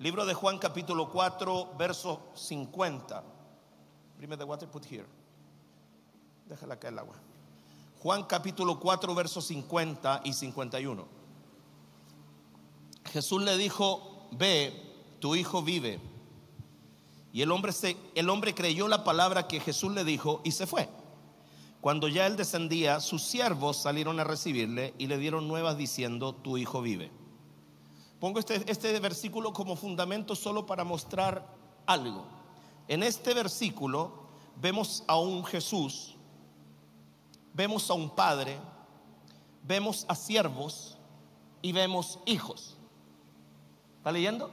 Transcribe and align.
Libro 0.00 0.24
de 0.24 0.32
Juan 0.32 0.58
capítulo 0.58 1.10
4, 1.10 1.74
verso 1.78 2.30
50. 2.34 3.22
Bring 4.16 4.30
the 4.30 4.44
water, 4.44 4.66
put 4.66 4.86
here. 4.90 5.04
Déjala 6.48 6.78
caer 6.80 6.94
el 6.94 7.00
agua. 7.00 7.16
Juan 7.98 8.24
capítulo 8.24 8.80
4, 8.80 9.14
verso 9.14 9.42
50 9.42 10.22
y 10.24 10.32
51. 10.32 11.06
Jesús 13.12 13.42
le 13.42 13.58
dijo, 13.58 14.26
ve, 14.32 14.72
tu 15.18 15.34
hijo 15.34 15.62
vive. 15.62 16.00
Y 17.34 17.42
el 17.42 17.50
hombre, 17.50 17.72
se, 17.72 17.94
el 18.14 18.30
hombre 18.30 18.54
creyó 18.54 18.88
la 18.88 19.04
palabra 19.04 19.48
que 19.48 19.60
Jesús 19.60 19.92
le 19.92 20.04
dijo 20.04 20.40
y 20.44 20.52
se 20.52 20.66
fue. 20.66 20.88
Cuando 21.82 22.08
ya 22.08 22.26
él 22.26 22.36
descendía, 22.36 23.00
sus 23.00 23.22
siervos 23.22 23.76
salieron 23.76 24.18
a 24.18 24.24
recibirle 24.24 24.94
y 24.96 25.08
le 25.08 25.18
dieron 25.18 25.46
nuevas 25.46 25.76
diciendo, 25.76 26.34
tu 26.34 26.56
hijo 26.56 26.80
vive. 26.80 27.19
Pongo 28.20 28.38
este, 28.38 28.70
este 28.70 29.00
versículo 29.00 29.52
como 29.52 29.74
fundamento 29.76 30.36
solo 30.36 30.66
para 30.66 30.84
mostrar 30.84 31.44
algo. 31.86 32.26
En 32.86 33.02
este 33.02 33.32
versículo 33.32 34.12
vemos 34.60 35.02
a 35.06 35.18
un 35.18 35.42
Jesús, 35.44 36.16
vemos 37.54 37.88
a 37.90 37.94
un 37.94 38.10
Padre, 38.10 38.58
vemos 39.62 40.04
a 40.06 40.14
siervos 40.14 40.98
y 41.62 41.72
vemos 41.72 42.18
hijos. 42.26 42.76
¿Está 43.96 44.12
leyendo? 44.12 44.50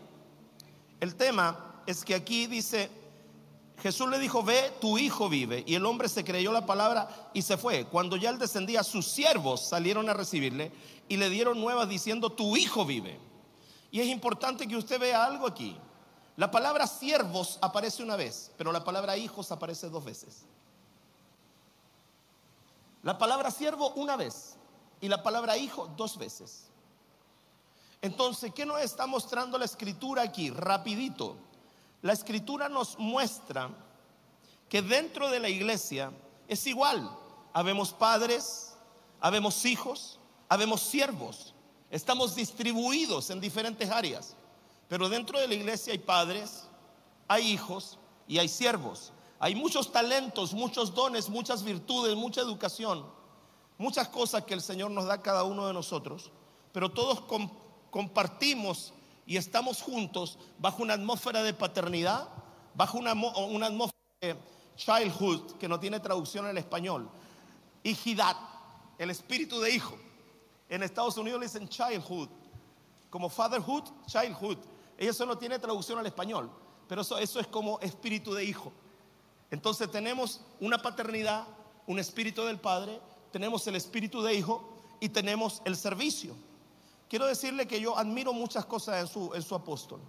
El 1.02 1.16
tema 1.16 1.82
es 1.86 2.06
que 2.06 2.16
aquí 2.16 2.48
dice, 2.48 2.90
Jesús 3.82 4.10
le 4.10 4.18
dijo, 4.18 4.44
ve, 4.44 4.72
tu 4.80 4.98
hijo 4.98 5.28
vive. 5.28 5.64
Y 5.68 5.76
el 5.76 5.86
hombre 5.86 6.08
se 6.08 6.24
creyó 6.24 6.52
la 6.52 6.66
palabra 6.66 7.30
y 7.34 7.42
se 7.42 7.58
fue. 7.58 7.86
Cuando 7.86 8.16
ya 8.16 8.30
él 8.30 8.40
descendía, 8.40 8.84
sus 8.84 9.08
siervos 9.08 9.62
salieron 9.62 10.10
a 10.10 10.14
recibirle 10.14 10.72
y 11.10 11.18
le 11.18 11.30
dieron 11.30 11.60
nuevas 11.60 11.88
diciendo, 11.90 12.32
tu 12.32 12.56
hijo 12.56 12.86
vive. 12.86 13.27
Y 13.92 14.02
es 14.02 14.08
importante 14.08 14.68
que 14.68 14.76
usted 14.76 15.00
vea 15.00 15.24
algo 15.24 15.48
aquí. 15.48 15.78
La 16.36 16.52
palabra 16.52 16.86
siervos 16.86 17.58
aparece 17.62 18.04
una 18.04 18.16
vez, 18.16 18.52
pero 18.58 18.72
la 18.72 18.84
palabra 18.84 19.18
hijos 19.18 19.52
aparece 19.52 19.90
dos 19.90 20.06
veces. 20.06 20.44
La 23.04 23.18
palabra 23.18 23.52
siervo 23.52 23.92
una 23.92 24.16
vez 24.16 24.56
y 25.02 25.08
la 25.08 25.24
palabra 25.24 25.58
hijo 25.58 25.90
dos 25.96 26.18
veces. 26.18 26.68
Entonces, 28.02 28.54
¿qué 28.54 28.66
nos 28.66 28.82
está 28.82 29.08
mostrando 29.08 29.58
la 29.58 29.66
escritura 29.66 30.22
aquí? 30.22 30.50
Rapidito. 30.50 31.38
La 32.02 32.14
escritura 32.14 32.70
nos 32.70 33.00
muestra 33.00 33.70
que 34.70 34.82
dentro 34.82 35.30
de 35.30 35.40
la 35.40 35.50
iglesia 35.50 36.12
es 36.48 36.68
igual. 36.68 37.10
Habemos 37.54 37.94
padres, 37.94 38.76
habemos 39.20 39.66
hijos, 39.66 40.20
habemos 40.50 40.82
siervos. 40.82 41.56
Estamos 41.90 42.36
distribuidos 42.36 43.30
en 43.30 43.40
diferentes 43.40 43.90
áreas, 43.90 44.36
pero 44.90 45.08
dentro 45.08 45.40
de 45.40 45.48
la 45.48 45.54
iglesia 45.54 45.94
hay 45.94 46.00
padres, 46.00 46.68
hay 47.28 47.52
hijos 47.52 47.98
y 48.28 48.38
hay 48.40 48.48
siervos. 48.48 49.14
Hay 49.40 49.56
muchos 49.56 49.92
talentos, 49.92 50.54
muchos 50.54 50.94
dones, 50.94 51.30
muchas 51.30 51.64
virtudes, 51.64 52.16
mucha 52.16 52.42
educación, 52.42 53.06
muchas 53.78 54.08
cosas 54.08 54.44
que 54.44 54.54
el 54.54 54.62
Señor 54.62 54.92
nos 54.92 55.06
da 55.06 55.16
a 55.16 55.22
cada 55.22 55.44
uno 55.44 55.68
de 55.68 55.74
nosotros, 55.74 56.32
pero 56.74 56.90
todos 56.90 57.22
compartimos 57.92 58.94
y 59.26 59.38
estamos 59.38 59.82
juntos 59.82 60.40
bajo 60.58 60.82
una 60.82 60.96
atmósfera 60.96 61.44
de 61.44 61.54
paternidad, 61.54 62.28
bajo 62.74 62.98
una, 62.98 63.14
una 63.14 63.68
atmósfera 63.68 63.94
de 64.22 64.38
childhood, 64.76 65.58
que 65.58 65.68
no 65.68 65.80
tiene 65.80 66.00
traducción 66.00 66.48
el 66.48 66.58
español, 66.58 67.10
hijidad, 67.84 68.36
el 68.98 69.12
espíritu 69.12 69.60
de 69.60 69.72
hijo. 69.72 69.98
En 70.70 70.84
Estados 70.84 71.18
Unidos 71.18 71.40
le 71.40 71.46
dicen 71.46 71.68
childhood, 71.68 72.30
como 73.10 73.30
fatherhood, 73.30 73.84
childhood. 74.06 74.58
Eso 74.98 75.26
no 75.26 75.38
tiene 75.38 75.60
traducción 75.60 76.00
al 76.00 76.06
español, 76.06 76.50
pero 76.88 77.02
eso, 77.02 77.18
eso 77.18 77.40
es 77.40 77.48
como 77.48 77.80
espíritu 77.80 78.34
de 78.34 78.44
hijo. 78.44 78.72
Entonces 79.50 79.90
tenemos 79.90 80.42
una 80.60 80.78
paternidad, 80.78 81.46
un 81.86 82.00
espíritu 82.00 82.44
del 82.44 82.60
padre, 82.60 83.00
tenemos 83.32 83.66
el 83.68 83.76
espíritu 83.76 84.22
de 84.22 84.34
hijo 84.34 84.68
y 85.00 85.10
tenemos 85.10 85.62
el 85.66 85.76
servicio. 85.76 86.36
Quiero 87.08 87.26
decirle 87.26 87.68
que 87.68 87.80
yo 87.80 87.98
admiro 87.98 88.34
muchas 88.34 88.66
cosas 88.66 89.02
en 89.02 89.08
su, 89.08 89.34
en 89.34 89.42
su 89.42 89.56
apóstol. 89.56 90.02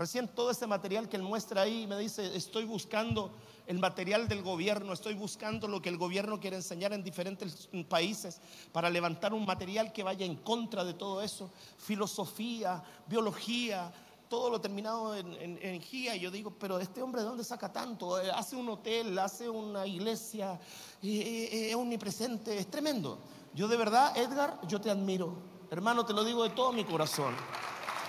Recién 0.00 0.28
todo 0.28 0.50
ese 0.50 0.66
material 0.66 1.10
que 1.10 1.18
él 1.18 1.22
muestra 1.22 1.60
ahí 1.60 1.86
me 1.86 1.98
dice, 1.98 2.34
estoy 2.34 2.64
buscando 2.64 3.34
el 3.66 3.78
material 3.78 4.28
del 4.28 4.40
gobierno, 4.40 4.94
estoy 4.94 5.12
buscando 5.12 5.68
lo 5.68 5.82
que 5.82 5.90
el 5.90 5.98
gobierno 5.98 6.40
quiere 6.40 6.56
enseñar 6.56 6.94
en 6.94 7.04
diferentes 7.04 7.68
países 7.86 8.40
para 8.72 8.88
levantar 8.88 9.34
un 9.34 9.44
material 9.44 9.92
que 9.92 10.02
vaya 10.02 10.24
en 10.24 10.36
contra 10.36 10.84
de 10.84 10.94
todo 10.94 11.20
eso. 11.20 11.52
Filosofía, 11.76 12.82
biología, 13.08 13.92
todo 14.30 14.48
lo 14.48 14.58
terminado 14.58 15.14
en, 15.14 15.58
en, 15.60 15.82
GIA. 15.82 16.16
Y 16.16 16.20
yo 16.20 16.30
digo, 16.30 16.54
pero 16.58 16.78
este 16.78 17.02
hombre 17.02 17.20
de 17.20 17.26
dónde 17.26 17.44
saca 17.44 17.70
tanto? 17.70 18.18
Eh, 18.22 18.30
hace 18.30 18.56
un 18.56 18.70
hotel, 18.70 19.18
hace 19.18 19.50
una 19.50 19.86
iglesia, 19.86 20.58
es 21.02 21.74
omnipresente, 21.74 22.56
es 22.56 22.70
tremendo. 22.70 23.18
Yo 23.52 23.68
de 23.68 23.76
verdad, 23.76 24.16
Edgar, 24.16 24.66
yo 24.66 24.80
te 24.80 24.90
admiro. 24.90 25.34
Hermano, 25.70 26.06
te 26.06 26.14
lo 26.14 26.24
digo 26.24 26.42
de 26.42 26.48
todo 26.48 26.72
mi 26.72 26.84
corazón. 26.84 27.34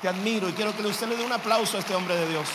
Te 0.02 0.08
admiro 0.08 0.50
y 0.50 0.54
quiero 0.54 0.76
que 0.76 0.82
usted 0.86 1.08
le 1.08 1.16
dé 1.16 1.24
un 1.24 1.32
aplauso 1.32 1.78
a 1.78 1.80
este 1.80 1.94
hombre 1.94 2.16
de 2.16 2.28
Dios. 2.30 2.48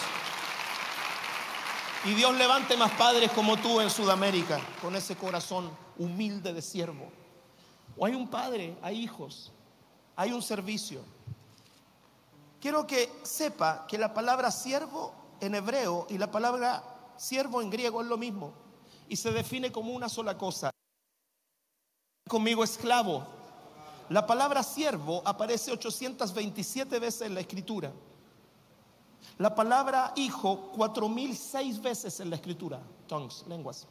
Y 2.05 2.15
Dios 2.15 2.37
levante 2.37 2.77
más 2.77 2.91
padres 2.93 3.31
como 3.33 3.57
tú 3.57 3.81
en 3.81 3.91
Sudamérica, 3.91 4.61
con 4.83 4.97
ese 4.97 5.17
corazón 5.17 5.71
humilde 5.99 6.53
de 6.53 6.63
siervo. 6.63 7.11
O 7.97 8.05
hay 8.05 8.15
un 8.15 8.29
padre, 8.29 8.77
hay 8.83 9.01
hijos, 9.01 9.53
hay 10.17 10.33
un 10.33 10.43
servicio. 10.43 11.03
Quiero 12.61 12.87
que 12.87 13.13
sepa 13.23 13.87
que 13.87 13.99
la 13.99 14.13
palabra 14.13 14.51
siervo 14.51 15.15
en 15.41 15.55
hebreo 15.55 16.07
y 16.11 16.19
la 16.19 16.31
palabra 16.31 16.83
siervo 17.17 17.63
en 17.63 17.71
griego 17.71 18.03
es 18.03 18.09
lo 18.09 18.17
mismo 18.17 18.53
y 19.09 19.17
se 19.17 19.31
define 19.31 19.71
como 19.71 19.93
una 19.93 20.09
sola 20.09 20.37
cosa. 20.37 20.71
Conmigo 22.29 22.65
esclavo. 22.65 23.36
La 24.09 24.27
palabra 24.27 24.63
siervo 24.63 25.23
aparece 25.25 25.73
827 25.73 26.99
veces 26.99 27.23
en 27.23 27.35
la 27.35 27.41
escritura. 27.41 27.93
La 29.39 29.55
palabra 29.55 30.13
hijo, 30.17 30.71
cuatro 30.75 31.09
mil 31.09 31.37
seis 31.37 31.81
veces 31.81 32.21
en 32.21 32.31
la 32.31 32.37
escritura, 32.37 32.81
tongues, 33.07 33.45
lenguas. 33.49 33.87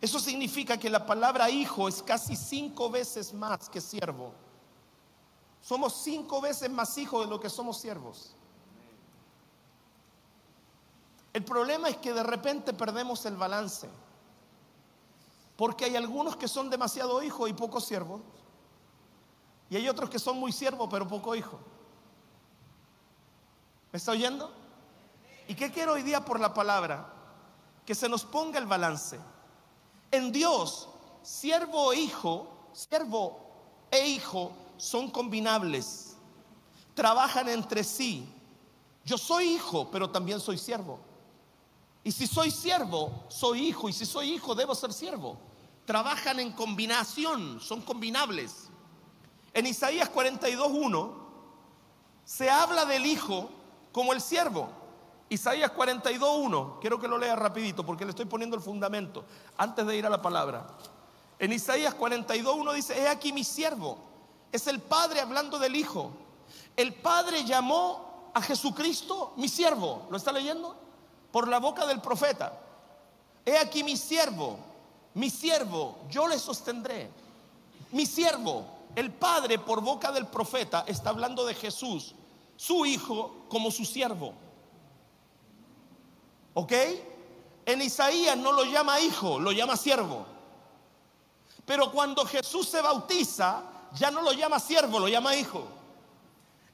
Eso 0.00 0.18
significa 0.18 0.78
que 0.78 0.88
la 0.88 1.04
palabra 1.04 1.50
hijo 1.50 1.88
es 1.88 2.02
casi 2.02 2.34
cinco 2.34 2.90
veces 2.90 3.32
más 3.34 3.68
que 3.68 3.80
siervo. 3.80 4.32
Somos 5.60 5.94
cinco 6.02 6.40
veces 6.40 6.70
más 6.70 6.96
hijos 6.98 7.24
de 7.24 7.30
lo 7.30 7.38
que 7.38 7.50
somos 7.50 7.78
siervos. 7.78 8.34
El 11.32 11.44
problema 11.44 11.88
es 11.88 11.96
que 11.98 12.12
de 12.12 12.22
repente 12.22 12.72
perdemos 12.72 13.24
el 13.26 13.36
balance. 13.36 13.88
Porque 15.56 15.84
hay 15.84 15.96
algunos 15.96 16.36
que 16.36 16.48
son 16.48 16.68
demasiado 16.68 17.22
hijos 17.22 17.48
y 17.48 17.52
poco 17.52 17.80
siervos. 17.80 18.20
Y 19.72 19.76
hay 19.76 19.88
otros 19.88 20.10
que 20.10 20.18
son 20.18 20.38
muy 20.38 20.52
siervos 20.52 20.86
pero 20.90 21.08
poco 21.08 21.34
hijos. 21.34 21.58
¿Me 23.90 23.96
está 23.96 24.12
oyendo? 24.12 24.52
¿Y 25.48 25.54
qué 25.54 25.72
quiero 25.72 25.94
hoy 25.94 26.02
día 26.02 26.22
por 26.22 26.38
la 26.38 26.52
palabra? 26.52 27.10
Que 27.86 27.94
se 27.94 28.06
nos 28.06 28.22
ponga 28.22 28.58
el 28.58 28.66
balance. 28.66 29.18
En 30.10 30.30
Dios, 30.30 30.90
siervo 31.22 31.94
e 31.94 32.00
hijo, 32.00 32.68
siervo 32.74 33.40
e 33.90 34.06
hijo 34.08 34.52
son 34.76 35.10
combinables. 35.10 36.18
Trabajan 36.92 37.48
entre 37.48 37.82
sí. 37.82 38.28
Yo 39.06 39.16
soy 39.16 39.54
hijo, 39.54 39.90
pero 39.90 40.10
también 40.10 40.38
soy 40.38 40.58
siervo. 40.58 40.98
Y 42.04 42.12
si 42.12 42.26
soy 42.26 42.50
siervo, 42.50 43.24
soy 43.28 43.68
hijo. 43.68 43.88
Y 43.88 43.94
si 43.94 44.04
soy 44.04 44.34
hijo, 44.34 44.54
debo 44.54 44.74
ser 44.74 44.92
siervo. 44.92 45.38
Trabajan 45.86 46.40
en 46.40 46.52
combinación, 46.52 47.58
son 47.58 47.80
combinables. 47.80 48.68
En 49.54 49.66
Isaías 49.66 50.10
42.1 50.12 51.12
se 52.24 52.50
habla 52.50 52.84
del 52.84 53.06
hijo 53.06 53.50
como 53.92 54.12
el 54.12 54.20
siervo. 54.20 54.68
Isaías 55.28 55.72
42.1, 55.72 56.78
quiero 56.80 57.00
que 57.00 57.08
lo 57.08 57.16
lea 57.16 57.34
rapidito 57.34 57.84
porque 57.84 58.04
le 58.04 58.10
estoy 58.10 58.26
poniendo 58.26 58.56
el 58.56 58.62
fundamento 58.62 59.24
antes 59.56 59.86
de 59.86 59.96
ir 59.96 60.06
a 60.06 60.10
la 60.10 60.20
palabra. 60.20 60.66
En 61.38 61.52
Isaías 61.52 61.96
42.1 61.96 62.74
dice, 62.74 63.00
he 63.00 63.08
aquí 63.08 63.32
mi 63.32 63.42
siervo, 63.42 63.98
es 64.52 64.66
el 64.66 64.80
padre 64.80 65.20
hablando 65.20 65.58
del 65.58 65.74
hijo. 65.74 66.10
El 66.76 66.94
padre 66.94 67.44
llamó 67.44 68.30
a 68.34 68.42
Jesucristo 68.42 69.32
mi 69.36 69.48
siervo. 69.48 70.06
¿Lo 70.10 70.16
está 70.16 70.32
leyendo? 70.32 70.76
Por 71.30 71.48
la 71.48 71.58
boca 71.58 71.86
del 71.86 72.00
profeta. 72.00 72.58
He 73.44 73.58
aquí 73.58 73.82
mi 73.82 73.96
siervo, 73.96 74.58
mi 75.14 75.30
siervo, 75.30 75.96
yo 76.10 76.28
le 76.28 76.38
sostendré. 76.38 77.10
Mi 77.90 78.06
siervo, 78.06 78.64
el 78.94 79.12
Padre 79.12 79.58
por 79.58 79.80
boca 79.80 80.12
del 80.12 80.26
profeta 80.26 80.84
está 80.86 81.10
hablando 81.10 81.44
de 81.44 81.54
Jesús, 81.54 82.14
su 82.56 82.84
hijo 82.84 83.44
como 83.48 83.70
su 83.70 83.84
siervo. 83.84 84.34
¿Ok? 86.54 86.72
En 87.64 87.80
Isaías 87.80 88.36
no 88.36 88.52
lo 88.52 88.64
llama 88.64 89.00
hijo, 89.00 89.38
lo 89.38 89.52
llama 89.52 89.76
siervo. 89.76 90.26
Pero 91.64 91.90
cuando 91.92 92.24
Jesús 92.26 92.68
se 92.68 92.80
bautiza, 92.80 93.62
ya 93.94 94.10
no 94.10 94.20
lo 94.20 94.32
llama 94.32 94.58
siervo, 94.58 94.98
lo 94.98 95.08
llama 95.08 95.36
hijo. 95.36 95.64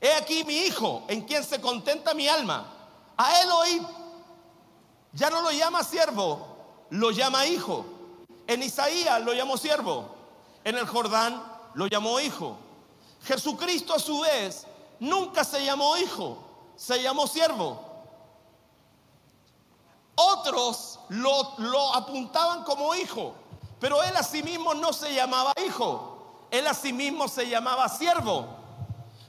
He 0.00 0.12
aquí 0.15 0.44
mi 0.44 0.56
hijo, 0.59 1.05
en 1.09 1.23
quien 1.23 1.44
se 1.44 1.61
contenta 1.61 2.15
mi 2.15 2.29
alma. 2.29 2.67
A 3.17 3.43
él 3.43 3.49
oí. 3.50 3.87
Ya 5.12 5.31
no 5.31 5.43
lo 5.43 5.50
llama 5.50 5.82
siervo, 5.82 6.47
lo 6.91 7.11
llama 7.11 7.47
hijo. 7.47 7.85
En 8.47 8.62
Isaías 8.62 9.23
lo 9.23 9.32
llamó 9.35 9.56
siervo. 9.56 10.09
En 10.65 10.76
el 10.76 10.87
Jordán 10.87 11.57
lo 11.79 11.87
llamó 11.87 12.19
hijo. 12.19 12.57
Jesucristo 13.23 13.95
a 13.95 14.01
su 14.01 14.19
vez 14.19 14.67
nunca 14.99 15.45
se 15.45 15.65
llamó 15.65 15.97
hijo, 15.97 16.37
se 16.75 17.01
llamó 17.01 17.29
siervo. 17.29 17.81
Otros 20.17 20.99
lo, 21.11 21.55
lo 21.59 21.95
apuntaban 21.95 22.65
como 22.65 22.97
hijo, 22.97 23.33
pero 23.79 24.03
él 24.03 24.17
a 24.17 24.25
sí 24.25 24.43
mismo 24.43 24.75
no 24.75 24.93
se 24.93 25.15
llamaba 25.15 25.53
hijo, 25.65 26.47
él 26.51 26.67
a 26.67 26.75
sí 26.75 26.93
mismo 26.93 27.29
se 27.29 27.49
llamaba 27.49 27.89
siervo. 27.89 28.45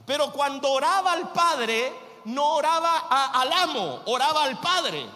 Pero 0.04 0.32
cuando 0.32 0.72
oraba 0.72 1.12
al 1.12 1.32
Padre, 1.32 1.94
no 2.24 2.54
oraba 2.54 3.06
al 3.32 3.52
amo, 3.52 4.00
oraba 4.06 4.42
al 4.42 4.58
Padre. 4.58 5.08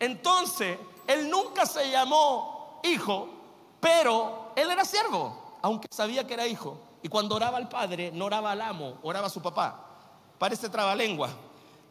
Entonces, 0.00 0.76
él 1.06 1.30
nunca 1.30 1.66
se 1.66 1.88
llamó 1.88 2.80
hijo, 2.82 3.28
pero 3.78 4.50
él 4.56 4.68
era 4.68 4.84
siervo, 4.84 5.45
aunque 5.66 5.88
sabía 5.90 6.24
que 6.24 6.34
era 6.34 6.46
hijo. 6.46 6.78
Y 7.02 7.08
cuando 7.08 7.34
oraba 7.34 7.58
al 7.58 7.68
Padre, 7.68 8.12
no 8.12 8.26
oraba 8.26 8.52
al 8.52 8.60
amo, 8.60 9.00
oraba 9.02 9.26
a 9.26 9.30
su 9.30 9.42
papá. 9.42 9.84
Parece 10.38 10.68
trabalengua. 10.68 11.28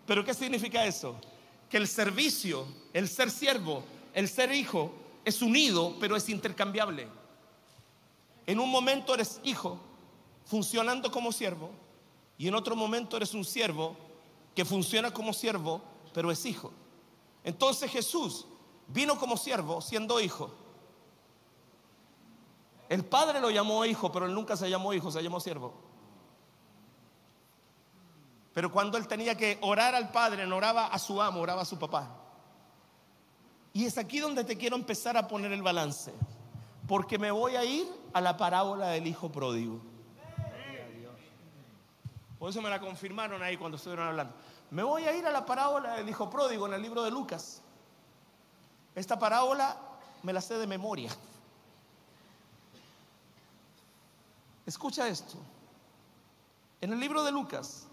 Pero 0.05 0.23
¿qué 0.23 0.33
significa 0.33 0.85
eso? 0.85 1.17
Que 1.69 1.75
el 1.75 1.85
servicio, 1.85 2.65
el 2.93 3.09
ser 3.09 3.29
siervo, 3.29 3.83
el 4.13 4.29
ser 4.29 4.53
hijo, 4.53 4.93
es 5.25 5.41
unido, 5.41 5.93
pero 5.99 6.15
es 6.15 6.29
intercambiable. 6.29 7.09
En 8.47 8.61
un 8.61 8.71
momento 8.71 9.13
eres 9.13 9.41
hijo, 9.43 9.77
funcionando 10.45 11.11
como 11.11 11.33
siervo, 11.33 11.69
y 12.37 12.47
en 12.47 12.55
otro 12.55 12.77
momento 12.77 13.17
eres 13.17 13.33
un 13.33 13.43
siervo 13.43 13.97
que 14.55 14.63
funciona 14.63 15.11
como 15.11 15.33
siervo, 15.33 15.81
pero 16.13 16.31
es 16.31 16.45
hijo. 16.45 16.71
Entonces 17.43 17.91
Jesús 17.91 18.45
vino 18.87 19.19
como 19.19 19.35
siervo 19.35 19.81
siendo 19.81 20.21
hijo. 20.21 20.49
El 22.89 23.03
padre 23.05 23.39
lo 23.39 23.49
llamó 23.49 23.85
hijo, 23.85 24.11
pero 24.11 24.25
él 24.25 24.33
nunca 24.33 24.55
se 24.55 24.69
llamó 24.69 24.93
hijo, 24.93 25.11
se 25.11 25.23
llamó 25.23 25.39
siervo. 25.39 25.73
Pero 28.53 28.71
cuando 28.71 28.97
él 28.97 29.07
tenía 29.07 29.35
que 29.35 29.57
orar 29.61 29.95
al 29.95 30.11
padre, 30.11 30.45
no 30.45 30.55
oraba 30.55 30.87
a 30.87 30.99
su 30.99 31.21
amo, 31.21 31.41
oraba 31.41 31.63
a 31.63 31.65
su 31.65 31.77
papá. 31.77 32.09
Y 33.73 33.85
es 33.85 33.97
aquí 33.97 34.19
donde 34.19 34.45
te 34.45 34.57
quiero 34.57 34.77
empezar 34.77 35.17
a 35.17 35.27
poner 35.27 35.51
el 35.51 35.61
balance. 35.61 36.13
Porque 36.87 37.19
me 37.19 37.31
voy 37.31 37.55
a 37.55 37.65
ir 37.65 37.85
a 38.13 38.21
la 38.21 38.37
parábola 38.37 38.87
del 38.89 39.07
hijo 39.07 39.29
pródigo. 39.29 39.81
Por 42.39 42.49
eso 42.49 42.61
me 42.61 42.69
la 42.69 42.79
confirmaron 42.79 43.41
ahí 43.43 43.57
cuando 43.57 43.77
estuvieron 43.77 44.07
hablando. 44.07 44.33
Me 44.69 44.83
voy 44.83 45.03
a 45.03 45.15
ir 45.15 45.25
a 45.25 45.31
la 45.31 45.45
parábola 45.45 45.95
del 45.95 46.07
hijo 46.07 46.29
pródigo 46.29 46.67
en 46.67 46.75
el 46.75 46.81
libro 46.81 47.03
de 47.03 47.11
Lucas. 47.11 47.61
Esta 48.93 49.19
parábola 49.19 49.75
me 50.23 50.31
la 50.31 50.39
sé 50.39 50.57
de 50.57 50.67
memoria. 50.67 51.11
Escucha 54.65 55.07
esto. 55.07 55.37
En 56.81 56.91
el 56.91 56.99
libro 56.99 57.23
de 57.23 57.31
Lucas, 57.31 57.87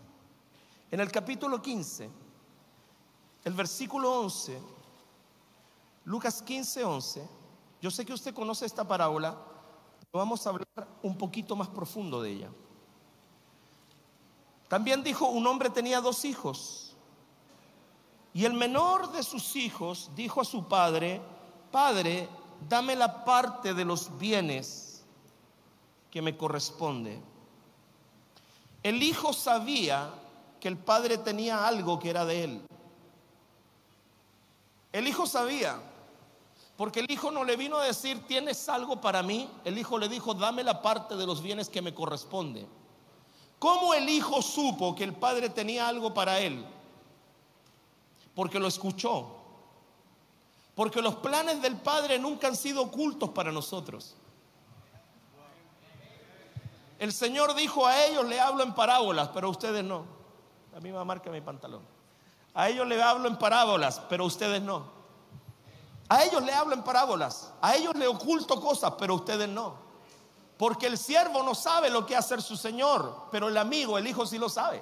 en 0.91 1.01
el 1.01 1.11
capítulo 1.11 1.61
15, 1.61 2.11
el 3.45 3.53
versículo 3.53 4.21
11, 4.21 4.59
Lucas 6.05 6.43
15, 6.43 6.85
11, 6.85 7.29
yo 7.81 7.91
sé 7.91 8.05
que 8.05 8.13
usted 8.13 8.35
conoce 8.35 8.65
esta 8.65 8.87
parábola, 8.87 9.37
pero 10.11 10.25
vamos 10.25 10.47
a 10.47 10.51
hablar 10.51 10.67
un 11.03 11.17
poquito 11.17 11.57
más 11.57 11.69
profundo 11.69 12.23
de 12.23 12.31
ella. 12.31 12.51
También 14.69 15.03
dijo, 15.03 15.29
un 15.29 15.47
hombre 15.47 15.69
tenía 15.69 16.01
dos 16.01 16.25
hijos. 16.25 16.97
Y 18.33 18.47
el 18.47 18.55
menor 18.55 19.13
de 19.13 19.23
sus 19.23 19.57
hijos 19.57 20.11
dijo 20.15 20.41
a 20.41 20.45
su 20.45 20.67
padre, 20.67 21.21
Padre, 21.71 22.29
dame 22.69 22.97
la 22.97 23.25
parte 23.25 23.75
de 23.75 23.85
los 23.85 24.17
bienes 24.19 24.92
que 26.13 26.23
me 26.23 26.37
corresponde. 26.37 27.19
El 28.83 29.03
hijo 29.03 29.33
sabía 29.33 30.13
que 30.61 30.69
el 30.69 30.77
padre 30.77 31.17
tenía 31.17 31.67
algo 31.67 31.99
que 31.99 32.11
era 32.11 32.27
de 32.27 32.45
él. 32.45 32.63
El 34.93 35.09
hijo 35.09 35.27
sabía, 35.27 35.81
porque 36.77 37.01
el 37.01 37.11
hijo 37.11 37.31
no 37.31 37.45
le 37.45 37.57
vino 37.57 37.79
a 37.79 37.85
decir, 37.87 38.27
tienes 38.27 38.69
algo 38.69 39.01
para 39.01 39.23
mí. 39.23 39.49
El 39.65 39.79
hijo 39.79 39.99
le 39.99 40.09
dijo, 40.09 40.35
dame 40.35 40.63
la 40.63 40.83
parte 40.83 41.17
de 41.17 41.27
los 41.27 41.43
bienes 41.43 41.71
que 41.71 41.81
me 41.81 41.95
corresponde. 41.95 42.67
¿Cómo 43.59 43.95
el 43.95 44.07
hijo 44.09 44.43
supo 44.43 44.95
que 44.95 45.05
el 45.05 45.15
padre 45.15 45.49
tenía 45.49 45.89
algo 45.89 46.13
para 46.13 46.41
él? 46.41 46.63
Porque 48.35 48.59
lo 48.59 48.69
escuchó. 48.69 49.37
Porque 50.75 51.01
los 51.01 51.15
planes 51.17 51.63
del 51.63 51.77
padre 51.77 52.19
nunca 52.19 52.49
han 52.49 52.57
sido 52.57 52.83
ocultos 52.83 53.31
para 53.31 53.51
nosotros. 53.51 54.17
El 57.03 57.13
Señor 57.13 57.57
dijo 57.57 57.85
a 57.85 58.01
ellos 58.05 58.25
le 58.27 58.39
hablo 58.39 58.63
en 58.63 58.77
parábolas, 58.77 59.31
pero 59.35 59.49
a 59.49 59.51
ustedes 59.51 59.83
no. 59.83 60.05
La 60.73 60.79
misma 60.79 61.05
marca 61.05 61.31
mi 61.31 61.41
pantalón. 61.41 61.83
A 62.55 62.69
ellos 62.69 62.87
le 62.87 63.03
hablo 63.03 63.27
en 63.27 63.37
parábolas, 63.39 64.01
pero 64.09 64.23
a 64.23 64.29
ustedes 64.29 64.63
no. 64.63 64.85
A 66.09 66.23
ellos 66.23 66.41
le 66.45 66.53
hablo 66.53 66.75
en 66.75 66.85
parábolas. 66.85 67.53
A 67.61 67.75
ellos 67.75 67.97
le 67.97 68.07
oculto 68.07 68.61
cosas, 68.61 68.93
pero 69.01 69.15
a 69.15 69.17
ustedes 69.17 69.49
no. 69.49 69.75
Porque 70.57 70.87
el 70.87 70.97
siervo 70.97 71.43
no 71.43 71.57
sabe 71.57 71.91
lo 71.91 72.07
que 72.07 72.15
hacer 72.15 72.41
su 72.41 72.57
señor, 72.57 73.27
pero 73.33 73.49
el 73.49 73.59
amigo, 73.59 73.99
el 73.99 74.07
hijo 74.07 74.25
sí 74.25 74.39
lo 74.39 74.49
sabe. 74.49 74.81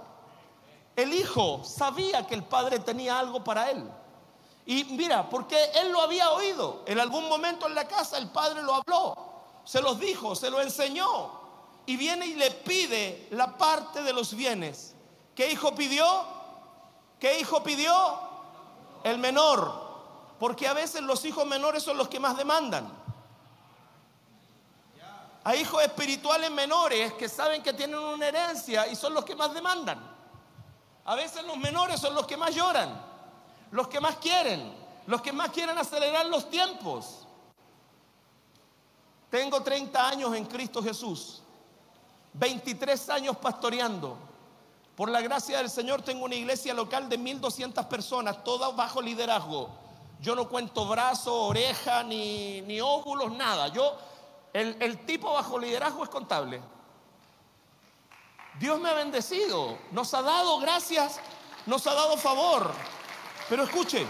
El 0.97 1.15
hijo 1.15 1.65
sabía 1.65 2.27
que 2.27 2.35
el 2.35 2.45
padre 2.45 2.81
tenía 2.81 3.19
algo 3.19 3.43
para 3.43 3.71
él. 3.71 3.91
Y 4.67 4.85
mira, 4.85 5.27
porque 5.31 5.57
él 5.77 5.91
lo 5.91 6.03
había 6.03 6.33
oído. 6.33 6.83
En 6.85 7.01
algún 7.01 7.31
momento 7.31 7.67
en 7.67 7.75
la 7.75 7.89
casa 7.89 8.19
el 8.19 8.29
padre 8.29 8.63
lo 8.63 8.75
habló, 8.75 9.17
se 9.65 9.81
los 9.81 9.99
dijo, 9.99 10.35
se 10.35 10.51
lo 10.51 10.61
enseñó. 10.61 11.40
Y 11.91 11.97
viene 11.97 12.25
y 12.25 12.35
le 12.35 12.53
pide 12.53 13.27
la 13.33 13.59
parte 13.59 14.01
de 14.05 14.13
los 14.13 14.33
bienes. 14.33 14.95
¿Qué 15.35 15.51
hijo 15.51 15.75
pidió? 15.75 16.07
¿Qué 17.19 17.41
hijo 17.41 17.65
pidió? 17.65 17.93
El 19.03 19.19
menor. 19.19 19.91
Porque 20.39 20.69
a 20.69 20.73
veces 20.73 21.03
los 21.03 21.25
hijos 21.25 21.45
menores 21.49 21.83
son 21.83 21.99
los 21.99 22.09
que 22.09 22.21
más 22.21 22.37
demandan. 22.37 22.89
Hay 25.43 25.63
hijos 25.63 25.83
espirituales 25.83 26.53
menores 26.53 27.13
que 27.15 27.29
saben 27.29 27.61
que 27.61 27.73
tienen 27.73 27.99
una 27.99 28.29
herencia 28.29 28.87
y 28.87 28.95
son 28.95 29.13
los 29.13 29.25
que 29.25 29.35
más 29.35 29.53
demandan. 29.53 29.99
A 31.07 31.17
veces 31.17 31.43
los 31.43 31.57
menores 31.57 31.99
son 31.99 32.15
los 32.15 32.25
que 32.25 32.37
más 32.37 32.55
lloran, 32.55 33.03
los 33.73 33.89
que 33.89 34.01
más 34.01 34.15
quieren, 34.19 34.73
los 35.09 35.21
que 35.23 35.33
más 35.33 35.51
quieren 35.51 35.77
acelerar 35.77 36.27
los 36.27 36.49
tiempos. 36.49 37.27
Tengo 39.29 39.61
30 39.61 40.09
años 40.09 40.37
en 40.37 40.45
Cristo 40.45 40.81
Jesús, 40.81 41.43
23 42.35 43.11
años 43.11 43.37
pastoreando. 43.37 44.17
Por 44.97 45.11
la 45.11 45.21
gracia 45.21 45.59
del 45.59 45.71
Señor 45.71 46.03
tengo 46.03 46.25
una 46.25 46.35
iglesia 46.35 46.75
local 46.75 47.09
de 47.09 47.17
1200 47.17 47.87
personas, 47.87 48.45
todas 48.45 48.75
bajo 48.77 49.01
liderazgo. 49.01 49.71
Yo 50.21 50.35
no 50.35 50.49
cuento 50.49 50.87
brazo, 50.87 51.45
oreja, 51.45 52.03
ni, 52.03 52.61
ni 52.63 52.81
óvulos, 52.81 53.33
nada. 53.33 53.69
Yo 53.69 53.97
el, 54.53 54.99
tipo 55.07 55.33
bajo 55.33 55.59
liderazgo 55.59 56.05
es 56.05 56.11
contable. 56.11 56.61
Dios 58.59 58.81
me 58.81 58.91
ha 58.91 58.95
bendecido, 58.95 59.79
nos 59.93 60.13
ha 60.13 60.23
dado 60.23 60.59
gracias, 60.59 61.21
nos 61.67 61.87
ha 61.87 61.95
dado 61.95 62.17
favor. 62.17 62.71
Pero 63.49 63.63
escuche, 63.63 64.07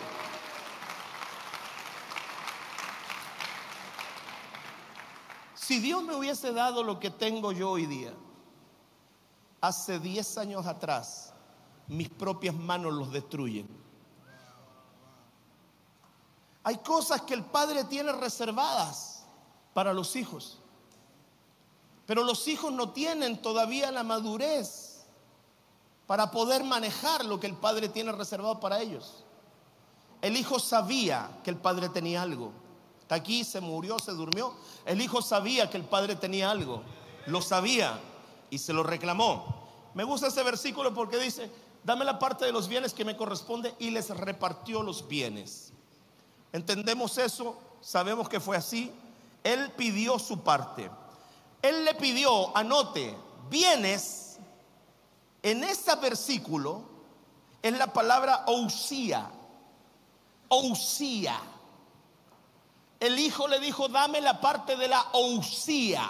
si 5.71 5.79
Dios 5.79 6.03
me 6.03 6.17
hubiese 6.17 6.53
dado 6.53 6.83
lo 6.83 6.99
que 6.99 7.11
tengo 7.11 7.53
yo 7.53 7.71
hoy 7.71 7.87
día, 7.87 8.13
hace 9.61 10.01
10 10.01 10.39
años 10.39 10.67
atrás, 10.67 11.33
mis 11.87 12.09
propias 12.09 12.57
manos 12.57 12.93
los 12.93 13.13
destruyen. 13.13 13.69
Hay 16.65 16.79
cosas 16.79 17.23
que 17.23 17.35
el 17.35 17.45
Padre 17.45 17.85
tiene 17.85 18.11
reservadas 18.11 19.25
para 19.73 19.93
los 19.93 20.17
hijos. 20.17 20.59
Pero 22.05 22.25
los 22.25 22.49
hijos 22.49 22.73
no 22.73 22.91
tienen 22.91 23.41
todavía 23.41 23.93
la 23.93 24.03
madurez 24.03 25.05
para 26.09 26.33
poder 26.33 26.65
manejar 26.65 27.25
lo 27.25 27.39
que 27.39 27.47
el 27.47 27.55
padre 27.55 27.89
tiene 27.89 28.11
reservado 28.11 28.59
para 28.59 28.81
ellos. 28.81 29.23
El 30.21 30.37
hijo 30.37 30.59
sabía 30.59 31.31
que 31.45 31.51
el 31.51 31.57
padre 31.59 31.89
tenía 31.91 32.23
algo. 32.23 32.51
Aquí, 33.15 33.45
se 33.45 33.61
murió, 33.61 33.99
se 33.99 34.13
durmió. 34.13 34.55
El 34.85 35.01
hijo 35.01 35.23
sabía 35.23 35.69
que 35.69 35.77
el 35.77 35.85
padre 35.85 36.17
tenía 36.17 36.51
algo. 36.51 36.83
Lo 37.27 37.43
sabía 37.43 37.99
y 38.51 38.59
se 38.59 38.73
lo 38.73 38.83
reclamó. 38.83 39.69
Me 39.95 40.05
gusta 40.05 40.29
ese 40.29 40.43
versículo 40.43 40.95
porque 40.95 41.19
dice, 41.19 41.51
dame 41.85 42.05
la 42.05 42.19
parte 42.19 42.45
de 42.45 42.53
los 42.53 42.69
bienes 42.69 42.93
que 42.93 43.05
me 43.05 43.17
corresponde 43.17 43.75
y 43.79 43.91
les 43.91 44.11
repartió 44.11 44.83
los 44.83 45.07
bienes. 45.09 45.73
Entendemos 46.53 47.19
eso, 47.19 47.59
sabemos 47.81 48.29
que 48.29 48.41
fue 48.41 48.57
así. 48.57 48.93
Él 49.43 49.71
pidió 49.77 50.19
su 50.19 50.41
parte. 50.41 50.91
Él 51.63 51.85
le 51.85 51.95
pidió, 51.95 52.57
anote, 52.57 53.15
bienes 53.51 54.31
en 55.43 55.65
ese 55.65 55.95
versículo 55.97 56.83
es 57.63 57.77
la 57.77 57.93
palabra 57.93 58.45
ousía. 58.47 59.31
Ousía. 60.49 61.41
El 63.01 63.19
hijo 63.19 63.49
le 63.49 63.59
dijo, 63.59 63.89
dame 63.89 64.21
la 64.21 64.41
parte 64.41 64.77
de 64.77 64.87
la 64.87 65.01
ousía 65.13 66.09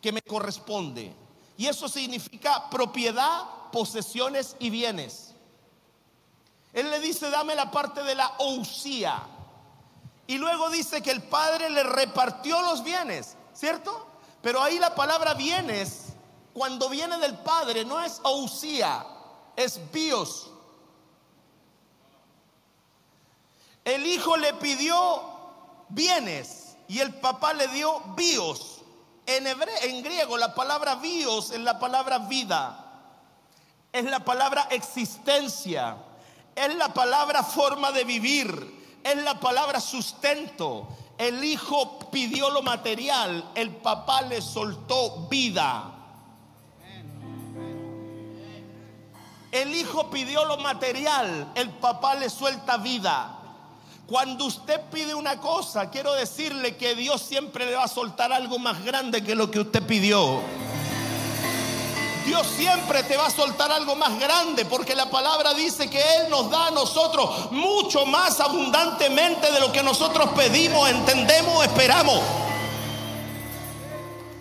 que 0.00 0.12
me 0.12 0.22
corresponde. 0.22 1.14
Y 1.56 1.66
eso 1.66 1.88
significa 1.88 2.68
propiedad, 2.70 3.42
posesiones 3.72 4.54
y 4.58 4.70
bienes. 4.70 5.34
Él 6.72 6.90
le 6.90 7.00
dice, 7.00 7.30
dame 7.30 7.54
la 7.54 7.70
parte 7.70 8.02
de 8.02 8.14
la 8.14 8.28
ousía. 8.38 9.22
Y 10.26 10.38
luego 10.38 10.70
dice 10.70 11.02
que 11.02 11.10
el 11.10 11.22
padre 11.22 11.70
le 11.70 11.82
repartió 11.82 12.60
los 12.62 12.84
bienes, 12.84 13.36
¿cierto? 13.54 14.06
Pero 14.42 14.62
ahí 14.62 14.78
la 14.78 14.94
palabra 14.94 15.34
bienes 15.34 16.14
cuando 16.54 16.88
viene 16.88 17.18
del 17.18 17.34
Padre 17.38 17.84
no 17.84 18.00
es 18.00 18.20
Ousía, 18.22 19.04
es 19.56 19.80
Bios. 19.90 20.50
El 23.84 24.06
hijo 24.06 24.36
le 24.36 24.54
pidió 24.54 25.33
bienes 25.88 26.76
y 26.88 27.00
el 27.00 27.14
papá 27.14 27.52
le 27.52 27.68
dio 27.68 28.00
bios. 28.16 28.82
En, 29.26 29.46
en 29.46 30.02
griego 30.02 30.36
la 30.36 30.54
palabra 30.54 30.96
bios 30.96 31.50
es 31.50 31.60
la 31.60 31.78
palabra 31.78 32.18
vida, 32.18 32.84
es 33.92 34.04
la 34.04 34.20
palabra 34.20 34.68
existencia, 34.70 35.96
es 36.54 36.74
la 36.74 36.92
palabra 36.92 37.42
forma 37.42 37.90
de 37.90 38.04
vivir, 38.04 39.00
es 39.02 39.16
la 39.22 39.40
palabra 39.40 39.80
sustento. 39.80 40.88
El 41.16 41.44
hijo 41.44 42.10
pidió 42.10 42.50
lo 42.50 42.62
material, 42.62 43.50
el 43.54 43.76
papá 43.76 44.22
le 44.22 44.42
soltó 44.42 45.28
vida. 45.28 45.90
El 49.52 49.72
hijo 49.72 50.10
pidió 50.10 50.44
lo 50.46 50.56
material, 50.56 51.52
el 51.54 51.70
papá 51.70 52.16
le 52.16 52.28
suelta 52.28 52.76
vida. 52.76 53.43
Cuando 54.06 54.44
usted 54.44 54.82
pide 54.92 55.14
una 55.14 55.40
cosa, 55.40 55.88
quiero 55.88 56.12
decirle 56.12 56.76
que 56.76 56.94
Dios 56.94 57.22
siempre 57.22 57.64
le 57.64 57.74
va 57.74 57.84
a 57.84 57.88
soltar 57.88 58.32
algo 58.34 58.58
más 58.58 58.84
grande 58.84 59.24
que 59.24 59.34
lo 59.34 59.50
que 59.50 59.60
usted 59.60 59.82
pidió. 59.82 60.42
Dios 62.26 62.46
siempre 62.46 63.02
te 63.02 63.16
va 63.16 63.26
a 63.26 63.30
soltar 63.30 63.72
algo 63.72 63.96
más 63.96 64.18
grande 64.18 64.66
porque 64.66 64.94
la 64.94 65.08
palabra 65.08 65.54
dice 65.54 65.88
que 65.88 66.00
Él 66.16 66.28
nos 66.28 66.50
da 66.50 66.66
a 66.66 66.70
nosotros 66.70 67.50
mucho 67.52 68.04
más 68.04 68.40
abundantemente 68.40 69.50
de 69.50 69.60
lo 69.60 69.72
que 69.72 69.82
nosotros 69.82 70.30
pedimos, 70.36 70.88
entendemos, 70.90 71.64
esperamos. 71.64 72.20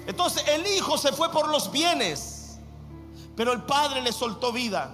Entonces 0.06 0.46
el 0.50 0.68
hijo 0.68 0.98
se 0.98 1.14
fue 1.14 1.32
por 1.32 1.48
los 1.48 1.72
bienes, 1.72 2.58
pero 3.36 3.54
el 3.54 3.62
padre 3.62 4.02
le 4.02 4.12
soltó 4.12 4.52
vida. 4.52 4.94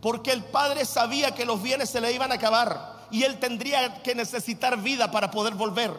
Porque 0.00 0.32
el 0.32 0.42
padre 0.42 0.86
sabía 0.86 1.34
que 1.34 1.44
los 1.44 1.62
bienes 1.62 1.90
se 1.90 2.00
le 2.00 2.12
iban 2.12 2.32
a 2.32 2.36
acabar 2.36 2.91
y 3.12 3.22
él 3.24 3.38
tendría 3.38 4.02
que 4.02 4.14
necesitar 4.14 4.76
vida 4.78 5.10
para 5.10 5.30
poder 5.30 5.54
volver. 5.54 5.92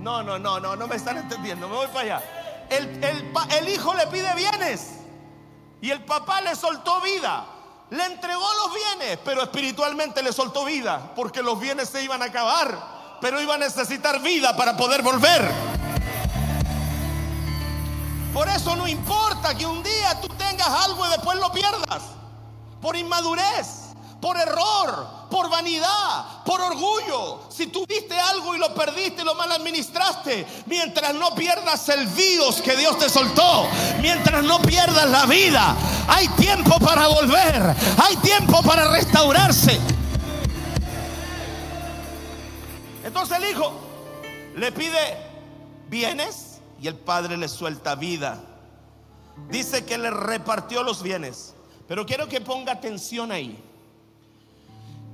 No, 0.00 0.22
no, 0.22 0.38
no, 0.38 0.60
no, 0.60 0.76
no 0.76 0.86
me 0.88 0.96
están 0.96 1.16
entendiendo. 1.16 1.68
Me 1.68 1.76
voy 1.76 1.86
para 1.86 2.00
allá. 2.00 2.22
El, 2.68 3.00
el 3.56 3.68
hijo 3.68 3.94
le 3.94 4.08
pide 4.08 4.34
bienes 4.34 4.98
y 5.80 5.90
el 5.90 6.04
papá 6.04 6.40
le 6.40 6.54
soltó 6.56 7.00
vida. 7.00 7.46
Le 7.90 8.04
entregó 8.04 8.46
los 8.64 8.74
bienes, 8.74 9.18
pero 9.24 9.42
espiritualmente 9.42 10.20
le 10.22 10.32
soltó 10.32 10.64
vida, 10.64 11.12
porque 11.14 11.40
los 11.40 11.60
bienes 11.60 11.88
se 11.88 12.02
iban 12.02 12.20
a 12.20 12.24
acabar, 12.24 13.18
pero 13.20 13.40
iba 13.40 13.54
a 13.54 13.58
necesitar 13.58 14.20
vida 14.20 14.56
para 14.56 14.76
poder 14.76 15.02
volver. 15.02 15.48
Por 18.34 18.48
eso 18.48 18.74
no 18.74 18.88
importa 18.88 19.54
que 19.56 19.64
un 19.64 19.84
día 19.84 20.20
tú 20.20 20.26
tengas 20.36 20.68
algo 20.68 21.06
y 21.06 21.10
después 21.10 21.38
lo 21.38 21.52
pierdas. 21.52 22.02
Por 22.82 22.96
inmadurez, 22.96 23.85
por 24.20 24.36
error, 24.36 25.06
por 25.30 25.50
vanidad, 25.50 26.42
por 26.44 26.60
orgullo. 26.60 27.40
Si 27.50 27.66
tuviste 27.66 28.18
algo 28.18 28.54
y 28.54 28.58
lo 28.58 28.74
perdiste, 28.74 29.24
lo 29.24 29.34
mal 29.34 29.52
administraste, 29.52 30.46
mientras 30.66 31.14
no 31.14 31.34
pierdas 31.34 31.88
el 31.88 32.14
Dios 32.14 32.60
que 32.62 32.76
Dios 32.76 32.98
te 32.98 33.08
soltó, 33.08 33.66
mientras 34.00 34.42
no 34.42 34.60
pierdas 34.60 35.08
la 35.10 35.26
vida, 35.26 35.76
hay 36.08 36.28
tiempo 36.28 36.78
para 36.78 37.08
volver, 37.08 37.74
hay 38.02 38.16
tiempo 38.16 38.62
para 38.62 38.88
restaurarse. 38.90 39.78
Entonces 43.04 43.38
el 43.38 43.50
hijo 43.50 43.72
le 44.56 44.72
pide 44.72 45.16
bienes 45.88 46.60
y 46.80 46.88
el 46.88 46.96
padre 46.96 47.36
le 47.36 47.48
suelta 47.48 47.94
vida. 47.94 48.42
Dice 49.50 49.84
que 49.84 49.98
le 49.98 50.10
repartió 50.10 50.82
los 50.82 51.02
bienes. 51.02 51.54
Pero 51.86 52.04
quiero 52.04 52.28
que 52.28 52.40
ponga 52.40 52.72
atención 52.72 53.30
ahí. 53.30 53.62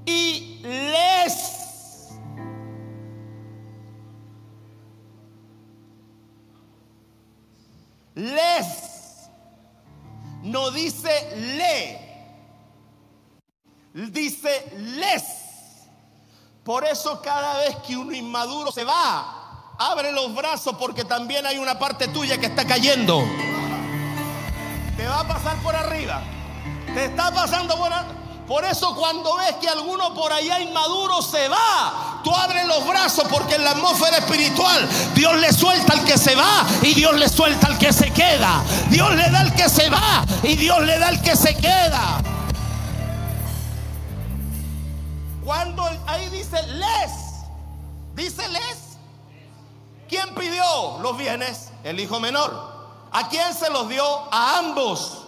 Y 0.04 0.61
les 0.62 2.09
les 8.14 8.66
no 10.42 10.71
dice 10.71 11.11
le 11.37 11.99
dice 14.11 14.73
les 14.76 15.23
por 16.64 16.85
eso 16.85 17.21
cada 17.23 17.59
vez 17.59 17.76
que 17.87 17.97
uno 17.97 18.12
inmaduro 18.12 18.71
se 18.71 18.85
va 18.85 19.42
Abre 19.78 20.12
los 20.12 20.32
brazos 20.35 20.76
porque 20.78 21.04
también 21.04 21.44
hay 21.44 21.59
una 21.59 21.76
parte 21.78 22.06
tuya 22.06 22.38
que 22.38 22.47
está 22.47 22.64
cayendo. 22.64 23.25
Te 24.97 25.06
va 25.09 25.21
a 25.21 25.26
pasar 25.26 25.56
por 25.56 25.75
arriba. 25.75 26.23
Te 26.94 27.06
está 27.06 27.32
pasando 27.32 27.76
por 27.76 27.92
Por 28.52 28.66
eso 28.66 28.94
cuando 28.94 29.37
ves 29.37 29.54
que 29.62 29.68
alguno 29.71 30.12
por 30.12 30.30
allá 30.30 30.61
inmaduro 30.61 31.23
se 31.23 31.49
va, 31.49 32.21
tú 32.23 32.30
abres 32.37 32.66
los 32.66 32.87
brazos 32.87 33.25
porque 33.30 33.54
en 33.54 33.64
la 33.64 33.71
atmósfera 33.71 34.18
espiritual 34.18 34.87
Dios 35.14 35.37
le 35.37 35.50
suelta 35.54 35.94
al 35.94 36.04
que 36.04 36.18
se 36.18 36.35
va 36.35 36.66
y 36.82 36.92
Dios 36.92 37.14
le 37.14 37.30
suelta 37.30 37.68
al 37.68 37.78
que 37.78 37.94
se 37.94 38.11
queda. 38.11 38.62
Dios 38.90 39.11
le 39.14 39.30
da 39.30 39.40
al 39.40 39.54
que 39.54 39.71
se 39.71 39.88
va 39.88 40.23
y 40.42 40.54
Dios 40.56 40.82
le 40.82 40.99
da 40.99 41.09
al 41.09 41.23
que 41.23 41.35
se 41.35 41.56
queda. 41.56 42.21
Cuando 45.42 45.88
ahí 46.06 46.28
dice 46.28 46.62
les, 46.75 47.12
dice 48.14 48.47
les, 48.50 48.99
¿Quién 50.11 50.35
pidió 50.35 50.99
los 51.00 51.16
bienes? 51.16 51.71
El 51.85 51.99
hijo 51.99 52.21
menor. 52.21 52.52
¿A 53.12 53.30
quién 53.30 53.54
se 53.54 53.71
los 53.71 53.88
dio? 53.88 54.04
A 54.30 54.59
ambos. 54.59 55.22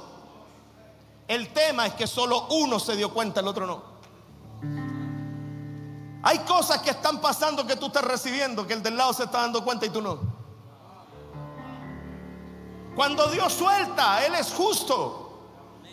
El 1.27 1.53
tema 1.53 1.87
es 1.87 1.95
que 1.95 2.07
solo 2.07 2.47
uno 2.51 2.79
se 2.79 2.97
dio 2.97 3.13
cuenta, 3.13 3.41
el 3.41 3.49
otro 3.49 3.67
no. 3.67 3.83
Hay 6.23 6.39
cosas 6.41 6.79
que 6.81 6.91
están 6.91 7.21
pasando 7.21 7.67
que 7.67 7.77
tú 7.77 7.87
estás 7.87 8.05
recibiendo, 8.05 8.67
que 8.67 8.75
el 8.75 8.83
del 8.83 8.97
lado 8.97 9.13
se 9.13 9.25
está 9.25 9.43
dando 9.43 9.63
cuenta 9.63 9.87
y 9.87 9.91
tú 9.91 10.01
no. 10.01 10.19
Cuando 12.95 13.27
Dios 13.29 13.53
suelta, 13.53 14.25
Él 14.25 14.35
es 14.35 14.53
justo. 14.53 15.21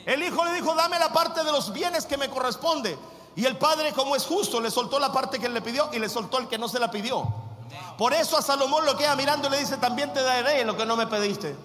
El 0.06 0.24
hijo 0.24 0.44
le 0.46 0.54
dijo, 0.54 0.74
dame 0.74 0.98
la 1.00 1.12
parte 1.12 1.44
de 1.44 1.52
los 1.52 1.72
bienes 1.74 2.06
que 2.06 2.18
me 2.18 2.30
corresponde. 2.30 2.98
Y 3.36 3.46
el 3.46 3.58
padre, 3.58 3.94
como 3.94 4.16
es 4.16 4.26
justo, 4.26 4.60
le 4.60 4.72
soltó 4.72 5.00
la 5.00 5.12
parte 5.12 5.40
que 5.40 5.46
él 5.46 5.54
le 5.54 5.62
pidió 5.62 5.90
y 5.94 6.00
le 6.00 6.10
soltó 6.10 6.40
el 6.40 6.48
que 6.48 6.58
no 6.58 6.68
se 6.68 6.80
la 6.80 6.92
pidió. 6.92 7.26
Por 7.98 8.14
eso 8.14 8.38
a 8.38 8.42
Salomón 8.42 8.86
lo 8.86 8.98
queda 8.98 9.16
mirando 9.16 9.48
y 9.48 9.52
le 9.52 9.60
dice, 9.60 9.78
también 9.78 10.12
te 10.12 10.22
daré 10.22 10.66
lo 10.66 10.76
que 10.76 10.86
no 10.86 10.98
me 10.98 11.08
pediste. 11.08 11.56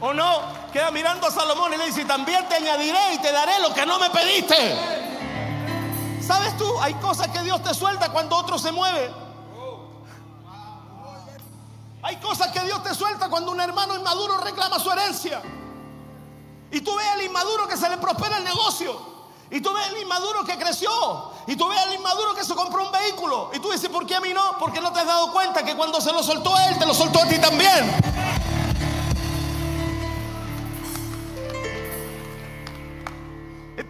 ¿O 0.00 0.12
no? 0.12 0.61
Queda 0.72 0.90
mirando 0.90 1.26
a 1.26 1.30
Salomón 1.30 1.74
y 1.74 1.76
le 1.76 1.86
dice, 1.86 2.04
también 2.06 2.48
te 2.48 2.54
añadiré 2.54 3.14
y 3.14 3.18
te 3.18 3.30
daré 3.30 3.60
lo 3.60 3.74
que 3.74 3.84
no 3.84 3.98
me 3.98 4.08
pediste. 4.08 4.56
¿Sabes 6.26 6.56
tú? 6.56 6.80
Hay 6.80 6.94
cosas 6.94 7.28
que 7.28 7.40
Dios 7.40 7.62
te 7.62 7.74
suelta 7.74 8.10
cuando 8.10 8.36
otro 8.36 8.58
se 8.58 8.72
mueve. 8.72 9.12
Hay 12.02 12.16
cosas 12.16 12.48
que 12.48 12.60
Dios 12.60 12.82
te 12.82 12.94
suelta 12.94 13.28
cuando 13.28 13.52
un 13.52 13.60
hermano 13.60 13.94
inmaduro 13.96 14.38
reclama 14.38 14.78
su 14.78 14.90
herencia. 14.90 15.42
Y 16.70 16.80
tú 16.80 16.96
ves 16.96 17.06
al 17.06 17.22
inmaduro 17.22 17.68
que 17.68 17.76
se 17.76 17.88
le 17.90 17.98
prospera 17.98 18.38
el 18.38 18.44
negocio. 18.44 19.12
Y 19.50 19.60
tú 19.60 19.74
ves 19.74 19.86
al 19.86 19.98
inmaduro 19.98 20.42
que 20.42 20.56
creció. 20.56 20.90
Y 21.46 21.54
tú 21.54 21.68
ves 21.68 21.78
al 21.78 21.92
inmaduro 21.92 22.34
que 22.34 22.44
se 22.44 22.54
compró 22.54 22.86
un 22.86 22.92
vehículo. 22.92 23.50
Y 23.52 23.60
tú 23.60 23.70
dices, 23.70 23.90
¿por 23.90 24.06
qué 24.06 24.16
a 24.16 24.20
mí 24.20 24.32
no? 24.32 24.56
Porque 24.58 24.80
no 24.80 24.90
te 24.90 25.00
has 25.00 25.06
dado 25.06 25.30
cuenta 25.32 25.62
que 25.62 25.76
cuando 25.76 26.00
se 26.00 26.12
lo 26.12 26.22
soltó 26.22 26.56
a 26.56 26.68
él, 26.68 26.78
te 26.78 26.86
lo 26.86 26.94
soltó 26.94 27.20
a 27.20 27.26
ti 27.26 27.38
también. 27.38 28.21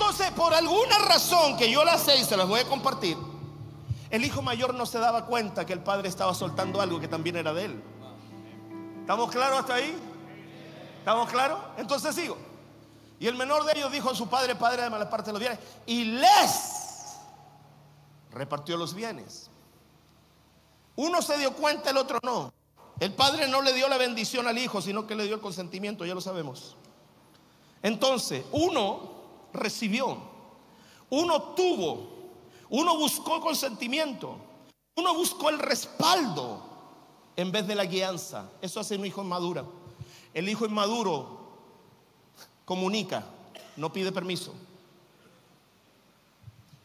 Entonces, 0.03 0.33
por 0.33 0.53
alguna 0.53 0.99
razón 0.99 1.57
que 1.57 1.71
yo 1.71 1.85
la 1.85 1.97
sé 1.97 2.19
y 2.19 2.25
se 2.25 2.37
las 2.37 2.49
voy 2.49 2.59
a 2.59 2.65
compartir, 2.65 3.17
el 4.11 4.25
hijo 4.25 4.43
mayor 4.43 4.75
no 4.75 4.85
se 4.85 4.99
daba 4.99 5.27
cuenta 5.27 5.65
que 5.65 5.73
el 5.73 5.79
padre 5.79 6.09
estaba 6.09 6.35
soltando 6.35 6.81
algo 6.81 6.99
que 6.99 7.07
también 7.07 7.37
era 7.37 7.55
de 7.55 7.67
él. 7.67 7.83
¿Estamos 9.01 9.31
claros 9.31 9.61
hasta 9.61 9.75
ahí? 9.75 9.97
¿Estamos 10.99 11.31
claros? 11.31 11.61
Entonces 11.77 12.17
sigo. 12.17 12.37
Y 13.21 13.29
el 13.29 13.37
menor 13.37 13.65
de 13.65 13.79
ellos 13.79 13.93
dijo 13.93 14.11
a 14.11 14.15
su 14.17 14.29
padre, 14.29 14.57
padre 14.57 14.83
de 14.83 14.91
mala 14.91 15.09
parte 15.09 15.27
de 15.27 15.35
los 15.35 15.41
bienes, 15.41 15.61
y 15.87 16.05
les 16.05 17.17
repartió 18.33 18.77
los 18.77 18.95
bienes. 18.95 19.51
Uno 20.97 21.23
se 21.23 21.39
dio 21.39 21.53
cuenta, 21.53 21.91
el 21.91 21.97
otro 21.97 22.19
no. 22.25 22.53
El 22.99 23.15
padre 23.15 23.47
no 23.47 23.63
le 23.63 23.73
dio 23.73 23.89
la 23.89 23.99
bendición 23.99 24.49
al 24.49 24.59
hijo, 24.59 24.83
sino 24.83 25.07
que 25.07 25.15
le 25.15 25.27
dio 25.27 25.37
el 25.37 25.41
consentimiento, 25.41 26.05
ya 26.05 26.15
lo 26.15 26.21
sabemos. 26.21 26.77
Entonces, 27.85 28.45
uno 28.51 29.22
recibió, 29.53 30.19
uno 31.11 31.43
tuvo, 31.55 32.09
uno 32.71 32.97
buscó 32.97 33.41
consentimiento, 33.41 34.37
uno 34.97 35.15
buscó 35.15 35.51
el 35.51 35.59
respaldo 35.59 36.63
en 37.37 37.53
vez 37.53 37.67
de 37.67 37.75
la 37.75 37.85
guianza. 37.85 38.51
Eso 38.61 38.81
hace 38.81 38.97
un 38.97 39.07
hijo 39.07 39.23
inmaduro. 39.23 39.73
El 40.35 40.49
hijo 40.49 40.67
inmaduro 40.67 41.41
comunica, 42.65 43.25
no 43.77 43.93
pide 43.93 44.13
permiso. 44.13 44.55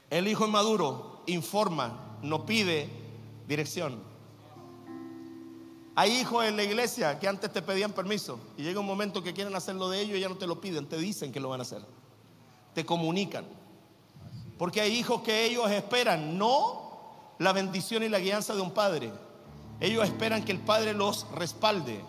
El 0.10 0.28
hijo 0.28 0.46
inmaduro 0.46 1.22
informa, 1.26 2.18
no 2.22 2.46
pide 2.46 2.90
dirección. 3.48 4.02
Hay 5.96 6.12
hijos 6.12 6.46
en 6.46 6.56
la 6.56 6.64
iglesia 6.64 7.18
que 7.20 7.28
antes 7.28 7.52
te 7.52 7.62
pedían 7.62 7.92
permiso 7.92 8.40
y 8.56 8.64
llega 8.64 8.80
un 8.80 8.86
momento 8.86 9.24
que 9.24 9.34
quieren 9.34 9.56
hacerlo 9.56 9.90
de 9.90 10.02
ellos 10.02 10.18
y 10.18 10.22
ya 10.22 10.30
no 10.30 10.38
te 10.38 10.46
lo 10.46 10.62
piden, 10.62 10.88
te 10.88 10.98
dicen 10.98 11.32
que 11.32 11.40
lo 11.40 11.50
van 11.50 11.62
a 11.62 11.64
hacer. 11.64 11.82
Te 12.78 12.86
comunican. 12.86 13.44
Porque 14.60 14.82
hay 14.82 14.94
hijos 14.94 15.24
que 15.24 15.46
ellos 15.46 15.72
esperan 15.72 16.38
no 16.38 17.34
la 17.40 17.52
bendición 17.52 18.04
y 18.04 18.08
la 18.08 18.20
guianza 18.20 18.54
de 18.54 18.62
un 18.62 18.70
padre. 18.70 19.12
Ellos 19.80 20.06
esperan 20.06 20.46
que 20.46 20.52
el 20.52 20.60
padre 20.60 20.94
los 20.94 21.28
respalde. 21.32 22.06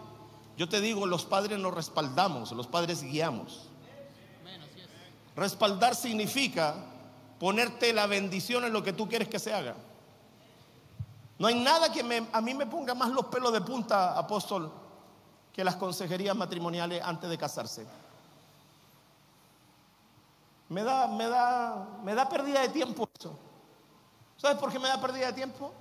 Yo 0.59 0.69
te 0.69 0.83
digo, 0.83 1.07
los 1.07 1.25
padres 1.25 1.59
nos 1.59 1.73
respaldamos, 1.73 2.53
los 2.53 2.67
padres 2.67 3.03
guiamos. 3.03 3.71
Respaldar 5.37 5.95
significa 5.95 6.75
ponerte 7.41 7.95
la 7.95 8.07
bendición 8.07 8.63
en 8.67 8.75
lo 8.75 8.83
que 8.83 8.93
tú 8.93 9.09
quieres 9.09 9.29
que 9.29 9.39
se 9.39 9.55
haga. 9.55 9.75
No 11.39 11.47
hay 11.47 11.55
nada 11.55 11.91
que 11.91 12.27
a 12.31 12.41
mí 12.43 12.53
me 12.53 12.67
ponga 12.67 12.95
más 12.95 13.09
los 13.09 13.25
pelos 13.29 13.55
de 13.55 13.63
punta, 13.63 14.19
apóstol, 14.19 14.71
que 15.51 15.65
las 15.65 15.77
consejerías 15.77 16.37
matrimoniales 16.37 17.03
antes 17.03 17.31
de 17.31 17.39
casarse. 17.39 17.87
Me 20.69 20.83
da, 20.83 21.07
me 21.07 21.27
da, 21.29 21.99
me 22.03 22.15
da 22.15 22.29
pérdida 22.29 22.61
de 22.61 22.69
tiempo 22.69 23.09
eso. 23.19 23.39
¿Sabes 24.37 24.59
por 24.59 24.71
qué 24.71 24.79
me 24.79 24.89
da 24.89 25.01
pérdida 25.01 25.27
de 25.27 25.33
tiempo? 25.33 25.73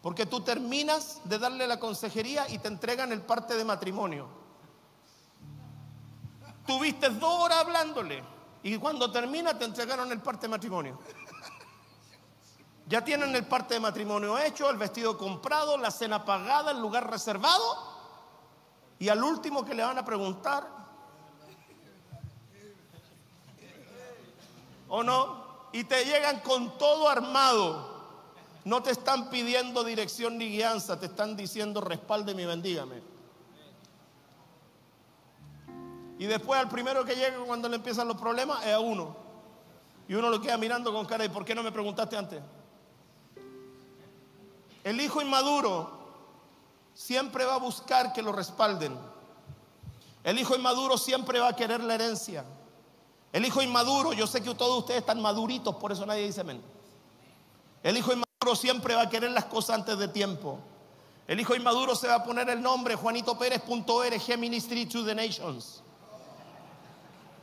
Porque 0.00 0.26
tú 0.26 0.40
terminas 0.40 1.20
de 1.24 1.38
darle 1.38 1.66
la 1.66 1.78
consejería 1.78 2.48
y 2.48 2.58
te 2.58 2.68
entregan 2.68 3.12
el 3.12 3.22
parte 3.22 3.56
de 3.56 3.64
matrimonio. 3.64 4.28
Tuviste 6.66 7.10
dos 7.10 7.44
horas 7.44 7.58
hablándole 7.58 8.24
y 8.62 8.76
cuando 8.78 9.10
termina 9.10 9.58
te 9.58 9.64
entregaron 9.64 10.10
el 10.10 10.20
parte 10.20 10.46
de 10.46 10.50
matrimonio. 10.50 10.98
Ya 12.86 13.04
tienen 13.04 13.34
el 13.34 13.46
parte 13.46 13.74
de 13.74 13.80
matrimonio 13.80 14.38
hecho, 14.38 14.68
el 14.68 14.76
vestido 14.76 15.16
comprado, 15.16 15.78
la 15.78 15.90
cena 15.90 16.24
pagada, 16.24 16.72
el 16.72 16.80
lugar 16.80 17.08
reservado. 17.08 17.92
Y 18.98 19.08
al 19.08 19.22
último 19.22 19.64
que 19.64 19.74
le 19.74 19.82
van 19.82 19.98
a 19.98 20.04
preguntar, 20.04 20.81
¿o 24.94 25.02
no? 25.02 25.42
Y 25.72 25.84
te 25.84 26.04
llegan 26.04 26.40
con 26.40 26.76
todo 26.76 27.08
armado. 27.08 27.90
No 28.66 28.82
te 28.82 28.90
están 28.90 29.30
pidiendo 29.30 29.84
dirección 29.84 30.36
ni 30.36 30.50
guianza, 30.50 31.00
te 31.00 31.06
están 31.06 31.34
diciendo 31.34 31.80
respalde 31.80 32.32
y 32.32 32.44
bendígame. 32.44 33.02
Y 36.18 36.26
después 36.26 36.60
al 36.60 36.68
primero 36.68 37.06
que 37.06 37.14
llega 37.14 37.38
cuando 37.38 37.70
le 37.70 37.76
empiezan 37.76 38.06
los 38.06 38.18
problemas 38.18 38.66
es 38.66 38.74
a 38.74 38.80
uno. 38.80 39.16
Y 40.08 40.14
uno 40.14 40.28
lo 40.28 40.42
queda 40.42 40.58
mirando 40.58 40.92
con 40.92 41.06
cara, 41.06 41.24
¿y 41.24 41.30
por 41.30 41.46
qué 41.46 41.54
no 41.54 41.62
me 41.62 41.72
preguntaste 41.72 42.18
antes? 42.18 42.42
El 44.84 45.00
hijo 45.00 45.22
inmaduro 45.22 45.90
siempre 46.92 47.46
va 47.46 47.54
a 47.54 47.58
buscar 47.58 48.12
que 48.12 48.20
lo 48.20 48.30
respalden. 48.30 48.94
El 50.22 50.38
hijo 50.38 50.54
inmaduro 50.54 50.98
siempre 50.98 51.40
va 51.40 51.48
a 51.48 51.56
querer 51.56 51.82
la 51.82 51.94
herencia. 51.94 52.44
El 53.32 53.46
hijo 53.46 53.62
inmaduro, 53.62 54.12
yo 54.12 54.26
sé 54.26 54.42
que 54.42 54.54
todos 54.54 54.78
ustedes 54.78 55.00
están 55.00 55.20
maduritos, 55.20 55.74
por 55.76 55.90
eso 55.90 56.04
nadie 56.04 56.26
dice 56.26 56.42
amén. 56.42 56.62
El 57.82 57.96
hijo 57.96 58.12
inmaduro 58.12 58.54
siempre 58.54 58.94
va 58.94 59.02
a 59.02 59.08
querer 59.08 59.30
las 59.30 59.46
cosas 59.46 59.76
antes 59.76 59.98
de 59.98 60.08
tiempo. 60.08 60.58
El 61.26 61.40
hijo 61.40 61.54
inmaduro 61.54 61.96
se 61.96 62.08
va 62.08 62.16
a 62.16 62.24
poner 62.24 62.48
el 62.50 62.60
nombre 62.60 62.94
juanitopérez.org 62.94 64.38
Ministry 64.38 64.86
to 64.86 65.04
the 65.04 65.14
Nations. 65.14 65.82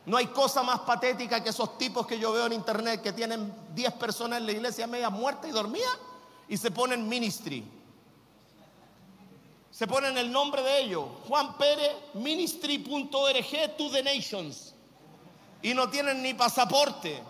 No 0.05 0.17
hay 0.17 0.27
cosa 0.27 0.63
más 0.63 0.81
patética 0.81 1.43
que 1.43 1.49
esos 1.49 1.77
tipos 1.77 2.05
que 2.05 2.19
yo 2.19 2.31
veo 2.31 2.45
en 2.45 2.53
internet 2.53 3.01
que 3.01 3.13
tienen 3.13 3.53
10 3.73 3.93
personas 3.93 4.39
en 4.39 4.45
la 4.45 4.51
iglesia 4.51 4.87
media 4.87 5.09
muerta 5.09 5.47
y 5.47 5.51
dormida 5.51 5.89
y 6.47 6.57
se 6.57 6.71
ponen 6.71 7.07
ministry. 7.07 7.63
Se 9.71 9.87
ponen 9.87 10.17
el 10.17 10.31
nombre 10.31 10.61
de 10.61 10.81
ellos, 10.81 11.05
Juan 11.27 11.55
Ministry.org 12.13 13.77
to 13.77 13.91
the 13.91 14.03
Nations. 14.03 14.73
Y 15.61 15.73
no 15.73 15.89
tienen 15.89 16.21
ni 16.21 16.33
pasaporte. 16.33 17.21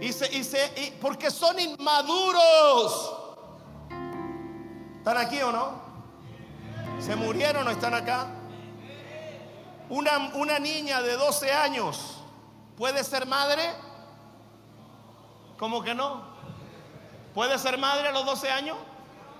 Y 0.00 0.12
se, 0.12 0.80
y 0.80 0.90
porque 1.00 1.30
son 1.30 1.58
inmaduros. 1.58 3.14
¿Están 4.98 5.16
aquí 5.16 5.40
o 5.42 5.50
no? 5.50 5.80
¿Se 7.00 7.16
murieron 7.16 7.66
o 7.66 7.70
están 7.70 7.94
acá? 7.94 8.26
Una, 9.88 10.30
una 10.34 10.58
niña 10.58 11.00
de 11.00 11.16
12 11.16 11.52
años 11.52 12.18
puede 12.76 13.02
ser 13.02 13.26
madre. 13.26 13.62
¿Cómo 15.58 15.82
que 15.82 15.94
no? 15.94 16.22
¿Puede 17.34 17.58
ser 17.58 17.78
madre 17.78 18.08
a 18.08 18.12
los 18.12 18.24
12 18.24 18.50
años? 18.50 18.76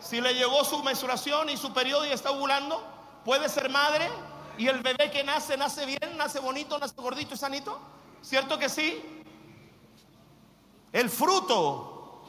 Si 0.01 0.21
le 0.21 0.35
llegó 0.35 0.65
su 0.65 0.83
menstruación 0.83 1.51
y 1.51 1.57
su 1.57 1.73
periodo 1.73 2.07
y 2.07 2.11
está 2.11 2.31
ovulando, 2.31 2.83
¿puede 3.25 3.49
ser 3.49 3.69
madre? 3.69 4.09
¿Y 4.59 4.67
el 4.67 4.83
bebé 4.83 5.09
que 5.09 5.23
nace, 5.23 5.57
nace 5.57 5.87
bien, 5.87 6.17
nace 6.17 6.41
bonito, 6.41 6.77
nace 6.81 6.95
gordito 6.97 7.35
y 7.35 7.39
sanito? 7.39 7.79
¿Cierto 8.21 8.59
que 8.59 8.69
sí? 8.69 9.23
El 10.93 11.09
fruto, 11.09 12.25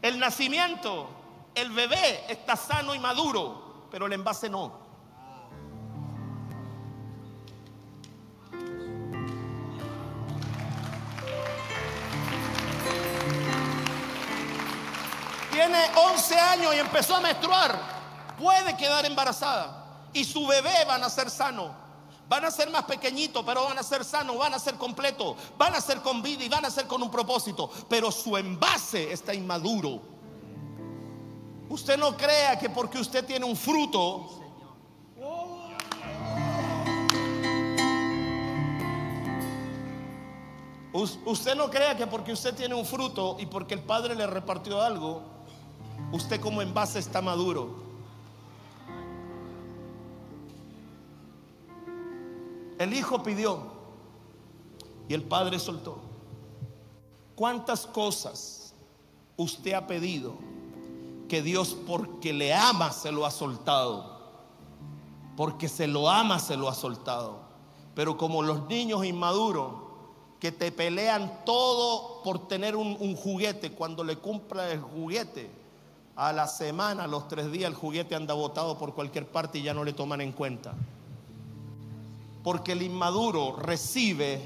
el 0.00 0.20
nacimiento, 0.20 1.08
el 1.52 1.72
bebé 1.72 2.26
está 2.28 2.54
sano 2.54 2.94
y 2.94 3.00
maduro, 3.00 3.88
pero 3.90 4.06
el 4.06 4.12
envase 4.12 4.48
no. 4.48 4.78
Tiene 15.50 15.86
11 15.96 16.38
años 16.38 16.74
y 16.76 16.78
empezó 16.78 17.16
a 17.16 17.20
menstruar. 17.20 17.76
Puede 18.38 18.76
quedar 18.76 19.04
embarazada 19.04 19.79
y 20.12 20.24
su 20.24 20.46
bebé 20.46 20.84
va 20.86 20.96
a 20.96 20.98
nacer 20.98 21.30
sano. 21.30 21.90
Van 22.28 22.44
a 22.44 22.50
ser 22.50 22.70
más 22.70 22.84
pequeñitos, 22.84 23.44
pero 23.44 23.64
van 23.64 23.76
a 23.78 23.82
ser 23.82 24.04
sanos, 24.04 24.38
van 24.38 24.54
a 24.54 24.58
ser 24.60 24.76
completos, 24.76 25.36
van 25.58 25.74
a 25.74 25.80
ser 25.80 26.00
con 26.00 26.22
vida 26.22 26.44
y 26.44 26.48
van 26.48 26.64
a 26.64 26.70
ser 26.70 26.86
con 26.86 27.02
un 27.02 27.10
propósito. 27.10 27.68
Pero 27.88 28.12
su 28.12 28.36
envase 28.36 29.12
está 29.12 29.34
inmaduro. 29.34 30.00
Usted 31.68 31.98
no 31.98 32.16
crea 32.16 32.56
que 32.56 32.70
porque 32.70 32.98
usted 32.98 33.24
tiene 33.24 33.44
un 33.44 33.56
fruto, 33.56 34.40
Usted 40.92 41.54
no 41.54 41.70
crea 41.70 41.96
que 41.96 42.06
porque 42.06 42.32
usted 42.32 42.54
tiene 42.54 42.74
un 42.74 42.84
fruto 42.84 43.36
y 43.38 43.46
porque 43.46 43.74
el 43.74 43.80
Padre 43.80 44.16
le 44.16 44.26
repartió 44.26 44.82
algo, 44.82 45.22
usted 46.10 46.40
como 46.40 46.62
envase 46.62 46.98
está 46.98 47.22
maduro. 47.22 47.89
El 52.80 52.94
hijo 52.94 53.22
pidió 53.22 53.58
y 55.06 55.12
el 55.12 55.22
padre 55.22 55.58
soltó. 55.58 55.98
¿Cuántas 57.34 57.86
cosas 57.86 58.72
usted 59.36 59.74
ha 59.74 59.86
pedido 59.86 60.32
que 61.28 61.42
Dios 61.42 61.76
porque 61.86 62.32
le 62.32 62.54
ama 62.54 62.90
se 62.90 63.12
lo 63.12 63.26
ha 63.26 63.30
soltado? 63.30 64.18
Porque 65.36 65.68
se 65.68 65.86
lo 65.88 66.08
ama 66.08 66.38
se 66.38 66.56
lo 66.56 66.70
ha 66.70 66.74
soltado. 66.74 67.40
Pero 67.94 68.16
como 68.16 68.40
los 68.40 68.66
niños 68.66 69.04
inmaduros 69.04 69.74
que 70.38 70.50
te 70.50 70.72
pelean 70.72 71.44
todo 71.44 72.22
por 72.22 72.48
tener 72.48 72.76
un, 72.76 73.14
juguete, 73.14 73.72
cuando 73.72 74.02
le 74.04 74.16
cumpla 74.16 74.70
el 74.70 74.80
juguete, 74.80 75.50
a 76.16 76.32
la 76.32 76.48
semana, 76.48 77.04
a 77.04 77.08
los 77.08 77.28
tres 77.28 77.52
días, 77.52 77.68
el 77.68 77.76
juguete 77.76 78.14
anda 78.14 78.32
botado 78.32 78.78
por 78.78 78.94
cualquier 78.94 79.26
parte 79.26 79.58
y 79.58 79.64
ya 79.64 79.74
no 79.74 79.84
le 79.84 79.92
toman 79.92 80.22
en 80.22 80.32
cuenta. 80.32 80.72
Porque 82.42 82.72
el 82.72 82.82
inmaduro 82.82 83.56
recibe, 83.56 84.40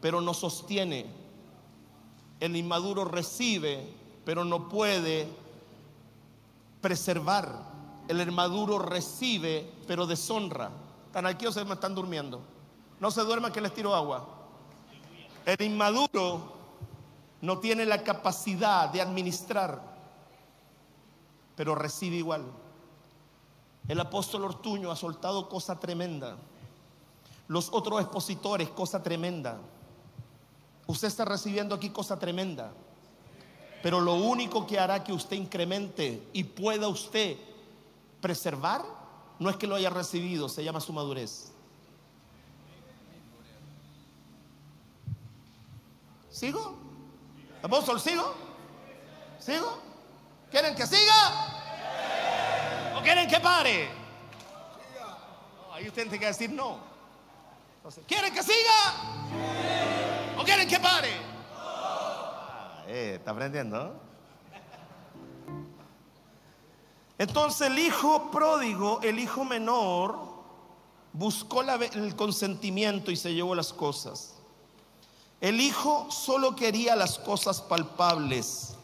pero 0.00 0.20
no 0.20 0.34
sostiene. 0.34 1.06
El 2.40 2.56
inmaduro 2.56 3.04
recibe, 3.04 3.88
pero 4.24 4.44
no 4.44 4.68
puede 4.68 5.28
preservar. 6.80 7.72
El 8.08 8.20
inmaduro 8.20 8.78
recibe, 8.78 9.72
pero 9.86 10.06
deshonra. 10.06 10.70
Están 11.06 11.26
aquí 11.26 11.46
o 11.46 11.52
se 11.52 11.62
están 11.62 11.94
durmiendo. 11.94 12.40
No 13.00 13.10
se 13.10 13.22
duerman 13.22 13.52
que 13.52 13.60
les 13.60 13.72
tiro 13.72 13.94
agua. 13.94 14.26
El 15.46 15.60
inmaduro 15.62 16.52
no 17.40 17.58
tiene 17.58 17.84
la 17.84 18.02
capacidad 18.02 18.88
de 18.88 19.00
administrar, 19.00 19.82
pero 21.56 21.74
recibe 21.74 22.16
igual. 22.16 22.44
El 23.88 23.98
apóstol 23.98 24.44
Ortuño 24.44 24.90
ha 24.90 24.96
soltado 24.96 25.48
cosa 25.48 25.78
tremenda. 25.78 26.36
Los 27.52 27.68
otros 27.70 28.00
expositores, 28.00 28.70
cosa 28.70 29.02
tremenda. 29.02 29.58
Usted 30.86 31.06
está 31.06 31.26
recibiendo 31.26 31.74
aquí 31.74 31.90
cosa 31.90 32.18
tremenda. 32.18 32.72
Pero 33.82 34.00
lo 34.00 34.14
único 34.14 34.66
que 34.66 34.80
hará 34.80 35.04
que 35.04 35.12
usted 35.12 35.36
incremente 35.36 36.30
y 36.32 36.44
pueda 36.44 36.88
usted 36.88 37.36
preservar 38.22 38.82
no 39.38 39.50
es 39.50 39.56
que 39.56 39.66
lo 39.66 39.74
haya 39.74 39.90
recibido, 39.90 40.48
se 40.48 40.64
llama 40.64 40.80
su 40.80 40.94
madurez. 40.94 41.52
¿Sigo? 46.30 46.74
¿Apóstol, 47.62 48.00
sigo? 48.00 48.32
¿Sigo? 49.38 49.78
¿Quieren 50.50 50.74
que 50.74 50.86
siga? 50.86 52.96
¿O 52.98 53.02
quieren 53.02 53.28
que 53.28 53.40
pare? 53.40 53.90
ahí 55.74 55.86
usted 55.86 56.04
tiene 56.04 56.18
que 56.18 56.26
decir 56.26 56.50
no. 56.50 56.91
¿Quieren 58.06 58.32
que 58.32 58.42
siga? 58.42 58.94
¿O 60.38 60.44
quieren 60.44 60.68
que 60.68 60.78
pare? 60.78 61.10
Ah, 61.56 62.84
eh, 62.86 63.14
¿Está 63.16 63.32
aprendiendo? 63.32 64.00
Entonces 67.18 67.68
el 67.68 67.78
hijo 67.78 68.30
pródigo, 68.30 69.00
el 69.02 69.18
hijo 69.18 69.44
menor, 69.44 70.16
buscó 71.12 71.62
el 71.62 72.14
consentimiento 72.14 73.10
y 73.10 73.16
se 73.16 73.34
llevó 73.34 73.54
las 73.54 73.72
cosas. 73.72 74.36
El 75.40 75.60
hijo 75.60 76.08
solo 76.10 76.54
quería 76.54 76.94
las 76.94 77.18
cosas 77.18 77.60
palpables, 77.60 78.76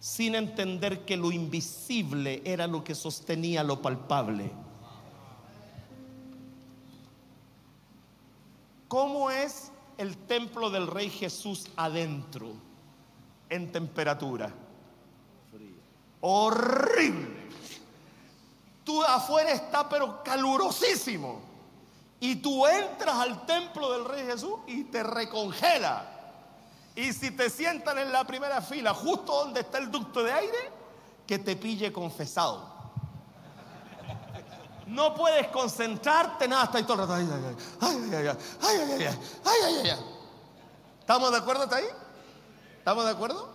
sin 0.00 0.34
entender 0.34 1.04
que 1.04 1.16
lo 1.16 1.30
invisible 1.30 2.42
era 2.44 2.66
lo 2.66 2.82
que 2.82 2.96
sostenía 2.96 3.62
lo 3.62 3.80
palpable. 3.80 4.65
¿Cómo 8.88 9.30
es 9.30 9.72
el 9.98 10.16
templo 10.26 10.70
del 10.70 10.86
Rey 10.86 11.10
Jesús 11.10 11.66
adentro, 11.76 12.52
en 13.48 13.72
temperatura? 13.72 14.52
Horrible. 16.20 17.46
Tú 18.84 19.02
afuera 19.02 19.50
está 19.50 19.88
pero 19.88 20.22
calurosísimo. 20.22 21.40
Y 22.20 22.36
tú 22.36 22.66
entras 22.66 23.16
al 23.16 23.44
templo 23.44 23.92
del 23.92 24.04
Rey 24.04 24.24
Jesús 24.24 24.54
y 24.66 24.84
te 24.84 25.02
recongela. 25.02 26.12
Y 26.94 27.12
si 27.12 27.30
te 27.30 27.50
sientan 27.50 27.98
en 27.98 28.10
la 28.10 28.24
primera 28.24 28.62
fila, 28.62 28.94
justo 28.94 29.44
donde 29.44 29.60
está 29.60 29.78
el 29.78 29.90
ducto 29.90 30.22
de 30.22 30.32
aire, 30.32 30.70
que 31.26 31.38
te 31.38 31.56
pille 31.56 31.92
confesado. 31.92 32.75
No 34.86 35.14
puedes 35.14 35.48
concentrarte, 35.48 36.46
nada, 36.46 36.64
está 36.64 36.78
ahí 36.78 36.84
todo 36.84 36.94
el 36.94 37.00
rato. 37.00 37.14
Ay, 37.14 37.28
ay, 37.30 37.56
ay, 37.80 38.26
ay, 38.28 38.36
ay, 38.62 39.04
ay, 39.04 39.18
ay, 39.44 39.90
ay, 39.90 39.98
¿Estamos 41.00 41.30
de 41.32 41.36
acuerdo 41.36 41.64
hasta 41.64 41.76
ahí? 41.76 41.86
¿Estamos 42.78 43.04
de 43.04 43.10
acuerdo? 43.10 43.48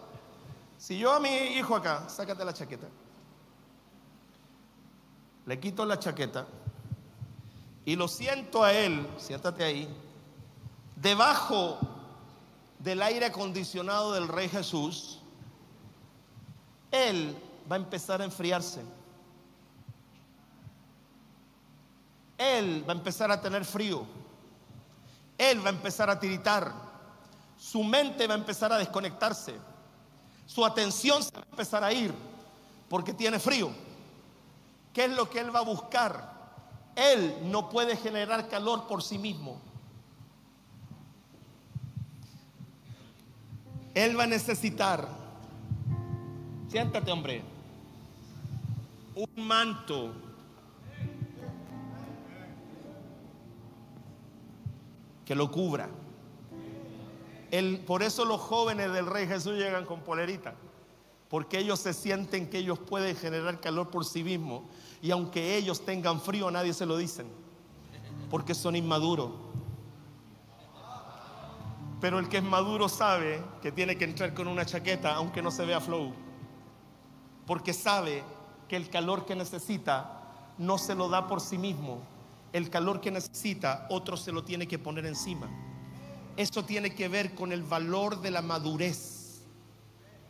Si 0.77 0.97
yo 0.97 1.13
a 1.13 1.19
mi 1.19 1.29
hijo 1.29 1.75
acá, 1.75 2.09
sácate 2.09 2.43
la 2.43 2.53
chaqueta, 2.53 2.87
le 5.45 5.59
quito 5.59 5.85
la 5.85 5.99
chaqueta 5.99 6.47
y 7.85 7.95
lo 7.95 8.07
siento 8.07 8.63
a 8.63 8.73
él, 8.73 9.07
siéntate 9.17 9.63
ahí, 9.63 9.87
debajo 10.95 11.77
del 12.79 13.01
aire 13.01 13.27
acondicionado 13.27 14.13
del 14.13 14.27
Rey 14.27 14.49
Jesús, 14.49 15.19
él 16.91 17.37
va 17.71 17.75
a 17.75 17.79
empezar 17.79 18.21
a 18.21 18.25
enfriarse. 18.25 18.81
Él 22.41 22.83
va 22.87 22.93
a 22.93 22.95
empezar 22.95 23.31
a 23.31 23.39
tener 23.39 23.63
frío. 23.63 24.03
Él 25.37 25.63
va 25.63 25.69
a 25.69 25.73
empezar 25.73 26.09
a 26.09 26.19
tiritar. 26.19 26.73
Su 27.55 27.83
mente 27.83 28.25
va 28.25 28.33
a 28.33 28.37
empezar 28.37 28.73
a 28.73 28.79
desconectarse. 28.79 29.53
Su 30.47 30.65
atención 30.65 31.21
se 31.21 31.31
va 31.31 31.41
a 31.41 31.51
empezar 31.51 31.83
a 31.83 31.93
ir 31.93 32.11
porque 32.89 33.13
tiene 33.13 33.37
frío. 33.37 33.69
¿Qué 34.91 35.05
es 35.05 35.11
lo 35.11 35.29
que 35.29 35.39
él 35.39 35.55
va 35.55 35.59
a 35.59 35.63
buscar? 35.63 36.31
Él 36.95 37.37
no 37.43 37.69
puede 37.69 37.95
generar 37.95 38.49
calor 38.49 38.87
por 38.87 39.03
sí 39.03 39.19
mismo. 39.19 39.61
Él 43.93 44.17
va 44.17 44.23
a 44.23 44.27
necesitar, 44.27 45.07
siéntate 46.69 47.11
hombre, 47.11 47.43
un 49.15 49.45
manto 49.45 50.30
que 55.31 55.35
lo 55.35 55.49
cubra. 55.49 55.87
por 57.87 58.03
eso 58.03 58.25
los 58.25 58.41
jóvenes 58.41 58.91
del 58.91 59.05
Rey 59.05 59.25
Jesús 59.27 59.53
llegan 59.53 59.85
con 59.85 60.01
polerita, 60.01 60.55
porque 61.29 61.57
ellos 61.57 61.79
se 61.79 61.93
sienten 61.93 62.49
que 62.49 62.57
ellos 62.57 62.77
pueden 62.79 63.15
generar 63.15 63.61
calor 63.61 63.89
por 63.89 64.03
sí 64.03 64.25
mismos 64.25 64.63
y 65.01 65.09
aunque 65.09 65.55
ellos 65.55 65.85
tengan 65.85 66.19
frío 66.19 66.51
nadie 66.51 66.73
se 66.73 66.85
lo 66.85 66.97
dicen, 66.97 67.27
porque 68.29 68.53
son 68.53 68.75
inmaduros. 68.75 69.31
Pero 72.01 72.19
el 72.19 72.27
que 72.27 72.39
es 72.39 72.43
maduro 72.43 72.89
sabe 72.89 73.41
que 73.61 73.71
tiene 73.71 73.97
que 73.97 74.03
entrar 74.03 74.33
con 74.33 74.49
una 74.49 74.65
chaqueta 74.65 75.15
aunque 75.15 75.41
no 75.41 75.49
se 75.49 75.65
vea 75.65 75.79
flow, 75.79 76.11
porque 77.47 77.71
sabe 77.71 78.21
que 78.67 78.75
el 78.75 78.89
calor 78.89 79.25
que 79.25 79.37
necesita 79.37 80.23
no 80.57 80.77
se 80.77 80.93
lo 80.93 81.07
da 81.07 81.25
por 81.29 81.39
sí 81.39 81.57
mismo, 81.57 82.01
el 82.53 82.69
calor 82.69 83.01
que 83.01 83.11
necesita, 83.11 83.87
otro 83.89 84.17
se 84.17 84.31
lo 84.31 84.43
tiene 84.43 84.67
que 84.67 84.79
poner 84.79 85.05
encima. 85.05 85.49
Esto 86.37 86.65
tiene 86.65 86.93
que 86.93 87.07
ver 87.07 87.35
con 87.35 87.51
el 87.51 87.63
valor 87.63 88.21
de 88.21 88.31
la 88.31 88.41
madurez. 88.41 89.41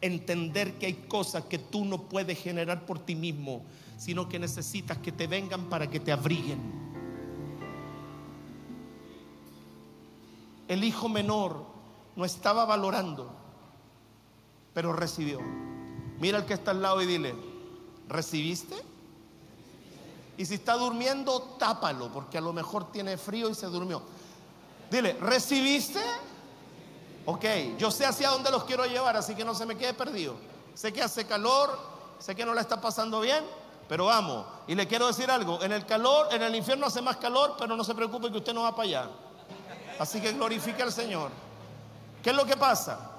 Entender 0.01 0.77
que 0.77 0.87
hay 0.87 0.93
cosas 1.07 1.45
que 1.45 1.59
tú 1.59 1.85
no 1.85 2.09
puedes 2.09 2.39
generar 2.39 2.85
por 2.85 2.99
ti 2.99 3.15
mismo, 3.15 3.63
sino 3.97 4.27
que 4.27 4.39
necesitas 4.39 4.97
que 4.97 5.11
te 5.11 5.27
vengan 5.27 5.69
para 5.69 5.89
que 5.89 5.99
te 5.99 6.11
abriguen. 6.11 6.59
El 10.67 10.83
hijo 10.83 11.09
menor 11.09 11.65
no 12.15 12.25
estaba 12.25 12.65
valorando, 12.65 13.35
pero 14.73 14.93
recibió. 14.93 15.39
Mira 16.19 16.37
al 16.37 16.45
que 16.45 16.53
está 16.53 16.71
al 16.71 16.81
lado 16.81 17.01
y 17.01 17.05
dile, 17.05 17.35
¿recibiste? 18.07 18.75
Y 20.41 20.45
si 20.47 20.55
está 20.55 20.73
durmiendo, 20.73 21.55
tápalo, 21.59 22.11
porque 22.11 22.39
a 22.39 22.41
lo 22.41 22.51
mejor 22.51 22.91
tiene 22.91 23.15
frío 23.15 23.47
y 23.47 23.53
se 23.53 23.67
durmió. 23.67 24.01
Dile, 24.89 25.15
¿recibiste? 25.21 26.01
Ok, 27.27 27.45
yo 27.77 27.91
sé 27.91 28.07
hacia 28.07 28.31
dónde 28.31 28.49
los 28.49 28.63
quiero 28.63 28.83
llevar, 28.87 29.15
así 29.15 29.35
que 29.35 29.45
no 29.45 29.53
se 29.53 29.67
me 29.67 29.77
quede 29.77 29.93
perdido. 29.93 30.33
Sé 30.73 30.91
que 30.91 31.03
hace 31.03 31.27
calor, 31.27 31.77
sé 32.17 32.33
que 32.33 32.43
no 32.43 32.55
la 32.55 32.61
está 32.61 32.81
pasando 32.81 33.21
bien, 33.21 33.45
pero 33.87 34.05
vamos. 34.05 34.47
Y 34.65 34.73
le 34.73 34.87
quiero 34.87 35.05
decir 35.05 35.29
algo, 35.29 35.61
en 35.61 35.73
el 35.73 35.85
calor, 35.85 36.29
en 36.31 36.41
el 36.41 36.55
infierno 36.55 36.87
hace 36.87 37.03
más 37.03 37.17
calor, 37.17 37.55
pero 37.59 37.77
no 37.77 37.83
se 37.83 37.93
preocupe 37.93 38.31
que 38.31 38.39
usted 38.39 38.55
no 38.55 38.63
va 38.63 38.75
para 38.75 38.87
allá. 38.87 39.09
Así 39.99 40.19
que 40.19 40.31
glorifique 40.31 40.81
al 40.81 40.91
Señor. 40.91 41.29
¿Qué 42.23 42.31
es 42.31 42.35
lo 42.35 42.45
que 42.45 42.57
pasa? 42.57 43.11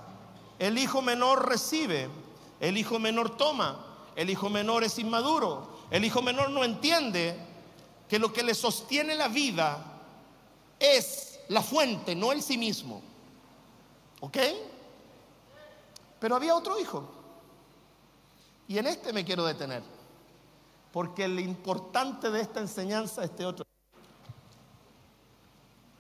El 0.59 0.77
hijo 0.77 1.01
menor 1.01 1.49
recibe, 1.49 2.11
el 2.59 2.77
hijo 2.77 2.99
menor 2.99 3.37
toma, 3.37 3.77
el 4.17 4.29
hijo 4.29 4.51
menor 4.51 4.83
es 4.83 4.99
inmaduro, 4.99 5.71
el 5.93 6.07
hijo 6.07 6.23
menor 6.23 6.49
no 6.49 6.65
entiende 6.65 7.37
que 8.09 8.19
lo 8.19 8.33
que 8.33 8.43
le 8.43 8.55
sostiene 8.55 9.15
la 9.15 9.29
vida 9.29 9.79
es 10.79 11.39
la 11.49 11.61
fuente, 11.61 12.15
no 12.15 12.33
el 12.33 12.43
sí 12.43 12.57
mismo. 12.57 13.03
¿Ok? 14.21 14.39
Pero 16.19 16.35
había 16.35 16.57
otro 16.57 16.81
hijo. 16.81 17.07
Y 18.69 18.79
en 18.79 18.87
este 18.87 19.13
me 19.13 19.23
quiero 19.23 19.45
detener. 19.45 19.83
Porque 20.93 21.29
lo 21.29 21.43
importante 21.43 22.31
de 22.31 22.41
esta 22.41 22.61
enseñanza 22.61 23.23
es 23.23 23.31
este 23.31 23.45
otro. 23.45 23.67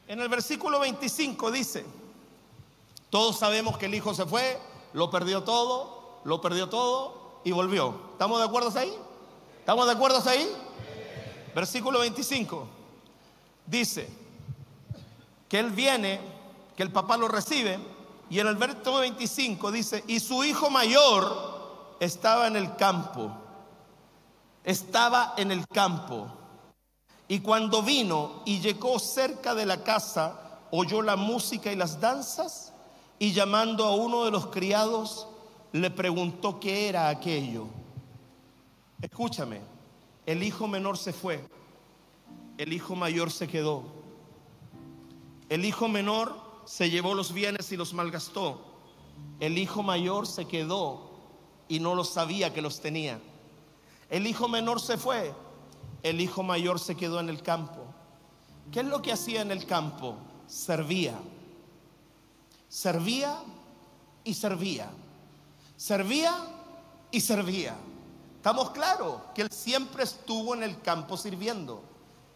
En 0.09 0.21
el 0.21 0.29
versículo 0.31 0.81
25 0.81 1.51
dice, 1.51 1.85
todos 3.11 3.39
sabemos 3.39 3.77
que 3.77 3.87
el 3.87 3.95
hijo 3.95 4.15
se 4.15 4.25
fue, 4.25 4.59
lo 4.95 5.11
perdió 5.11 5.43
todo, 5.43 6.21
lo 6.25 6.41
perdió 6.41 6.71
todo 6.71 7.41
y 7.45 7.53
volvió. 7.53 7.95
¿Estamos 8.13 8.39
de 8.39 8.47
acuerdo 8.47 8.73
ahí? 8.79 8.95
¿Estamos 9.63 9.87
de 9.87 9.93
acuerdo 9.93 10.21
ahí? 10.29 10.45
Versículo 11.55 12.01
25. 12.01 12.67
Dice, 13.65 14.09
que 15.49 15.61
él 15.61 15.71
viene, 15.71 16.21
que 16.77 16.83
el 16.83 16.91
papá 16.91 17.17
lo 17.17 17.29
recibe, 17.29 17.79
y 18.29 18.41
en 18.41 18.49
el 18.49 18.57
verso 18.57 18.97
25 18.97 19.71
dice, 19.71 20.03
y 20.09 20.19
su 20.19 20.43
hijo 20.43 20.69
mayor 20.69 21.95
estaba 22.01 22.49
en 22.49 22.57
el 22.57 22.75
campo, 22.75 23.31
estaba 24.65 25.35
en 25.37 25.53
el 25.53 25.69
campo. 25.69 26.27
Y 27.29 27.39
cuando 27.39 27.85
vino 27.85 28.43
y 28.45 28.59
llegó 28.59 28.99
cerca 28.99 29.55
de 29.55 29.65
la 29.65 29.85
casa, 29.85 30.41
oyó 30.73 31.03
la 31.03 31.15
música 31.15 31.71
y 31.71 31.77
las 31.77 32.01
danzas, 32.01 32.73
y 33.21 33.33
llamando 33.33 33.85
a 33.85 33.95
uno 33.95 34.25
de 34.25 34.33
los 34.33 34.49
criados, 34.49 35.29
le 35.71 35.89
preguntó 35.93 36.59
qué 36.59 36.89
era 36.89 37.09
aquello. 37.09 37.69
Escúchame, 39.03 39.61
el 40.27 40.45
hijo 40.45 40.69
menor 40.69 40.97
se 40.97 41.13
fue, 41.13 41.45
el 42.57 42.73
hijo 42.73 42.95
mayor 42.95 43.33
se 43.33 43.49
quedó. 43.49 43.83
El 45.49 45.65
hijo 45.65 45.89
menor 45.89 46.37
se 46.65 46.89
llevó 46.89 47.15
los 47.15 47.33
bienes 47.33 47.73
y 47.73 47.77
los 47.77 47.93
malgastó. 47.95 48.65
El 49.41 49.59
hijo 49.59 49.83
mayor 49.83 50.29
se 50.29 50.47
quedó 50.47 51.11
y 51.69 51.81
no 51.81 51.97
lo 51.97 52.05
sabía 52.05 52.55
que 52.55 52.63
los 52.63 52.81
tenía. 52.81 53.21
El 54.09 54.27
hijo 54.27 54.49
menor 54.49 54.81
se 54.81 54.97
fue, 54.97 55.35
el 56.05 56.21
hijo 56.21 56.45
mayor 56.45 56.79
se 56.79 56.95
quedó 56.95 57.19
en 57.19 57.29
el 57.29 57.43
campo. 57.43 57.85
¿Qué 58.71 58.81
es 58.81 58.87
lo 58.87 59.03
que 59.03 59.13
hacía 59.13 59.43
en 59.43 59.51
el 59.51 59.67
campo? 59.67 60.17
Servía. 60.47 61.19
Servía 62.69 63.37
y 64.23 64.35
servía. 64.35 64.91
Servía 65.77 66.35
y 67.11 67.21
servía. 67.21 67.77
Estamos 68.43 68.71
claros 68.71 69.21
que 69.37 69.43
él 69.43 69.53
siempre 69.53 70.03
estuvo 70.03 70.53
en 70.53 70.65
el 70.65 70.81
campo 70.81 71.17
sirviendo. 71.17 71.81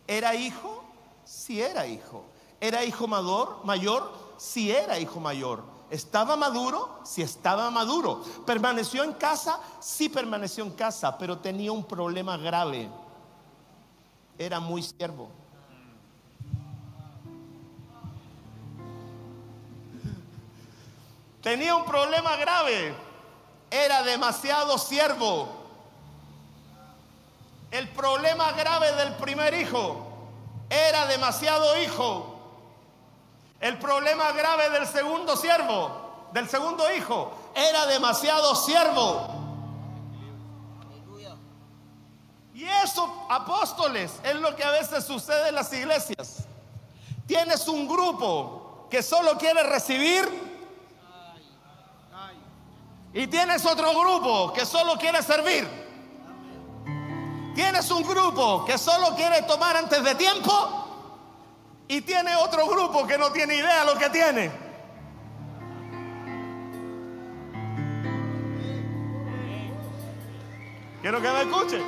¿Era 0.07 0.37
hijo? 0.37 0.85
Sí 1.25 1.61
era 1.61 1.85
hijo. 1.85 2.25
¿Era 2.61 2.85
hijo 2.85 3.09
mayor? 3.09 3.64
Mayor? 3.64 4.12
Sí 4.37 4.71
era 4.71 5.01
hijo 5.01 5.19
mayor. 5.19 5.64
¿Estaba 5.90 6.37
maduro? 6.37 7.01
Sí 7.03 7.23
estaba 7.23 7.73
maduro. 7.73 8.23
¿Permaneció 8.47 9.03
en 9.03 9.14
casa? 9.14 9.59
Sí 9.81 10.09
permaneció 10.09 10.62
en 10.62 10.71
casa, 10.71 11.19
pero 11.19 11.38
tenía 11.38 11.73
un 11.73 11.83
problema 11.83 12.37
grave. 12.37 12.88
Era 14.38 14.61
muy 14.61 14.85
siervo. 14.85 15.29
Tenía 21.42 21.75
un 21.75 21.85
problema 21.85 22.37
grave. 22.37 22.95
Era 23.73 24.05
demasiado 24.05 24.79
siervo. 24.79 25.56
El 27.77 27.91
problema 27.91 28.53
grave 28.53 28.91
del 28.93 29.17
primer 29.17 29.53
hijo 29.53 30.07
era 30.71 31.05
demasiado 31.09 31.79
hijo. 31.83 32.35
El 33.61 33.79
problema 33.79 34.33
grave 34.33 34.71
del 34.71 34.87
segundo 34.87 35.37
siervo, 35.37 36.31
del 36.33 36.49
segundo 36.49 36.91
hijo, 36.95 37.35
era 37.55 37.85
demasiado 37.85 38.55
siervo. 38.55 39.29
Y 42.55 42.65
eso, 42.65 43.27
apóstoles, 43.29 44.21
es 44.23 44.37
lo 44.37 44.57
que 44.57 44.65
a 44.65 44.71
veces 44.71 45.05
sucede 45.05 45.51
en 45.51 45.57
las 45.57 45.71
iglesias. 45.75 46.47
Tienes 47.27 47.69
un 47.69 47.87
grupo 47.87 48.87
que 48.91 49.03
solo 49.03 49.37
quiere 49.37 49.62
recibir 49.65 50.27
y 53.12 53.27
tienes 53.27 53.67
otro 53.67 53.91
grupo 54.01 54.55
que 54.55 54.65
solo 54.65 54.97
quiere 54.97 55.23
servir. 55.23 55.86
Tienes 57.57 57.90
un 57.90 58.03
grupo 58.03 58.66
que 58.66 58.77
solo 58.77 59.16
quiere 59.16 59.40
tomar 59.45 59.79
antes 59.79 60.05
de 60.05 60.14
tiempo 60.14 60.53
y 61.88 62.03
tiene 62.03 62.37
otro 62.37 62.66
grupo 62.69 63.07
que 63.07 63.16
no 63.16 63.33
tiene 63.33 63.55
idea 63.55 63.83
lo 63.83 63.97
que 63.97 64.11
tiene. 64.11 64.51
Quiero 71.01 71.23
que 71.23 71.31
me 71.31 71.42
escuche. 71.45 71.83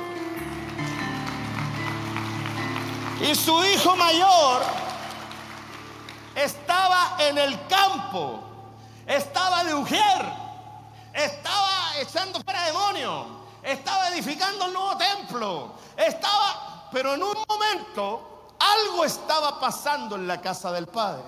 Y 3.21 3.35
su 3.35 3.63
hijo 3.63 3.95
mayor 3.95 4.63
estaba 6.33 7.15
en 7.19 7.37
el 7.37 7.67
campo, 7.67 8.39
estaba 9.05 9.63
de 9.65 9.75
ujier, 9.75 10.33
estaba 11.13 11.95
echando 12.01 12.41
fuera 12.41 12.63
demonios, 12.63 13.38
estaba 13.63 14.09
edificando 14.09 14.65
el 14.65 14.73
nuevo 14.73 14.97
templo, 14.97 15.71
estaba, 15.97 16.89
pero 16.91 17.13
en 17.13 17.23
un 17.23 17.35
momento 17.47 18.47
algo 18.59 19.05
estaba 19.05 19.59
pasando 19.59 20.15
en 20.15 20.27
la 20.27 20.41
casa 20.41 20.71
del 20.71 20.87
Padre. 20.87 21.23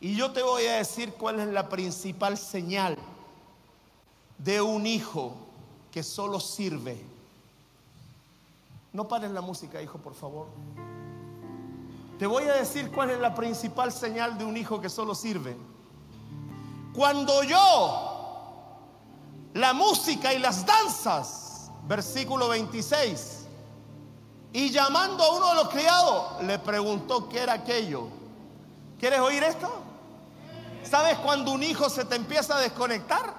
Y 0.00 0.16
yo 0.16 0.32
te 0.32 0.42
voy 0.42 0.66
a 0.66 0.76
decir 0.76 1.14
cuál 1.14 1.40
es 1.40 1.46
la 1.46 1.68
principal 1.68 2.36
señal 2.36 2.98
de 4.38 4.60
un 4.60 4.86
hijo 4.86 5.36
que 5.92 6.02
solo 6.02 6.40
sirve. 6.40 7.00
No 8.92 9.06
pares 9.06 9.30
la 9.30 9.40
música, 9.40 9.80
hijo, 9.80 9.98
por 9.98 10.14
favor. 10.14 10.48
Te 12.18 12.26
voy 12.26 12.44
a 12.44 12.54
decir 12.54 12.90
cuál 12.90 13.10
es 13.10 13.20
la 13.20 13.34
principal 13.34 13.92
señal 13.92 14.36
de 14.36 14.44
un 14.44 14.56
hijo 14.56 14.80
que 14.80 14.88
solo 14.88 15.14
sirve. 15.14 15.56
Cuando 16.92 17.42
yo, 17.42 18.11
la 19.54 19.72
música 19.72 20.32
y 20.32 20.38
las 20.38 20.64
danzas, 20.64 21.70
versículo 21.84 22.48
26, 22.48 23.46
y 24.52 24.70
llamando 24.70 25.24
a 25.24 25.36
uno 25.36 25.48
de 25.48 25.54
los 25.54 25.68
criados, 25.68 26.42
le 26.42 26.58
preguntó 26.58 27.28
qué 27.28 27.40
era 27.40 27.54
aquello. 27.54 28.08
¿Quieres 28.98 29.20
oír 29.20 29.42
esto? 29.42 29.70
¿Sabes 30.82 31.18
cuando 31.18 31.52
un 31.52 31.62
hijo 31.62 31.88
se 31.88 32.04
te 32.04 32.16
empieza 32.16 32.56
a 32.56 32.60
desconectar 32.60 33.34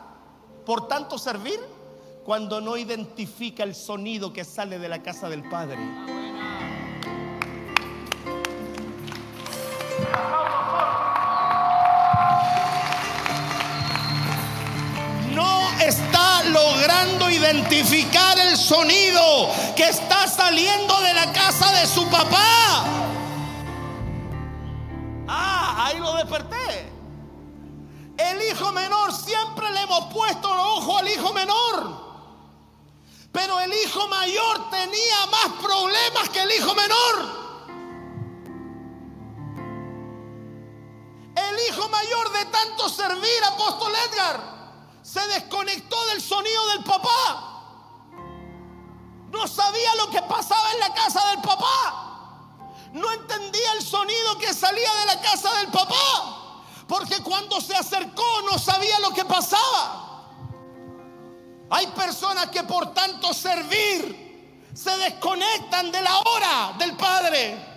por 0.66 0.88
tanto 0.88 1.18
servir? 1.18 1.60
Cuando 2.26 2.62
no 2.62 2.78
identifica 2.78 3.64
el 3.64 3.76
sonido 3.76 4.32
que 4.32 4.46
sale 4.46 4.80
de 4.80 4.90
la 4.90 5.04
casa 5.04 5.30
del 5.30 5.48
Padre. 5.50 5.78
Logrando 16.84 17.30
identificar 17.30 18.38
el 18.40 18.58
sonido 18.58 19.50
que 19.74 19.88
está 19.88 20.28
saliendo 20.28 21.00
de 21.00 21.14
la 21.14 21.32
casa 21.32 21.72
de 21.72 21.88
su 21.88 22.06
papá. 22.10 22.84
Ah, 25.26 25.86
ahí 25.86 26.00
lo 26.00 26.14
desperté. 26.16 26.92
El 28.18 28.42
hijo 28.52 28.74
menor, 28.74 29.14
siempre 29.14 29.72
le 29.72 29.82
hemos 29.82 30.14
puesto 30.14 30.54
el 30.54 30.60
ojo 30.60 30.98
al 30.98 31.08
hijo 31.08 31.32
menor. 31.32 32.04
Pero 33.32 33.62
el 33.62 33.72
hijo 33.86 34.06
mayor 34.10 34.70
tenía 34.70 35.26
más 35.32 35.62
problemas 35.62 36.30
que 36.34 36.42
el 36.42 36.52
hijo 36.52 36.76
menor. 36.76 37.44
El 41.36 41.70
hijo 41.70 41.88
mayor 41.88 42.32
de 42.34 42.46
tanto 42.46 42.90
servir, 42.90 43.44
apóstol 43.54 43.94
Edgar, 44.10 44.63
se 45.04 45.20
desconectó 45.28 46.04
del 46.08 46.22
sonido 46.22 46.68
del 46.70 46.84
papá. 46.86 47.50
No 49.32 49.48
sabía 49.48 49.96
lo 49.96 50.10
que 50.10 50.22
pasaba 50.22 50.72
en 50.72 50.80
la 50.80 50.94
casa 50.94 51.30
del 51.32 51.42
papá. 51.42 52.10
No 52.94 53.12
entendía 53.12 53.74
el 53.74 53.82
sonido 53.84 54.38
que 54.38 54.54
salía 54.54 54.94
de 55.02 55.06
la 55.08 55.22
casa 55.22 55.54
del 55.56 55.68
papá. 55.68 56.64
Porque 56.88 57.22
cuando 57.22 57.60
se 57.60 57.76
acercó 57.76 58.42
no 58.50 58.58
sabía 58.58 58.98
lo 59.00 59.14
que 59.14 59.26
pasaba. 59.26 60.30
Hay 61.70 61.88
personas 61.88 62.48
que 62.48 62.64
por 62.64 62.94
tanto 62.94 63.34
servir 63.34 64.70
se 64.74 64.98
desconectan 64.98 65.92
de 65.92 66.02
la 66.02 66.18
hora 66.20 66.74
del 66.78 66.96
Padre. 66.96 67.72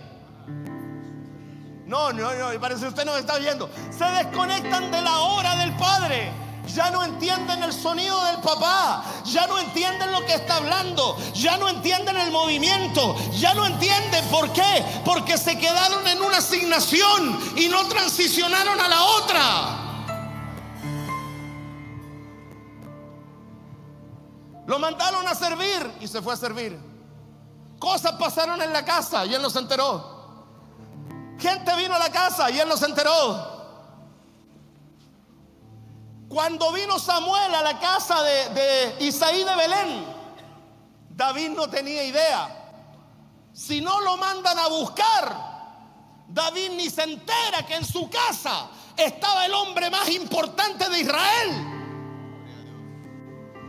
No, 1.85 2.13
no, 2.13 2.33
no, 2.33 2.59
parece 2.59 2.81
que 2.81 2.87
usted 2.89 3.05
no 3.05 3.13
me 3.13 3.19
está 3.19 3.37
viendo. 3.37 3.69
Se 3.91 4.05
desconectan 4.05 4.91
de 4.91 5.01
la 5.01 5.19
hora 5.19 5.55
del 5.55 5.75
Padre 5.75 6.46
ya 6.67 6.91
no 6.91 7.03
entienden 7.03 7.63
el 7.63 7.73
sonido 7.73 8.23
del 8.25 8.37
papá, 8.37 9.03
ya 9.25 9.47
no 9.47 9.57
entienden 9.59 10.11
lo 10.11 10.25
que 10.25 10.35
está 10.35 10.57
hablando, 10.57 11.17
ya 11.33 11.57
no 11.57 11.69
entienden 11.69 12.17
el 12.17 12.31
movimiento, 12.31 13.15
ya 13.31 13.53
no 13.53 13.65
entienden 13.65 14.25
por 14.25 14.51
qué, 14.53 14.85
porque 15.05 15.37
se 15.37 15.57
quedaron 15.57 16.05
en 16.07 16.21
una 16.21 16.37
asignación 16.37 17.39
y 17.55 17.67
no 17.67 17.87
transicionaron 17.87 18.79
a 18.79 18.87
la 18.87 19.03
otra. 19.03 19.83
Lo 24.67 24.79
mandaron 24.79 25.25
a 25.27 25.33
servir 25.33 25.93
y 26.01 26.07
se 26.07 26.21
fue 26.21 26.33
a 26.33 26.37
servir. 26.37 26.77
Cosas 27.79 28.13
pasaron 28.13 28.61
en 28.61 28.73
la 28.73 28.83
casa 28.83 29.25
y 29.25 29.33
él 29.33 29.41
no 29.41 29.49
se 29.49 29.59
enteró. 29.59 30.17
Gente 31.39 31.75
vino 31.75 31.93
a 31.95 31.99
la 31.99 32.11
casa 32.11 32.49
y 32.49 32.59
él 32.59 32.67
no 32.67 32.75
se 32.75 32.85
enteró. 32.85 33.56
Cuando 36.29 36.73
vino 36.73 36.99
Samuel 36.99 37.55
a 37.55 37.61
la 37.61 37.79
casa 37.79 38.21
de, 38.21 38.97
Isaí 38.99 39.43
de 39.43 39.55
Belén, 39.55 40.05
David 41.09 41.49
no 41.49 41.69
tenía 41.69 42.03
idea. 42.03 42.53
Si 43.53 43.79
no 43.79 44.01
lo 44.01 44.17
mandan 44.17 44.59
a 44.59 44.67
buscar, 44.67 46.25
David 46.27 46.71
ni 46.71 46.89
se 46.89 47.03
entera 47.03 47.65
que 47.65 47.75
en 47.75 47.85
su 47.85 48.09
casa 48.09 48.67
estaba 48.97 49.45
el 49.45 49.53
hombre 49.53 49.89
más 49.89 50.09
importante 50.09 50.89
de 50.89 50.99
Israel. 50.99 51.73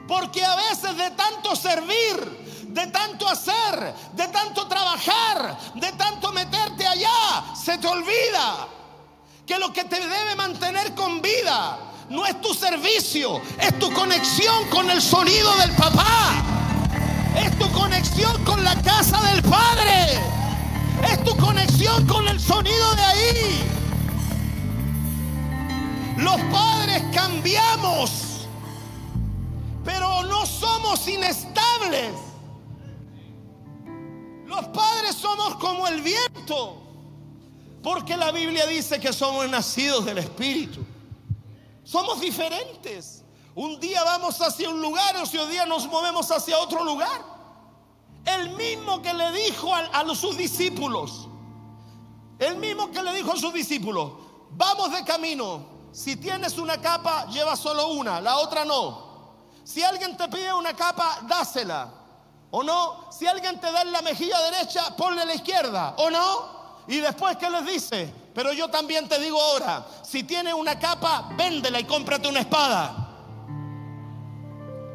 Porque 0.08 0.44
a 0.44 0.56
veces 0.56 0.96
de 0.96 1.10
tanto 1.12 1.54
servir, 1.54 2.66
de 2.68 2.86
tanto 2.88 3.28
hacer, 3.28 3.94
de 4.14 4.26
tanto 4.28 4.66
trabajar, 4.66 5.56
de 5.74 5.92
tanto 5.92 6.32
meterte 6.32 6.86
allá, 6.86 7.54
se 7.54 7.78
te 7.78 7.86
olvida 7.86 8.66
que 9.46 9.58
lo 9.58 9.72
que 9.72 9.84
te 9.84 10.00
debe 10.00 10.34
mantener 10.34 10.94
con 10.94 11.22
vida 11.22 11.87
no 12.10 12.24
es 12.24 12.40
tu 12.40 12.54
servicio, 12.54 13.40
es 13.60 13.78
tu 13.78 13.92
conexión 13.92 14.68
con 14.70 14.90
el 14.90 15.00
sonido 15.02 15.54
del 15.58 15.70
papá. 15.72 16.44
Es 17.36 17.56
tu 17.58 17.70
conexión 17.72 18.44
con 18.44 18.64
la 18.64 18.74
casa 18.82 19.20
del 19.30 19.42
Padre. 19.42 20.20
Es 21.12 21.22
tu 21.22 21.36
conexión 21.36 22.06
con 22.06 22.26
el 22.26 22.40
sonido 22.40 22.94
de 22.94 23.02
ahí. 23.02 23.64
Los 26.16 26.40
padres 26.50 27.02
cambiamos, 27.14 28.46
pero 29.84 30.24
no 30.24 30.46
somos 30.46 31.06
inestables. 31.06 32.12
Los 34.46 34.66
padres 34.68 35.14
somos 35.14 35.54
como 35.56 35.86
el 35.86 36.00
viento, 36.00 36.82
porque 37.82 38.16
la 38.16 38.32
Biblia 38.32 38.66
dice 38.66 38.98
que 38.98 39.12
somos 39.12 39.48
nacidos 39.48 40.06
del 40.06 40.18
Espíritu. 40.18 40.84
Somos 41.88 42.20
diferentes. 42.20 43.24
Un 43.54 43.80
día 43.80 44.04
vamos 44.04 44.38
hacia 44.42 44.68
un 44.68 44.82
lugar, 44.82 45.16
otro 45.16 45.46
día 45.46 45.64
nos 45.64 45.86
movemos 45.86 46.30
hacia 46.30 46.58
otro 46.58 46.84
lugar. 46.84 47.24
El 48.26 48.50
mismo 48.50 49.00
que 49.00 49.14
le 49.14 49.32
dijo 49.32 49.74
a, 49.74 49.78
a 49.78 50.14
sus 50.14 50.36
discípulos, 50.36 51.28
el 52.38 52.58
mismo 52.58 52.90
que 52.90 53.02
le 53.02 53.14
dijo 53.14 53.32
a 53.32 53.36
sus 53.36 53.54
discípulos, 53.54 54.12
vamos 54.50 54.92
de 54.92 55.02
camino, 55.02 55.64
si 55.90 56.16
tienes 56.16 56.58
una 56.58 56.78
capa, 56.78 57.24
lleva 57.28 57.56
solo 57.56 57.88
una, 57.88 58.20
la 58.20 58.36
otra 58.36 58.66
no. 58.66 59.38
Si 59.64 59.82
alguien 59.82 60.14
te 60.14 60.28
pide 60.28 60.52
una 60.52 60.74
capa, 60.74 61.20
dásela. 61.22 61.88
¿O 62.50 62.62
no? 62.62 63.10
Si 63.10 63.26
alguien 63.26 63.58
te 63.58 63.72
da 63.72 63.80
en 63.80 63.92
la 63.92 64.02
mejilla 64.02 64.38
derecha, 64.42 64.94
ponle 64.94 65.24
la 65.24 65.34
izquierda. 65.34 65.94
¿O 65.96 66.10
no? 66.10 66.84
Y 66.86 66.98
después, 66.98 67.38
¿qué 67.38 67.48
les 67.48 67.64
dice? 67.64 68.14
Pero 68.38 68.52
yo 68.52 68.68
también 68.68 69.08
te 69.08 69.18
digo 69.18 69.42
ahora, 69.42 69.84
si 70.00 70.22
tienes 70.22 70.54
una 70.54 70.78
capa, 70.78 71.28
véndela 71.36 71.80
y 71.80 71.84
cómprate 71.84 72.28
una 72.28 72.38
espada. 72.38 72.94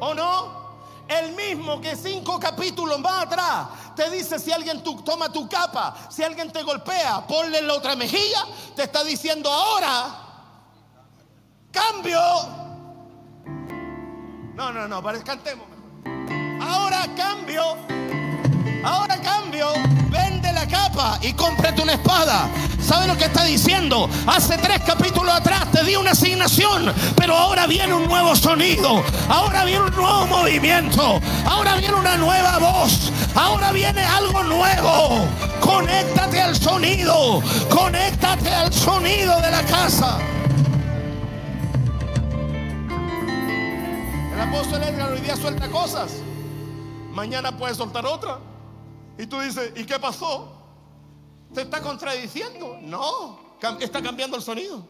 ¿O 0.00 0.14
no? 0.14 0.64
El 1.06 1.32
mismo 1.32 1.78
que 1.78 1.94
cinco 1.94 2.40
capítulos 2.40 2.98
más 3.00 3.24
atrás 3.24 3.66
te 3.94 4.08
dice 4.08 4.38
si 4.38 4.50
alguien 4.50 4.82
toma 4.82 5.30
tu 5.30 5.46
capa, 5.46 5.94
si 6.08 6.22
alguien 6.22 6.50
te 6.50 6.62
golpea, 6.62 7.26
ponle 7.26 7.60
la 7.60 7.74
otra 7.74 7.94
mejilla, 7.94 8.46
te 8.74 8.84
está 8.84 9.04
diciendo 9.04 9.52
ahora, 9.52 10.06
cambio. 11.70 12.20
No, 14.54 14.72
no, 14.72 14.88
no, 14.88 15.02
cantemos 15.22 15.66
mejor. 15.68 16.62
Ahora 16.66 17.06
cambio, 17.14 17.76
ahora 18.84 19.16
cambio, 19.20 19.68
vende 20.10 20.52
la 20.52 20.66
capa 20.66 21.18
y 21.22 21.32
cómprate 21.32 21.82
una 21.82 21.94
espada. 21.94 22.48
¿Sabe 22.80 23.06
lo 23.06 23.16
que 23.16 23.24
está 23.24 23.44
diciendo? 23.44 24.08
Hace 24.26 24.58
tres 24.58 24.80
capítulos 24.86 25.34
atrás 25.34 25.70
te 25.72 25.82
di 25.84 25.96
una 25.96 26.10
asignación, 26.10 26.92
pero 27.16 27.34
ahora 27.34 27.66
viene 27.66 27.94
un 27.94 28.06
nuevo 28.06 28.36
sonido, 28.36 29.02
ahora 29.28 29.64
viene 29.64 29.84
un 29.86 29.94
nuevo 29.96 30.26
movimiento, 30.26 31.18
ahora 31.46 31.76
viene 31.76 31.94
una 31.94 32.16
nueva 32.18 32.58
voz, 32.58 33.10
ahora 33.34 33.72
viene 33.72 34.04
algo 34.04 34.42
nuevo. 34.42 35.26
Conéctate 35.60 36.42
al 36.42 36.54
sonido, 36.54 37.42
conéctate 37.70 38.54
al 38.54 38.72
sonido 38.72 39.40
de 39.40 39.50
la 39.50 39.62
casa. 39.62 40.18
El 44.34 44.40
apóstol 44.40 44.82
Edgar 44.82 45.10
hoy 45.10 45.20
día 45.20 45.36
suelta 45.36 45.70
cosas, 45.70 46.12
mañana 47.12 47.56
puede 47.56 47.74
soltar 47.74 48.04
otra. 48.04 48.53
Y 49.18 49.26
tú 49.26 49.40
dices, 49.40 49.72
¿y 49.76 49.84
qué 49.84 49.98
pasó? 49.98 50.52
¿Te 51.52 51.62
está 51.62 51.80
contradiciendo? 51.80 52.78
No, 52.82 53.38
está 53.80 54.02
cambiando 54.02 54.36
el 54.36 54.42
sonido. 54.42 54.86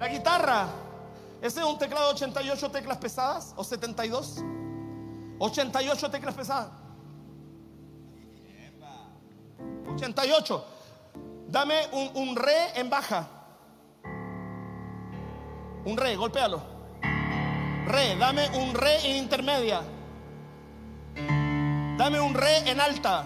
La 0.00 0.08
guitarra, 0.08 0.68
ese 1.40 1.60
es 1.60 1.66
un 1.66 1.78
teclado 1.78 2.08
de 2.08 2.14
88 2.14 2.70
teclas 2.70 2.98
pesadas 2.98 3.54
o 3.56 3.62
72. 3.62 4.42
88 5.38 6.10
teclas 6.10 6.34
pesadas. 6.34 6.70
88. 9.94 10.64
Dame 11.48 11.86
un, 11.92 12.10
un 12.14 12.36
re 12.36 12.78
en 12.78 12.90
baja. 12.90 13.28
Un 15.84 15.96
re, 15.96 16.16
golpéalo. 16.16 16.60
Re, 17.86 18.16
dame 18.16 18.48
un 18.58 18.74
re 18.74 19.08
en 19.08 19.16
intermedia. 19.16 19.82
Dame 21.98 22.20
un 22.20 22.32
re 22.32 22.58
en 22.58 22.80
alta. 22.80 23.24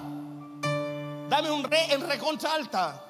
Dame 1.29 1.51
un 1.51 1.63
re 1.63 1.93
en 1.93 2.09
recontra 2.09 2.55
alta. 2.55 3.05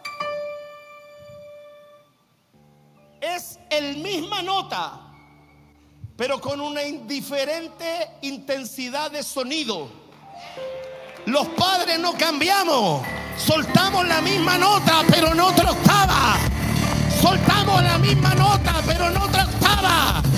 Es 3.21 3.61
el 3.71 3.99
misma 3.99 4.43
nota, 4.43 4.99
pero 6.17 6.41
con 6.41 6.61
una 6.61 6.83
indiferente 6.83 8.11
intensidad 8.23 9.13
de 9.13 9.23
sonido. 9.23 9.89
Los 11.27 11.47
padres 11.51 11.97
no 12.01 12.15
cambiamos. 12.15 13.07
Soltamos 13.37 14.05
la 14.09 14.21
misma 14.21 14.59
nota, 14.59 15.05
pero 15.09 15.29
en 15.29 15.39
otra 15.39 15.71
octava. 15.71 16.39
Soltamos 17.21 17.81
la 17.85 17.99
misma 17.99 18.35
nota, 18.35 18.83
pero 18.85 19.07
en 19.07 19.17
otra 19.17 19.45
octava. 19.45 20.32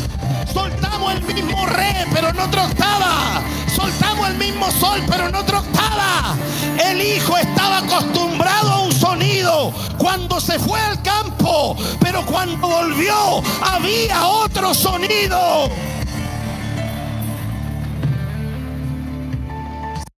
Soltamos 0.52 1.14
el 1.14 1.22
mismo 1.22 1.66
re, 1.66 2.06
pero 2.12 2.28
en 2.28 2.38
otra 2.38 2.64
octava. 2.64 3.42
Soltamos 3.74 4.28
el 4.28 4.36
mismo 4.36 4.70
sol, 4.70 5.02
pero 5.08 5.28
en 5.28 5.34
otra 5.34 5.60
octava. 5.60 6.36
El 6.78 7.00
hijo 7.00 7.36
estaba 7.36 7.78
acostumbrado 7.78 8.72
a 8.72 8.80
un 8.80 8.92
sonido 8.92 9.72
cuando 9.98 10.40
se 10.40 10.58
fue 10.58 10.80
al 10.80 11.00
campo, 11.02 11.76
pero 12.00 12.24
cuando 12.26 12.68
volvió 12.68 13.42
había 13.62 14.26
otro 14.26 14.74
sonido. 14.74 15.70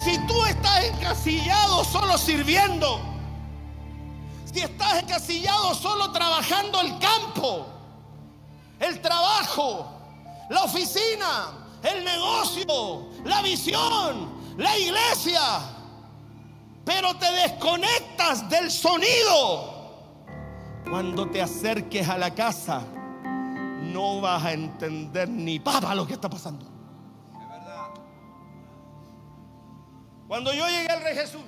Si 0.01 0.19
tú 0.27 0.45
estás 0.45 0.85
encasillado 0.85 1.85
solo 1.85 2.17
sirviendo, 2.19 3.01
si 4.53 4.61
estás 4.61 5.03
encasillado 5.03 5.75
solo 5.75 6.13
trabajando 6.13 6.81
el 6.81 6.99
campo, 6.99 7.67
el 8.79 9.01
trabajo, 9.01 9.96
la 10.51 10.65
oficina, 10.65 11.53
el 11.83 12.05
negocio, 12.05 13.11
la 13.25 13.43
visión, 13.43 14.57
la 14.57 14.79
iglesia, 14.79 15.41
pero 16.85 17.15
te 17.17 17.31
desconectas 17.33 18.49
del 18.49 18.71
sonido. 18.71 19.75
Cuando 20.89 21.29
te 21.29 21.43
acerques 21.43 22.09
a 22.09 22.17
la 22.17 22.33
casa, 22.33 22.83
no 23.83 24.21
vas 24.21 24.45
a 24.45 24.53
entender 24.53 25.29
ni 25.29 25.59
papa 25.59 25.95
lo 25.95 26.07
que 26.07 26.13
está 26.13 26.31
pasando. 26.31 26.65
Cuando 30.29 30.53
yo 30.53 30.67
llegué 30.67 30.89
al 30.89 31.03
Rey 31.03 31.15
Jesús, 31.15 31.43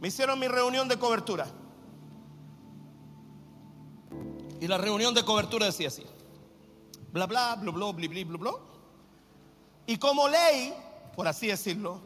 me 0.00 0.08
hicieron 0.08 0.38
mi 0.38 0.48
reunión 0.48 0.88
de 0.88 0.98
cobertura. 0.98 1.46
Y 4.60 4.66
la 4.66 4.78
reunión 4.78 5.12
de 5.14 5.24
cobertura 5.24 5.66
decía 5.66 5.88
así: 5.88 6.04
bla, 7.16 7.26
bla, 7.26 7.54
bla, 7.56 7.72
bla, 7.72 7.92
bla, 7.92 8.08
bla, 8.08 8.24
bla, 8.24 8.38
bla. 8.38 8.52
Y 9.86 9.96
como 9.96 10.28
ley, 10.28 10.74
por 11.14 11.26
así 11.26 11.46
decirlo, 11.46 12.00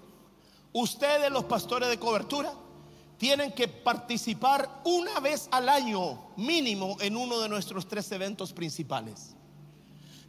ustedes, 0.73 1.31
los 1.31 1.45
pastores 1.45 1.89
de 1.89 1.99
cobertura, 1.99 2.53
tienen 3.19 3.53
que 3.53 3.69
participar 3.69 4.81
una 4.85 5.19
vez 5.21 5.49
al 5.51 5.69
año 5.69 6.31
mínimo 6.37 6.97
en 7.01 7.17
uno 7.17 7.41
de 7.41 7.49
nuestros 7.49 7.87
tres 7.87 8.11
eventos 8.13 8.53
principales, 8.53 9.35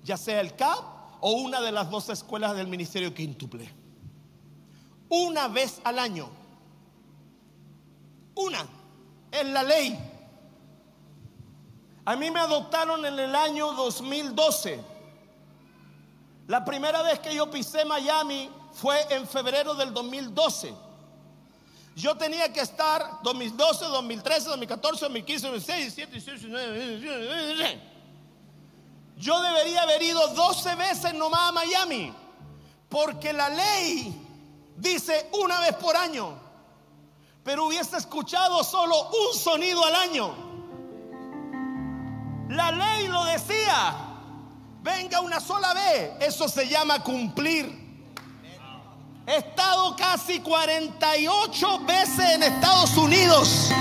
ya 0.03 0.17
sea 0.17 0.41
el 0.41 0.55
CAP 0.55 0.79
o 1.21 1.32
una 1.34 1.61
de 1.61 1.71
las 1.71 1.89
dos 1.89 2.09
escuelas 2.09 2.55
del 2.55 2.67
Ministerio 2.67 3.13
Quíntuple. 3.13 3.71
Una 5.09 5.47
vez 5.47 5.79
al 5.84 5.99
año. 5.99 6.29
Una. 8.36 8.65
Es 9.32 9.45
la 9.45 9.61
ley. 9.61 10.11
A 12.12 12.16
mí 12.18 12.30
me 12.30 12.41
adoptaron 12.41 13.05
en 13.05 13.18
el 13.18 13.34
año 13.34 13.72
2012. 13.72 14.84
La 16.47 16.66
primera 16.66 17.01
vez 17.03 17.20
que 17.20 17.34
yo 17.34 17.49
pisé 17.49 17.86
Miami 17.86 18.49
fue 18.74 19.01
en 19.16 19.26
febrero 19.26 19.76
del 19.76 19.93
2012. 19.93 20.74
Yo 21.95 22.18
tenía 22.18 22.51
que 22.51 22.59
estar 22.59 23.22
2012, 23.24 23.86
2013, 23.86 24.49
2014, 24.49 25.05
2015, 25.05 25.47
2016, 25.47 26.09
2017, 26.09 27.47
2018, 27.47 27.80
Yo 29.16 29.41
debería 29.41 29.84
haber 29.84 30.03
ido 30.03 30.28
12 30.28 30.76
veces 30.76 31.14
nomás 31.14 31.47
a 31.47 31.51
Miami. 31.53 32.14
Porque 32.89 33.32
la 33.32 33.47
ley 33.47 34.14
dice 34.76 35.30
una 35.41 35.62
vez 35.62 35.78
por 35.78 35.95
año. 35.95 36.38
pero 37.41 37.68
hubiese 37.68 37.95
escuchado 37.95 38.66
solo 38.66 39.12
un 39.12 39.34
sonido 39.34 39.86
al 39.86 39.95
año. 39.95 40.51
La 42.52 42.70
ley 42.70 43.08
lo 43.08 43.24
decía, 43.24 43.95
venga 44.84 45.22
una 45.22 45.39
sola 45.39 45.74
vez, 45.74 46.12
eso 46.20 46.49
se 46.49 46.68
llama 46.68 47.02
cumplir. 47.02 47.80
He 49.26 49.38
estado 49.38 49.95
casi 49.95 50.41
48 50.41 51.80
veces 51.86 52.20
en 52.32 52.43
Estados 52.43 52.97
Unidos 52.97 53.72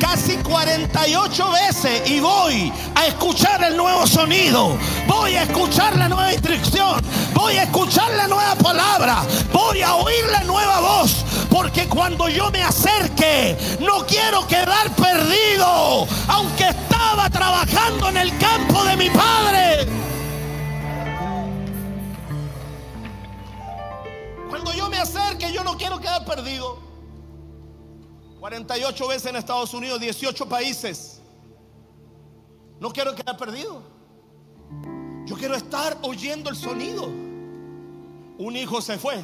casi 0.00 0.36
48 0.38 1.50
veces 1.52 2.10
y 2.10 2.18
voy 2.20 2.72
a 2.94 3.06
escuchar 3.06 3.62
el 3.62 3.76
nuevo 3.76 4.06
sonido, 4.06 4.76
voy 5.06 5.36
a 5.36 5.42
escuchar 5.42 5.96
la 5.96 6.08
nueva 6.08 6.32
instrucción, 6.32 7.00
voy 7.34 7.56
a 7.56 7.64
escuchar 7.64 8.10
la 8.14 8.26
nueva 8.26 8.54
palabra, 8.56 9.22
voy 9.52 9.82
a 9.82 9.94
oír 9.96 10.24
la 10.32 10.42
nueva 10.44 10.80
voz, 10.80 11.24
porque 11.50 11.86
cuando 11.86 12.28
yo 12.28 12.50
me 12.50 12.62
acerque 12.62 13.56
no 13.80 14.06
quiero 14.06 14.46
quedar 14.48 14.90
perdido, 14.96 16.08
aunque 16.28 16.68
estaba 16.68 17.28
trabajando 17.28 18.08
en 18.08 18.16
el 18.16 18.38
campo 18.38 18.82
de 18.84 18.96
mi 18.96 19.10
padre. 19.10 19.86
Cuando 24.48 24.72
yo 24.72 24.88
me 24.88 24.96
acerque 24.96 25.52
yo 25.52 25.62
no 25.62 25.76
quiero 25.76 26.00
quedar 26.00 26.24
perdido. 26.24 26.89
48 28.40 29.08
veces 29.08 29.26
en 29.26 29.36
Estados 29.36 29.74
Unidos, 29.74 30.00
18 30.00 30.48
países. 30.48 31.20
No 32.80 32.90
quiero 32.90 33.14
quedar 33.14 33.36
perdido. 33.36 33.82
Yo 35.26 35.36
quiero 35.36 35.54
estar 35.54 35.98
oyendo 36.00 36.48
el 36.48 36.56
sonido. 36.56 37.04
Un 37.04 38.56
hijo 38.56 38.80
se 38.80 38.98
fue. 38.98 39.22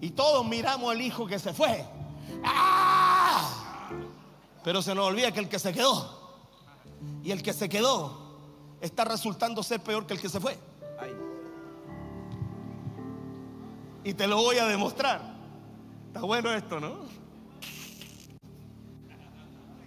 Y 0.00 0.10
todos 0.10 0.44
miramos 0.44 0.90
al 0.90 1.00
hijo 1.00 1.28
que 1.28 1.38
se 1.38 1.52
fue. 1.54 1.84
¡Ah! 2.44 3.88
Pero 4.64 4.82
se 4.82 4.92
nos 4.92 5.06
olvida 5.06 5.30
que 5.30 5.38
el 5.38 5.48
que 5.48 5.60
se 5.60 5.72
quedó. 5.72 6.40
Y 7.22 7.30
el 7.30 7.40
que 7.40 7.52
se 7.52 7.68
quedó 7.68 8.18
está 8.80 9.04
resultando 9.04 9.62
ser 9.62 9.80
peor 9.80 10.06
que 10.06 10.14
el 10.14 10.20
que 10.20 10.28
se 10.28 10.40
fue. 10.40 10.58
Y 14.02 14.12
te 14.14 14.26
lo 14.26 14.36
voy 14.36 14.58
a 14.58 14.66
demostrar. 14.66 15.20
Está 16.08 16.20
bueno 16.22 16.52
esto, 16.52 16.80
¿no? 16.80 17.15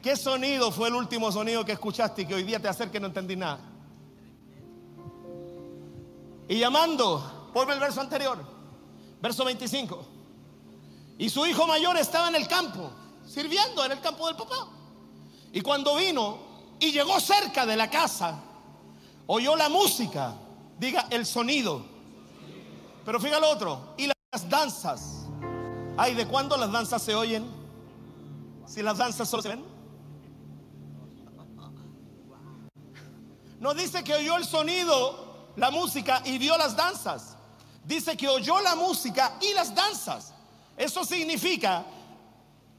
¿Qué 0.01 0.15
sonido 0.15 0.71
fue 0.71 0.87
el 0.87 0.95
último 0.95 1.31
sonido 1.31 1.65
que 1.65 1.73
escuchaste 1.73 2.21
y 2.21 2.25
que 2.25 2.35
hoy 2.35 2.43
día 2.43 2.61
te 2.61 2.69
acerca 2.69 2.97
y 2.97 3.01
no 3.01 3.07
entendí 3.07 3.35
nada? 3.35 3.59
Y 6.47 6.57
llamando, 6.57 7.51
ponme 7.53 7.73
el 7.73 7.79
verso 7.79 7.99
anterior, 7.99 8.37
verso 9.21 9.43
25. 9.43 10.05
Y 11.17 11.29
su 11.29 11.45
hijo 11.45 11.67
mayor 11.67 11.97
estaba 11.97 12.29
en 12.29 12.35
el 12.35 12.47
campo, 12.47 12.91
sirviendo 13.27 13.83
en 13.83 13.91
el 13.91 13.99
campo 13.99 14.25
del 14.27 14.37
papá. 14.37 14.69
Y 15.51 15.61
cuando 15.61 15.97
vino 15.97 16.37
y 16.79 16.91
llegó 16.91 17.19
cerca 17.19 17.65
de 17.65 17.75
la 17.75 17.89
casa, 17.89 18.41
oyó 19.27 19.55
la 19.57 19.67
música, 19.67 20.33
diga 20.79 21.07
el 21.09 21.25
sonido. 21.25 21.85
Pero 23.03 23.19
fíjate 23.19 23.45
otro, 23.45 23.95
y 23.97 24.07
las 24.07 24.49
danzas. 24.49 25.25
Ay, 25.97 26.15
¿de 26.15 26.25
cuándo 26.25 26.55
las 26.55 26.71
danzas 26.71 27.01
se 27.01 27.13
oyen? 27.13 27.45
Si 28.65 28.81
las 28.81 28.97
danzas 28.97 29.27
solo 29.27 29.43
se 29.43 29.49
ven. 29.49 29.68
No 33.59 33.73
dice 33.73 34.03
que 34.03 34.13
oyó 34.13 34.37
el 34.37 34.45
sonido, 34.45 35.51
la 35.57 35.69
música 35.69 36.21
y 36.25 36.37
vio 36.37 36.57
las 36.57 36.75
danzas. 36.75 37.35
Dice 37.83 38.15
que 38.15 38.27
oyó 38.27 38.61
la 38.61 38.75
música 38.75 39.37
y 39.41 39.53
las 39.53 39.75
danzas. 39.75 40.33
Eso 40.77 41.03
significa 41.03 41.85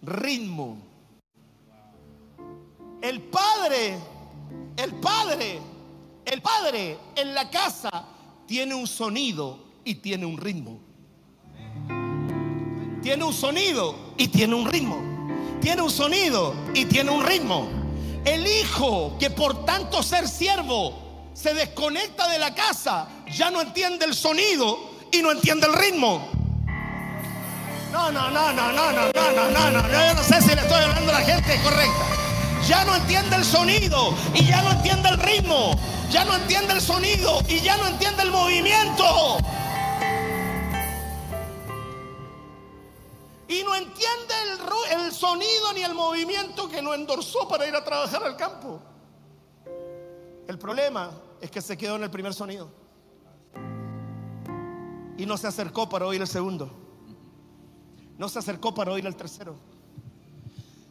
ritmo. 0.03 0.79
El 3.03 3.21
padre, 3.23 3.99
el 4.77 4.95
padre, 4.95 5.61
el 6.25 6.41
padre 6.41 6.99
en 7.15 7.35
la 7.35 7.51
casa 7.51 8.07
tiene 8.47 8.75
un 8.75 8.87
sonido 8.87 9.59
y 9.85 9.97
tiene 9.97 10.25
un 10.25 10.39
ritmo. 10.39 10.81
Tiene 13.03 13.25
un 13.25 13.33
sonido 13.33 14.15
y 14.17 14.29
tiene 14.29 14.55
un 14.55 14.67
ritmo. 14.67 14.97
Tiene 15.61 15.83
un 15.83 15.91
sonido 15.91 16.55
y 16.75 16.87
tiene 16.87 17.11
un 17.11 17.23
ritmo. 17.23 17.80
El 18.25 18.47
hijo 18.47 19.17
que 19.19 19.31
por 19.31 19.65
tanto 19.65 20.03
ser 20.03 20.29
siervo 20.29 21.31
se 21.33 21.55
desconecta 21.55 22.29
de 22.29 22.39
la 22.39 22.55
casa, 22.55 23.09
ya 23.33 23.51
no 23.51 23.63
entiende 23.63 24.05
el 24.05 24.15
sonido 24.15 24.79
y 25.11 25.23
no 25.23 25.33
entiende 25.33 25.67
el 25.67 25.75
ritmo. 25.75 26.29
No, 27.93 28.13
no, 28.13 28.31
no, 28.31 28.53
no, 28.53 28.73
no, 28.73 28.93
no, 28.93 29.13
no, 29.13 29.33
no, 29.33 29.51
no, 29.51 29.71
no. 29.71 29.89
Yo 29.89 30.15
no 30.15 30.23
sé 30.23 30.41
si 30.43 30.55
le 30.55 30.61
estoy 30.61 30.83
hablando 30.83 31.11
a 31.11 31.21
la 31.21 31.25
gente 31.25 31.61
correcta. 31.63 32.05
Ya 32.69 32.85
no 32.85 32.95
entiende 32.95 33.37
el 33.37 33.45
sonido 33.45 34.15
y 34.35 34.45
ya 34.45 34.63
no 34.63 34.71
entiende 34.73 35.09
el 35.09 35.19
ritmo. 35.19 35.73
Ya 36.11 36.25
no 36.25 36.37
entiende 36.37 36.75
el 36.75 36.81
sonido 36.81 37.43
y 37.49 37.61
ya 37.61 37.77
no 37.79 37.89
entiende 37.89 38.23
el 38.23 38.31
movimiento. 38.31 39.39
Y 43.51 43.65
no 43.65 43.75
entiende 43.75 44.35
el, 44.93 45.13
sonido 45.13 45.73
ni 45.75 45.83
el 45.83 45.93
movimiento 45.93 46.69
que 46.69 46.81
lo 46.81 46.95
endorsó 46.95 47.49
para 47.49 47.67
ir 47.67 47.75
a 47.75 47.83
trabajar 47.83 48.23
al 48.23 48.37
campo. 48.37 48.81
El 50.47 50.57
problema 50.57 51.11
es 51.41 51.51
que 51.51 51.61
se 51.61 51.77
quedó 51.77 51.97
en 51.97 52.05
el 52.05 52.11
primer 52.11 52.33
sonido 52.33 52.71
y 55.19 55.27
no 55.27 55.37
se 55.37 55.49
acercó 55.49 55.89
para 55.89 56.07
oír 56.07 56.21
el 56.21 56.29
segundo. 56.29 56.71
No 58.17 58.29
se 58.29 58.39
acercó 58.39 58.73
para 58.73 58.93
oír 58.93 59.05
el 59.05 59.17
tercero. 59.17 59.57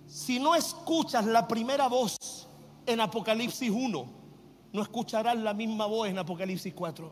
Si 0.06 0.38
no 0.38 0.54
escuchas 0.54 1.26
la 1.26 1.48
primera 1.48 1.88
voz 1.88 2.18
en 2.86 3.00
Apocalipsis 3.00 3.70
1, 3.70 4.10
no 4.74 4.82
escucharás 4.82 5.38
la 5.38 5.54
misma 5.54 5.86
voz 5.86 6.10
en 6.10 6.18
Apocalipsis 6.18 6.74
4. 6.74 7.12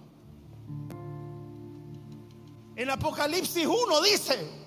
En 2.76 2.90
Apocalipsis 2.90 3.66
1 3.66 4.02
dice, 4.02 4.67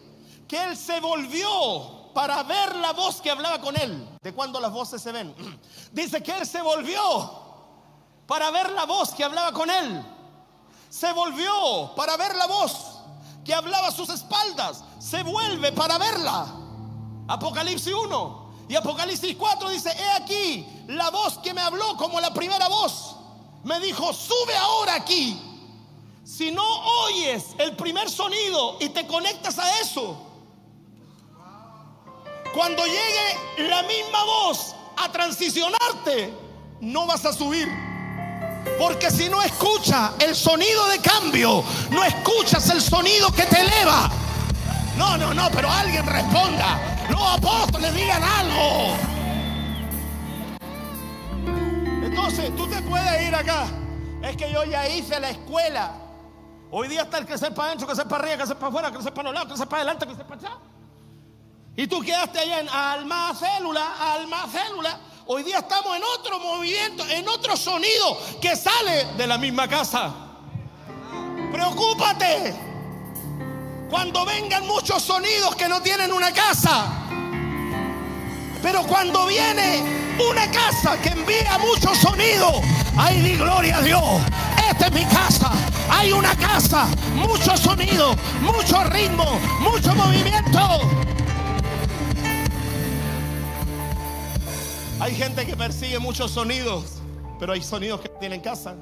que 0.51 0.61
él 0.61 0.77
se 0.77 0.99
volvió 0.99 2.13
para 2.13 2.43
ver 2.43 2.75
la 2.75 2.93
voz 2.93 3.21
que 3.21 3.31
hablaba 3.31 3.61
con 3.61 3.77
él. 3.77 4.19
¿De 4.21 4.35
cuando 4.35 4.59
las 4.59 4.73
voces 4.73 5.01
se 5.01 5.13
ven? 5.13 5.33
Dice 5.93 6.21
que 6.25 6.37
él 6.37 6.45
se 6.45 6.61
volvió 6.61 6.99
para 8.27 8.51
ver 8.51 8.71
la 8.73 8.85
voz 8.85 9.15
que 9.15 9.23
hablaba 9.23 9.53
con 9.53 9.71
él. 9.71 10.05
Se 10.89 11.13
volvió 11.13 11.93
para 11.95 12.17
ver 12.17 12.35
la 12.35 12.49
voz 12.49 12.99
que 13.45 13.55
hablaba 13.55 13.87
a 13.87 13.93
sus 13.93 14.09
espaldas. 14.09 14.83
Se 14.99 15.23
vuelve 15.23 15.71
para 15.71 15.99
verla. 15.99 16.49
Apocalipsis 17.29 17.95
1 17.95 18.51
y 18.69 18.75
Apocalipsis 18.75 19.37
4 19.37 19.71
dice, 19.71 19.91
he 19.97 20.11
aquí 20.21 20.85
la 20.89 21.11
voz 21.11 21.39
que 21.39 21.55
me 21.55 21.61
habló 21.61 21.97
como 21.97 22.21
la 22.21 22.35
primera 22.35 22.67
voz. 22.67 23.15
Me 23.63 23.79
dijo, 23.79 24.13
sube 24.13 24.57
ahora 24.57 24.97
aquí. 24.97 25.41
Si 26.25 26.51
no 26.51 26.65
oyes 27.05 27.55
el 27.59 27.77
primer 27.77 28.11
sonido 28.11 28.79
y 28.81 28.89
te 28.89 29.07
conectas 29.07 29.57
a 29.61 29.79
eso, 29.79 30.27
cuando 32.55 32.85
llegue 32.85 33.69
la 33.69 33.83
misma 33.83 34.25
voz 34.25 34.75
a 34.97 35.11
transicionarte, 35.11 36.33
no 36.81 37.07
vas 37.07 37.25
a 37.25 37.33
subir. 37.33 37.69
Porque 38.79 39.11
si 39.11 39.29
no 39.29 39.41
escuchas 39.43 40.13
el 40.21 40.35
sonido 40.35 40.87
de 40.89 40.99
cambio, 41.01 41.65
no 41.91 42.05
escuchas 42.05 42.69
el 42.71 42.81
sonido 42.81 43.33
que 43.33 43.45
te 43.45 43.61
eleva. 43.61 44.11
No, 44.97 45.17
no, 45.17 45.33
no, 45.33 45.51
pero 45.51 45.71
alguien 45.71 46.07
responda. 46.07 46.79
Los 47.09 47.23
apóstoles 47.23 47.95
digan 47.95 48.23
algo. 48.23 48.97
Entonces, 52.05 52.55
tú 52.57 52.67
te 52.67 52.83
puedes 52.83 53.29
ir 53.29 53.35
acá. 53.35 53.67
Es 54.23 54.37
que 54.37 54.53
yo 54.53 54.65
ya 54.65 54.89
hice 54.89 55.19
la 55.21 55.31
escuela. 55.31 55.93
Hoy 56.71 56.89
día 56.89 57.03
está 57.03 57.19
el 57.19 57.27
crecer 57.27 57.55
para 57.55 57.69
adentro, 57.69 57.87
crecer 57.87 58.07
para 58.07 58.23
arriba, 58.23 58.37
crecer 58.39 58.57
para 58.57 58.69
afuera, 58.69 58.91
crecer 58.91 59.15
para 59.15 59.25
los 59.25 59.35
lados, 59.35 59.49
crecer 59.49 59.69
para 59.69 59.83
adelante, 59.83 60.07
crecer 60.07 60.27
para 60.27 60.41
allá. 60.41 60.59
Y 61.81 61.87
tú 61.87 62.03
quedaste 62.03 62.39
allá 62.39 62.61
en 62.61 62.69
alma 62.69 63.35
célula, 63.35 64.13
alma 64.13 64.47
célula. 64.53 65.01
Hoy 65.25 65.43
día 65.43 65.61
estamos 65.61 65.97
en 65.97 66.03
otro 66.19 66.39
movimiento, 66.39 67.07
en 67.09 67.27
otro 67.27 67.57
sonido 67.57 68.19
que 68.39 68.55
sale 68.55 69.07
de 69.17 69.27
la 69.27 69.39
misma 69.39 69.67
casa. 69.67 70.13
Preocúpate 71.51 72.55
cuando 73.89 74.27
vengan 74.27 74.67
muchos 74.67 75.03
sonidos 75.03 75.57
que 75.57 75.71
no 75.71 75.81
tienen 75.81 76.13
una 76.13 76.31
casa. 76.33 76.85
Pero 78.61 78.83
cuando 78.83 79.25
viene 79.25 79.83
una 80.31 80.51
casa 80.51 81.01
que 81.01 81.09
envía 81.09 81.57
muchos 81.57 81.97
sonidos, 81.97 82.57
ay, 82.99 83.23
di 83.23 83.37
gloria 83.39 83.79
a 83.79 83.81
Dios. 83.81 84.05
Esta 84.71 84.89
es 84.89 84.93
mi 84.93 85.07
casa. 85.07 85.51
Hay 85.89 86.13
una 86.13 86.37
casa, 86.37 86.89
mucho 87.15 87.57
sonido, 87.57 88.15
mucho 88.43 88.85
ritmo, 88.85 89.41
mucho 89.61 89.95
movimiento. 89.95 90.91
Hay 95.01 95.15
gente 95.15 95.47
que 95.47 95.57
persigue 95.57 95.99
muchos 95.99 96.31
sonidos, 96.31 97.01
pero 97.39 97.55
hay 97.55 97.63
sonidos 97.63 98.03
que 98.03 98.09
tienen 98.21 98.43
casa. 98.43 98.75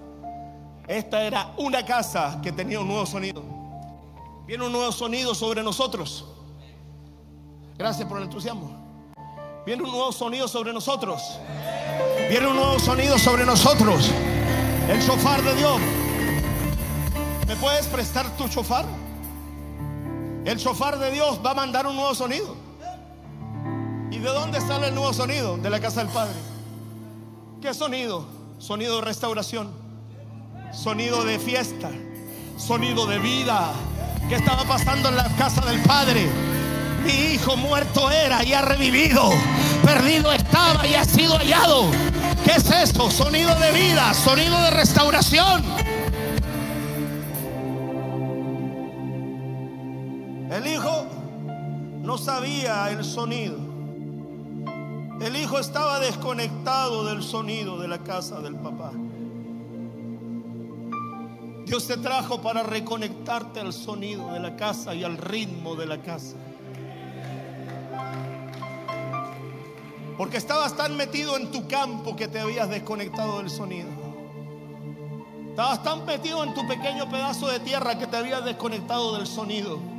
Esta 0.89 1.23
era 1.23 1.53
una 1.59 1.85
casa 1.85 2.41
que 2.43 2.51
tenía 2.51 2.81
un 2.81 2.89
nuevo 2.89 3.07
sonido. 3.07 3.45
Viene 4.45 4.67
un 4.67 4.73
nuevo 4.73 4.91
sonido 4.91 5.33
sobre 5.33 5.63
nosotros. 5.63 6.25
Gracias 7.77 8.09
por 8.09 8.19
el 8.19 8.25
entusiasmo. 8.25 8.69
Viene 9.65 9.85
un 9.85 9.93
nuevo 9.93 10.11
sonido 10.11 10.49
sobre 10.49 10.73
nosotros. 10.73 11.39
Viene 12.29 12.49
un 12.49 12.57
nuevo 12.57 12.81
sonido 12.81 13.17
sobre 13.17 13.45
nosotros. 13.45 14.11
El 14.89 15.01
shofar 15.01 15.41
de 15.43 15.55
Dios. 15.55 15.79
¿Me 17.47 17.55
puedes 17.57 17.87
prestar 17.87 18.37
tu 18.37 18.49
shofar? 18.49 18.87
El 20.45 20.57
shofar 20.59 20.99
de 20.99 21.13
Dios 21.13 21.39
va 21.47 21.53
a 21.53 21.55
mandar 21.55 21.87
un 21.87 21.95
nuevo 21.95 22.15
sonido. 22.15 22.68
¿Y 24.11 24.19
de 24.19 24.29
dónde 24.29 24.61
sale 24.61 24.89
el 24.89 24.95
nuevo 24.95 25.13
sonido? 25.13 25.59
De 25.59 25.69
la 25.69 25.81
casa 25.81 26.01
del 26.01 26.13
Padre. 26.13 26.35
¿Qué 27.61 27.75
sonido? 27.75 28.27
Sonido 28.59 28.97
de 28.97 29.03
restauración. 29.03 29.71
Sonido 30.73 31.25
de 31.25 31.39
fiesta. 31.39 31.91
Sonido 32.57 33.07
de 33.07 33.19
vida. 33.19 33.73
¿Qué 34.29 34.37
estaba 34.37 34.65
pasando 34.65 35.11
en 35.11 35.17
la 35.17 35.29
casa 35.37 35.65
del 35.67 35.81
Padre? 35.83 36.27
Mi 37.05 37.35
hijo 37.35 37.57
muerto 37.57 38.11
era 38.11 38.43
y 38.45 38.55
ha 38.55 38.63
revivido. 38.63 39.31
Perdido 39.85 40.33
estaba 40.33 40.87
y 40.87 40.95
ha 40.95 41.05
sido 41.05 41.37
hallado. 41.37 41.91
¿Qué 42.45 42.53
es 42.53 42.71
esto? 42.71 43.11
Sonido 43.11 43.55
de 43.57 43.73
vida, 43.73 44.15
sonido 44.15 44.61
de 44.63 44.71
restauración. 44.71 45.65
El 50.51 50.67
hijo 50.67 51.07
no 52.03 52.17
sabía 52.17 52.91
el 52.91 53.05
sonido. 53.05 53.68
El 55.21 55.35
hijo 55.35 55.59
estaba 55.59 55.99
desconectado 55.99 57.05
del 57.05 57.25
sonido 57.25 57.77
de 57.79 57.89
la 57.89 57.99
casa 57.99 58.41
del 58.41 58.55
papá. 58.55 58.93
Dios 61.67 61.89
te 61.89 61.97
trajo 61.97 62.41
para 62.41 62.63
reconectarte 62.63 63.59
al 63.59 63.73
sonido 63.73 64.33
de 64.33 64.39
la 64.39 64.55
casa 64.55 64.95
y 64.95 65.03
al 65.03 65.19
ritmo 65.19 65.75
de 65.75 65.87
la 65.87 66.01
casa. 66.01 66.37
Porque 70.17 70.37
estabas 70.37 70.77
tan 70.77 70.97
metido 70.97 71.37
en 71.37 71.51
tu 71.51 71.67
campo 71.67 72.15
que 72.15 72.29
te 72.29 72.39
habías 72.39 72.71
desconectado 72.71 73.39
del 73.39 73.51
sonido. 73.51 73.89
Estabas 75.51 75.83
tan 75.83 76.07
metido 76.07 76.45
en 76.45 76.55
tu 76.55 76.67
pequeño 76.69 77.11
pedazo 77.11 77.49
de 77.49 77.59
tierra 77.59 77.99
que 77.99 78.07
te 78.07 78.17
habías 78.17 78.45
desconectado 78.45 79.17
del 79.17 79.27
sonido. 79.27 79.98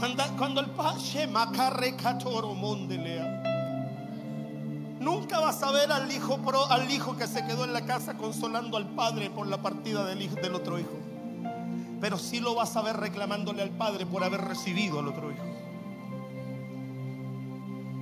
Cuando, 0.00 0.60
el 0.60 0.70
Pache 0.70 1.28
Nunca 4.98 5.40
vas 5.40 5.62
a 5.62 5.70
ver 5.72 5.92
al 5.92 6.10
hijo, 6.10 6.40
al 6.70 6.90
hijo 6.90 7.16
que 7.18 7.26
se 7.26 7.44
quedó 7.44 7.64
en 7.64 7.74
la 7.74 7.84
casa 7.84 8.16
consolando 8.16 8.78
al 8.78 8.86
padre 8.94 9.28
por 9.28 9.46
la 9.46 9.60
partida 9.60 10.06
del, 10.06 10.34
del 10.36 10.54
otro 10.54 10.78
hijo. 10.78 10.96
Pero 12.00 12.16
sí 12.16 12.40
lo 12.40 12.54
vas 12.54 12.74
a 12.76 12.82
ver 12.82 12.96
reclamándole 12.96 13.60
al 13.60 13.70
padre 13.70 14.06
por 14.06 14.24
haber 14.24 14.40
recibido 14.40 15.00
al 15.00 15.08
otro 15.08 15.30
hijo. 15.30 15.44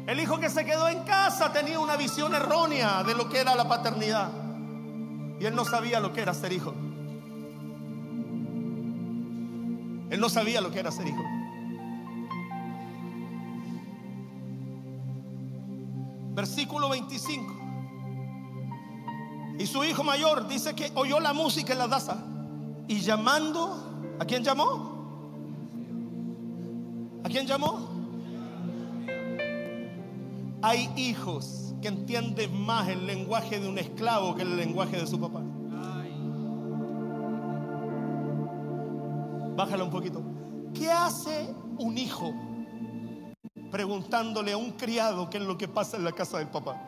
El 0.07 0.21
hijo 0.21 0.39
que 0.39 0.51
se 0.51 0.65
quedó 0.65 0.89
en 0.89 1.03
casa 1.03 1.53
tenía 1.53 1.81
una 1.81 1.97
visión 1.97 2.33
errónea 2.33 3.03
de 3.03 3.17
lo 3.17 3.29
que 3.29 3.41
era 3.41 3.57
la 3.57 3.67
paternidad. 3.67 4.31
Y 5.41 5.47
él 5.47 5.55
no 5.57 5.65
sabía 5.65 5.99
lo 5.99 6.13
que 6.13 6.21
era 6.21 6.33
ser 6.33 6.53
hijo. 6.53 6.75
Él 10.11 10.21
no 10.21 10.29
sabía 10.29 10.61
lo 10.61 10.71
que 10.71 10.79
era 10.79 10.93
ser 10.93 11.09
hijo. 11.09 11.38
Versículo 16.39 16.89
25. 16.91 17.53
Y 19.59 19.67
su 19.67 19.83
hijo 19.83 20.05
mayor 20.05 20.47
dice 20.47 20.73
que 20.73 20.93
oyó 20.95 21.19
la 21.19 21.33
música 21.33 21.73
en 21.73 21.81
la 21.81 21.89
daza 21.89 22.17
y 22.87 23.01
llamando, 23.01 24.15
¿a 24.21 24.25
quién 24.25 24.45
llamó? 24.45 24.95
¿A 27.25 27.29
quién 27.29 27.45
llamó? 27.45 27.89
Hay 30.63 30.89
hijos 30.95 31.75
que 31.83 31.89
entienden 31.89 32.65
más 32.65 32.87
el 32.87 33.05
lenguaje 33.05 33.59
de 33.59 33.69
un 33.69 33.77
esclavo 33.77 34.37
que 34.37 34.43
el 34.43 34.57
lenguaje 34.57 34.97
de 34.97 35.09
su 35.09 35.19
papá. 35.19 35.43
Bájalo 39.57 39.87
un 39.87 39.91
poquito. 39.91 40.23
¿Qué 40.73 40.89
hace 40.89 41.53
un 41.79 41.99
hijo 41.99 42.33
preguntándole 43.71 44.53
a 44.53 44.57
un 44.57 44.73
criado 44.73 45.29
qué 45.31 45.39
es 45.39 45.45
lo 45.45 45.59
que 45.59 45.69
pasa 45.69 45.97
en 45.97 46.05
la 46.05 46.13
casa 46.13 46.39
del 46.39 46.49
papá? 46.49 46.81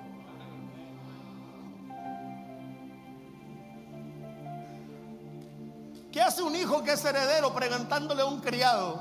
¿Qué 6.12 6.20
hace 6.20 6.42
un 6.42 6.56
hijo 6.56 6.82
que 6.82 6.92
es 6.92 7.04
heredero 7.04 7.54
preguntándole 7.54 8.22
a 8.22 8.26
un 8.26 8.40
criado? 8.40 9.00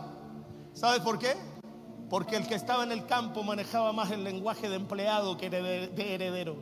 ¿Sabes 0.74 1.00
por 1.00 1.18
qué? 1.18 1.36
Porque 2.10 2.36
el 2.36 2.48
que 2.48 2.56
estaba 2.56 2.84
en 2.84 2.92
el 2.92 3.06
campo 3.06 3.44
manejaba 3.44 3.92
más 3.94 4.12
el 4.12 4.24
lenguaje 4.24 4.70
de 4.70 4.76
empleado 4.76 5.38
que 5.38 5.50
de 5.50 6.14
heredero. 6.14 6.56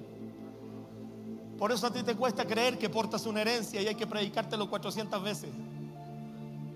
Por 1.58 1.72
eso 1.72 1.88
a 1.88 1.92
ti 1.92 2.04
te 2.04 2.16
cuesta 2.16 2.46
creer 2.46 2.78
que 2.78 2.90
portas 2.90 3.26
una 3.26 3.42
herencia 3.42 3.82
y 3.82 3.88
hay 3.88 3.96
que 3.96 4.06
predicártelo 4.06 4.70
400 4.70 5.24
veces. 5.24 5.50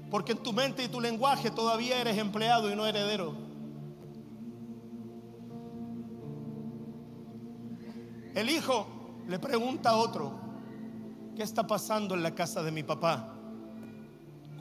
Porque 0.10 0.32
en 0.32 0.39
tu 0.39 0.52
mente 0.52 0.84
y 0.84 0.88
tu 0.88 1.00
lenguaje 1.00 1.52
todavía 1.52 2.02
eres 2.02 2.18
empleado 2.18 2.70
y 2.70 2.76
no 2.76 2.86
heredero. 2.86 3.51
El 8.36 8.50
hijo 8.50 8.88
le 9.28 9.40
pregunta 9.40 9.92
a 9.92 9.96
otro, 9.98 10.34
¿qué 11.36 11.44
está 11.44 11.68
pasando 11.68 12.16
en 12.16 12.24
la 12.24 12.34
casa 12.34 12.64
de 12.64 12.72
mi 12.72 12.84
papá? 12.84 13.32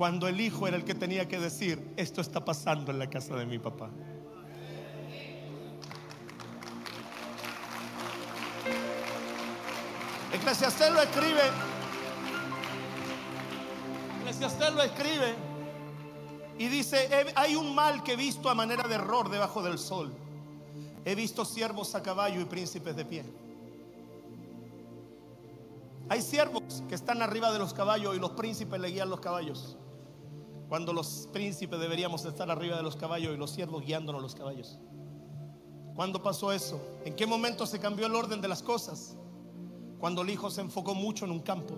cuando 0.01 0.29
el 0.29 0.41
hijo 0.41 0.67
era 0.67 0.79
el 0.79 0.85
que 0.87 0.95
tenía 0.95 1.29
que 1.29 1.39
decir, 1.39 1.93
esto 1.99 2.23
está 2.23 2.43
pasando 2.43 2.91
en 2.91 2.99
la 2.99 3.11
casa 3.11 3.37
de 3.37 3.45
mi 3.45 3.59
papá. 3.59 3.91
Eclesiastés 10.33 10.91
lo 10.91 11.03
escribe. 11.03 11.43
Eclesiastés 14.23 14.73
lo 14.73 14.83
escribe 14.85 15.35
y 16.57 16.69
dice, 16.69 17.27
hay 17.35 17.55
un 17.55 17.75
mal 17.75 18.03
que 18.03 18.15
he 18.15 18.17
visto 18.17 18.49
a 18.49 18.55
manera 18.55 18.89
de 18.89 18.95
error 18.95 19.29
debajo 19.29 19.63
del 19.63 19.79
sol. 19.79 20.15
He 21.05 21.15
visto 21.15 21.45
siervos 21.45 21.95
a 21.95 22.03
caballo 22.03 22.41
y 22.41 22.47
príncipes 22.47 22.97
de 22.97 23.05
pie. 23.05 23.25
Hay 26.09 26.23
siervos 26.23 26.83
que 26.89 26.95
están 26.95 27.23
arriba 27.23 27.53
de 27.53 27.59
los 27.59 27.73
caballos 27.73 28.17
y 28.17 28.19
los 28.19 28.33
príncipes 28.33 28.81
le 28.81 28.89
guían 28.89 29.11
los 29.11 29.21
caballos. 29.21 29.77
Cuando 30.69 30.93
los 30.93 31.29
príncipes 31.33 31.79
deberíamos 31.81 32.25
estar 32.25 32.51
arriba 32.51 32.77
de 32.77 32.83
los 32.83 32.97
caballos 32.97 33.35
y 33.35 33.37
los 33.37 33.51
siervos 33.51 33.85
guiándonos 33.85 34.23
los 34.23 34.35
caballos. 34.35 34.79
¿Cuándo 35.95 36.23
pasó 36.23 36.53
eso? 36.53 36.81
¿En 37.05 37.15
qué 37.15 37.27
momento 37.27 37.67
se 37.67 37.79
cambió 37.79 38.07
el 38.07 38.15
orden 38.15 38.41
de 38.41 38.49
las 38.49 38.63
cosas? 38.63 39.17
Cuando 39.99 40.23
el 40.23 40.31
hijo 40.31 40.51
se 40.51 40.61
enfocó 40.61 40.95
mucho 40.95 41.25
en 41.25 41.33
un 41.33 41.41
campo, 41.41 41.75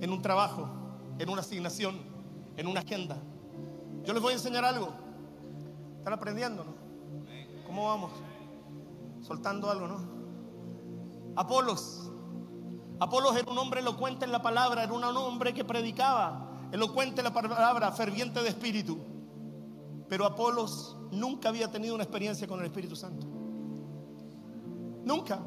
en 0.00 0.10
un 0.10 0.20
trabajo, 0.20 0.68
en 1.18 1.28
una 1.28 1.42
asignación, 1.42 1.96
en 2.56 2.66
una 2.66 2.80
agenda. 2.80 3.18
Yo 4.04 4.12
les 4.12 4.22
voy 4.22 4.32
a 4.32 4.36
enseñar 4.36 4.64
algo. 4.64 4.92
¿Están 5.98 6.12
aprendiendo, 6.12 6.64
no? 6.64 6.74
¿Cómo 7.66 7.86
vamos? 7.86 8.12
Soltando 9.20 9.70
algo, 9.70 9.86
¿no? 9.88 9.98
Apolos. 11.36 12.10
Apolos 12.98 13.36
era 13.36 13.50
un 13.50 13.58
hombre 13.58 13.80
elocuente 13.80 14.24
en 14.24 14.32
la 14.32 14.40
palabra, 14.40 14.84
era 14.84 14.92
un 14.92 15.04
hombre 15.04 15.52
que 15.52 15.64
predicaba, 15.64 16.68
elocuente 16.72 17.22
la 17.22 17.32
palabra, 17.32 17.92
ferviente 17.92 18.42
de 18.42 18.48
espíritu. 18.48 18.98
Pero 20.08 20.24
Apolos 20.24 20.96
nunca 21.10 21.48
había 21.48 21.70
tenido 21.70 21.94
una 21.94 22.04
experiencia 22.04 22.46
con 22.46 22.60
el 22.60 22.66
Espíritu 22.66 22.96
Santo. 22.96 23.26
Nunca. 25.04 25.40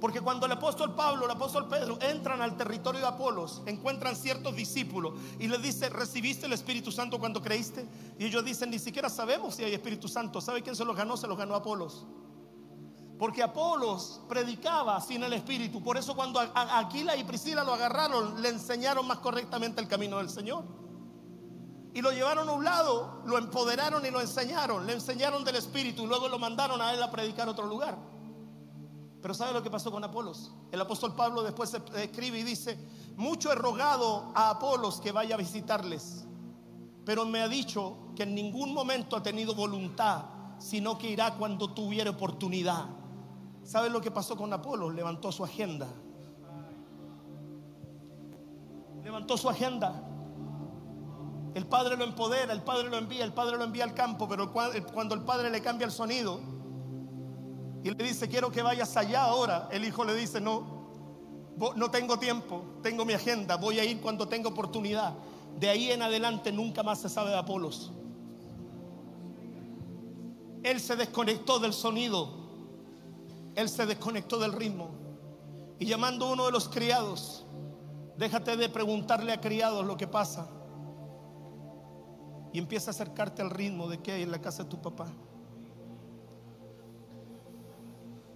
Porque 0.00 0.20
cuando 0.22 0.46
el 0.46 0.52
apóstol 0.52 0.94
Pablo, 0.94 1.26
el 1.26 1.30
apóstol 1.30 1.68
Pedro 1.68 1.98
entran 2.00 2.40
al 2.40 2.56
territorio 2.56 3.02
de 3.02 3.06
Apolos, 3.06 3.62
encuentran 3.66 4.16
ciertos 4.16 4.56
discípulos 4.56 5.12
y 5.38 5.46
les 5.46 5.60
dice, 5.60 5.90
¿recibiste 5.90 6.46
el 6.46 6.54
Espíritu 6.54 6.90
Santo 6.90 7.18
cuando 7.18 7.42
creíste? 7.42 7.86
Y 8.18 8.24
ellos 8.24 8.42
dicen, 8.42 8.70
ni 8.70 8.78
siquiera 8.78 9.10
sabemos 9.10 9.56
si 9.56 9.64
hay 9.64 9.74
Espíritu 9.74 10.08
Santo. 10.08 10.40
¿Sabe 10.40 10.62
quién 10.62 10.74
se 10.74 10.86
los 10.86 10.96
ganó? 10.96 11.18
Se 11.18 11.26
los 11.26 11.36
ganó 11.36 11.54
Apolos. 11.54 12.06
Porque 13.20 13.42
Apolos 13.42 14.22
predicaba 14.30 14.98
sin 14.98 15.22
el 15.22 15.34
Espíritu. 15.34 15.82
Por 15.82 15.98
eso 15.98 16.16
cuando 16.16 16.40
Aquila 16.40 17.14
y 17.16 17.24
Priscila 17.24 17.62
lo 17.62 17.74
agarraron, 17.74 18.40
le 18.40 18.48
enseñaron 18.48 19.06
más 19.06 19.18
correctamente 19.18 19.78
el 19.78 19.88
camino 19.88 20.16
del 20.16 20.30
Señor. 20.30 20.64
Y 21.92 22.00
lo 22.00 22.12
llevaron 22.12 22.48
a 22.48 22.52
un 22.52 22.64
lado, 22.64 23.20
lo 23.26 23.36
empoderaron 23.36 24.06
y 24.06 24.10
lo 24.10 24.22
enseñaron. 24.22 24.86
Le 24.86 24.94
enseñaron 24.94 25.44
del 25.44 25.56
Espíritu 25.56 26.04
y 26.04 26.06
luego 26.06 26.28
lo 26.28 26.38
mandaron 26.38 26.80
a 26.80 26.94
él 26.94 27.02
a 27.02 27.10
predicar 27.10 27.46
a 27.46 27.50
otro 27.50 27.66
lugar. 27.66 27.98
Pero 29.20 29.34
¿sabe 29.34 29.52
lo 29.52 29.62
que 29.62 29.68
pasó 29.68 29.90
con 29.90 30.02
Apolos? 30.02 30.50
El 30.72 30.80
apóstol 30.80 31.14
Pablo 31.14 31.42
después 31.42 31.76
escribe 31.96 32.38
y 32.38 32.42
dice, 32.42 32.78
mucho 33.18 33.52
he 33.52 33.54
rogado 33.54 34.32
a 34.34 34.48
Apolos 34.48 34.98
que 34.98 35.12
vaya 35.12 35.34
a 35.34 35.38
visitarles, 35.38 36.24
pero 37.04 37.26
me 37.26 37.42
ha 37.42 37.48
dicho 37.48 37.98
que 38.16 38.22
en 38.22 38.34
ningún 38.34 38.72
momento 38.72 39.14
ha 39.14 39.22
tenido 39.22 39.54
voluntad, 39.54 40.24
sino 40.58 40.96
que 40.96 41.10
irá 41.10 41.34
cuando 41.34 41.74
tuviera 41.74 42.08
oportunidad. 42.08 42.99
¿Sabe 43.70 43.88
lo 43.88 44.00
que 44.00 44.10
pasó 44.10 44.36
con 44.36 44.52
Apolo? 44.52 44.90
Levantó 44.90 45.30
su 45.30 45.44
agenda. 45.44 45.86
Levantó 49.04 49.36
su 49.36 49.48
agenda. 49.48 50.02
El 51.54 51.68
padre 51.68 51.96
lo 51.96 52.02
empodera, 52.02 52.52
el 52.52 52.62
padre 52.62 52.90
lo 52.90 52.98
envía, 52.98 53.24
el 53.24 53.32
padre 53.32 53.56
lo 53.56 53.62
envía 53.62 53.84
al 53.84 53.94
campo, 53.94 54.26
pero 54.26 54.52
cuando 54.52 55.14
el 55.14 55.22
padre 55.22 55.50
le 55.50 55.62
cambia 55.62 55.84
el 55.84 55.92
sonido 55.92 56.40
y 57.84 57.90
le 57.90 58.04
dice, 58.04 58.28
quiero 58.28 58.50
que 58.50 58.60
vayas 58.60 58.96
allá 58.96 59.22
ahora, 59.22 59.68
el 59.70 59.84
hijo 59.84 60.02
le 60.02 60.16
dice, 60.16 60.40
no, 60.40 61.54
no 61.76 61.90
tengo 61.92 62.18
tiempo, 62.18 62.64
tengo 62.82 63.04
mi 63.04 63.12
agenda, 63.12 63.54
voy 63.54 63.78
a 63.78 63.84
ir 63.84 64.00
cuando 64.00 64.26
tenga 64.26 64.48
oportunidad. 64.48 65.14
De 65.60 65.68
ahí 65.68 65.92
en 65.92 66.02
adelante 66.02 66.50
nunca 66.50 66.82
más 66.82 66.98
se 66.98 67.08
sabe 67.08 67.30
de 67.30 67.38
Apolos. 67.38 67.92
Él 70.64 70.80
se 70.80 70.96
desconectó 70.96 71.60
del 71.60 71.72
sonido, 71.72 72.39
él 73.60 73.68
se 73.68 73.86
desconectó 73.86 74.38
del 74.38 74.52
ritmo. 74.52 74.90
Y 75.78 75.86
llamando 75.86 76.26
a 76.26 76.32
uno 76.32 76.46
de 76.46 76.52
los 76.52 76.68
criados, 76.68 77.46
déjate 78.16 78.56
de 78.56 78.68
preguntarle 78.68 79.32
a 79.32 79.40
criados 79.40 79.84
lo 79.84 79.96
que 79.96 80.06
pasa. 80.06 80.48
Y 82.52 82.58
empieza 82.58 82.90
a 82.90 82.92
acercarte 82.92 83.42
al 83.42 83.50
ritmo 83.50 83.88
de 83.88 83.98
que 83.98 84.12
hay 84.12 84.22
en 84.22 84.30
la 84.30 84.40
casa 84.40 84.64
de 84.64 84.70
tu 84.70 84.80
papá. 84.80 85.06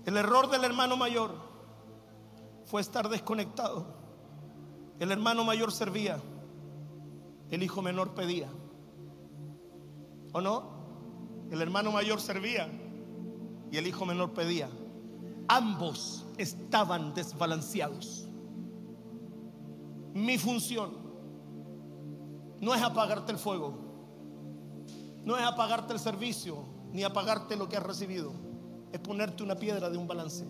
El 0.05 0.17
error 0.17 0.51
del 0.51 0.65
hermano 0.65 0.97
mayor 0.97 1.33
fue 2.67 2.81
estar 2.81 3.09
desconectado. 3.09 3.87
El 4.99 5.11
hermano 5.11 5.45
mayor 5.45 5.73
servía, 5.73 6.21
el 7.51 7.63
hijo 7.63 7.83
menor 7.83 8.15
pedía. 8.15 8.49
¿O 10.33 10.41
no? 10.41 10.75
El 11.51 11.63
hermano 11.63 11.93
mayor 11.93 12.21
servía 12.21 12.69
y 13.71 13.77
el 13.77 13.87
hijo 13.87 14.05
menor 14.07 14.33
pedía. 14.33 14.69
Ambos 15.49 16.25
estaban 16.39 17.15
desbalanceados. 17.15 18.29
Mi 20.15 20.39
función 20.39 20.93
no 22.61 22.75
es 22.75 22.83
apagarte 22.83 23.33
el 23.33 23.39
fuego, 23.39 23.75
no 25.25 25.37
es 25.37 25.45
apagarte 25.45 25.93
el 25.93 25.99
servicio, 25.99 26.65
ni 26.93 27.03
apagarte 27.03 27.57
lo 27.57 27.69
que 27.69 27.77
has 27.77 27.83
recibido, 27.83 28.33
es 28.93 29.01
ponerte 29.01 29.43
una 29.43 29.57
piedra 29.57 29.91
de 29.91 29.99
un 29.99 30.07
balance. 30.07 30.47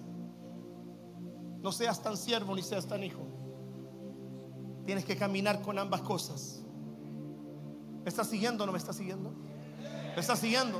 No 1.62 1.72
seas 1.72 2.02
tan 2.02 2.16
siervo 2.16 2.54
ni 2.54 2.62
seas 2.62 2.86
tan 2.86 3.02
hijo. 3.02 3.22
Tienes 4.84 5.04
que 5.06 5.16
caminar 5.16 5.62
con 5.62 5.78
ambas 5.78 6.02
cosas. 6.02 6.62
¿Me 8.02 8.10
estás 8.10 8.28
siguiendo 8.28 8.64
o 8.64 8.66
no 8.66 8.72
me 8.72 8.78
estás 8.78 8.96
siguiendo? 8.96 9.32
¿Me 10.14 10.20
estás 10.20 10.38
siguiendo? 10.38 10.78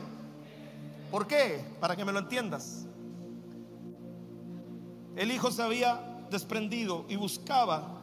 ¿Por 1.11 1.27
qué? 1.27 1.65
Para 1.81 1.97
que 1.97 2.05
me 2.05 2.13
lo 2.13 2.19
entiendas. 2.19 2.87
El 5.17 5.31
hijo 5.31 5.51
se 5.51 5.63
había 5.63 6.27
desprendido 6.31 7.05
y 7.09 7.17
buscaba 7.17 8.01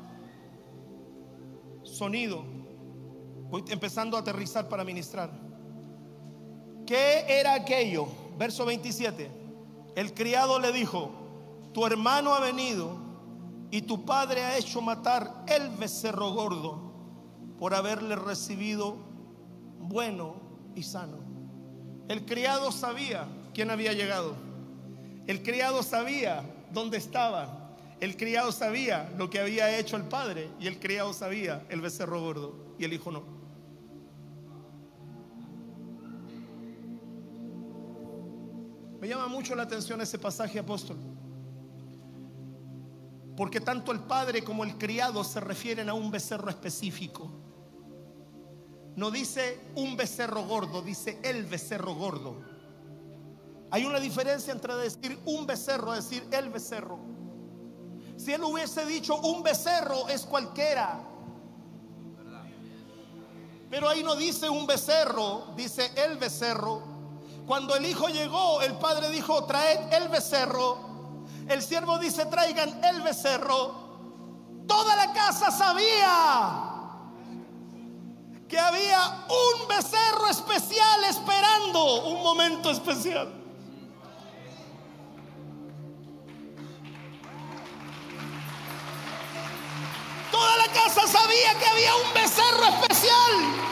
sonido. 1.83 2.43
Empezando 3.67 4.15
a 4.15 4.21
aterrizar 4.21 4.69
para 4.69 4.85
ministrar. 4.85 5.29
¿Qué 6.85 7.25
era 7.27 7.53
aquello? 7.53 8.07
Verso 8.37 8.65
27. 8.65 9.29
El 9.95 10.13
criado 10.13 10.57
le 10.59 10.71
dijo, 10.71 11.11
tu 11.73 11.85
hermano 11.85 12.33
ha 12.33 12.39
venido 12.39 12.97
y 13.71 13.81
tu 13.81 14.05
padre 14.05 14.43
ha 14.43 14.57
hecho 14.57 14.81
matar 14.81 15.45
el 15.47 15.69
becerro 15.69 16.31
gordo 16.31 16.91
por 17.59 17.73
haberle 17.73 18.15
recibido 18.15 18.95
bueno 19.79 20.35
y 20.75 20.83
sano. 20.83 21.17
El 22.07 22.25
criado 22.25 22.71
sabía 22.71 23.27
quién 23.53 23.69
había 23.69 23.93
llegado. 23.93 24.35
El 25.27 25.43
criado 25.43 25.83
sabía 25.83 26.43
dónde 26.73 26.97
estaba. 26.97 27.75
El 27.99 28.17
criado 28.17 28.51
sabía 28.51 29.13
lo 29.17 29.29
que 29.29 29.39
había 29.39 29.77
hecho 29.77 29.95
el 29.95 30.03
padre 30.03 30.49
y 30.59 30.67
el 30.67 30.79
criado 30.79 31.13
sabía 31.13 31.65
el 31.69 31.81
becerro 31.81 32.19
gordo 32.19 32.75
y 32.79 32.85
el 32.85 32.93
hijo 32.93 33.11
no. 33.11 33.23
Me 38.99 39.07
llama 39.07 39.27
mucho 39.27 39.55
la 39.55 39.63
atención 39.63 39.99
ese 40.01 40.19
pasaje 40.19 40.59
apóstol. 40.59 40.97
Porque 43.35 43.59
tanto 43.59 43.91
el 43.91 43.99
padre 44.01 44.43
como 44.43 44.63
el 44.63 44.77
criado 44.77 45.23
se 45.23 45.39
refieren 45.39 45.89
a 45.89 45.93
un 45.93 46.11
becerro 46.11 46.49
específico. 46.49 47.31
No 48.95 49.09
dice 49.09 49.59
un 49.75 49.95
becerro 49.95 50.43
gordo, 50.43 50.81
dice 50.81 51.19
el 51.23 51.45
becerro 51.45 51.95
gordo. 51.95 52.35
Hay 53.71 53.85
una 53.85 54.01
diferencia 54.01 54.51
entre 54.51 54.75
decir 54.75 55.17
un 55.25 55.47
becerro, 55.47 55.93
decir 55.93 56.27
el 56.31 56.49
becerro. 56.49 56.99
Si 58.17 58.33
él 58.33 58.43
hubiese 58.43 58.85
dicho 58.85 59.15
un 59.15 59.41
becerro 59.41 60.09
es 60.09 60.25
cualquiera. 60.25 60.99
Pero 63.69 63.87
ahí 63.87 64.03
no 64.03 64.15
dice 64.15 64.49
un 64.49 64.67
becerro, 64.67 65.53
dice 65.55 65.89
el 65.95 66.17
becerro. 66.17 66.83
Cuando 67.47 67.73
el 67.73 67.85
hijo 67.85 68.09
llegó, 68.09 68.61
el 68.61 68.73
padre 68.73 69.09
dijo, 69.09 69.45
traed 69.45 69.93
el 69.93 70.09
becerro. 70.09 71.25
El 71.47 71.61
siervo 71.61 71.97
dice, 71.97 72.25
traigan 72.25 72.83
el 72.83 73.01
becerro. 73.01 73.79
Toda 74.67 74.97
la 74.97 75.13
casa 75.13 75.49
sabía 75.49 76.67
que 78.49 78.59
había 78.59 79.25
un 79.29 79.67
becerro 79.69 80.27
especial 80.29 81.05
esperando 81.05 82.07
un 82.09 82.21
momento 82.21 82.69
especial. 82.69 83.40
Toda 90.31 90.57
la 90.57 90.67
casa 90.67 91.07
sabía 91.07 91.59
que 91.59 91.65
había 91.65 91.95
un 91.95 92.13
becerro 92.13 92.63
especial. 92.65 93.71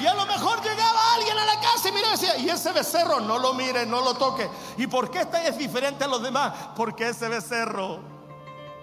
Y 0.00 0.06
a 0.06 0.14
lo 0.14 0.26
mejor 0.26 0.62
llegaba 0.62 1.14
alguien 1.14 1.36
a 1.38 1.44
la 1.44 1.60
casa 1.60 1.88
y 1.88 1.92
mira 1.92 2.10
decía, 2.10 2.36
y 2.36 2.48
ese 2.48 2.72
becerro 2.72 3.20
no 3.20 3.38
lo 3.38 3.54
mire, 3.54 3.84
no 3.84 4.00
lo 4.00 4.14
toque. 4.14 4.48
¿Y 4.76 4.86
por 4.86 5.10
qué 5.10 5.20
este 5.20 5.48
es 5.48 5.58
diferente 5.58 6.04
a 6.04 6.08
los 6.08 6.22
demás? 6.22 6.52
Porque 6.76 7.08
ese 7.08 7.28
becerro, 7.28 7.98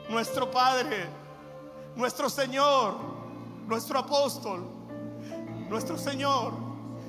nuestro 0.10 0.52
Padre, 0.52 1.08
nuestro 1.96 2.30
Señor, 2.30 2.98
nuestro 3.66 4.00
apóstol, 4.00 4.66
nuestro 5.70 5.98
Señor, 5.98 6.54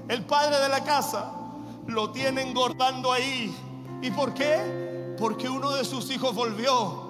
el 0.08 0.24
Padre 0.24 0.58
de 0.60 0.68
la 0.68 0.84
casa, 0.84 1.32
lo 1.86 2.10
tiene 2.12 2.42
engordando 2.42 3.12
ahí. 3.12 3.54
¿Y 4.02 4.10
por 4.12 4.34
qué? 4.34 5.16
Porque 5.18 5.48
uno 5.48 5.72
de 5.72 5.84
sus 5.84 6.10
hijos 6.10 6.32
volvió, 6.32 7.05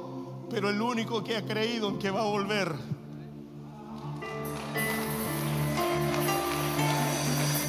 pero 0.51 0.71
el 0.71 0.81
único 0.81 1.23
que 1.25 1.37
ha 1.37 1.43
creído 1.43 1.89
en 1.89 1.99
que 1.99 2.11
va 2.11 2.21
a 2.21 2.25
volver 2.25 2.75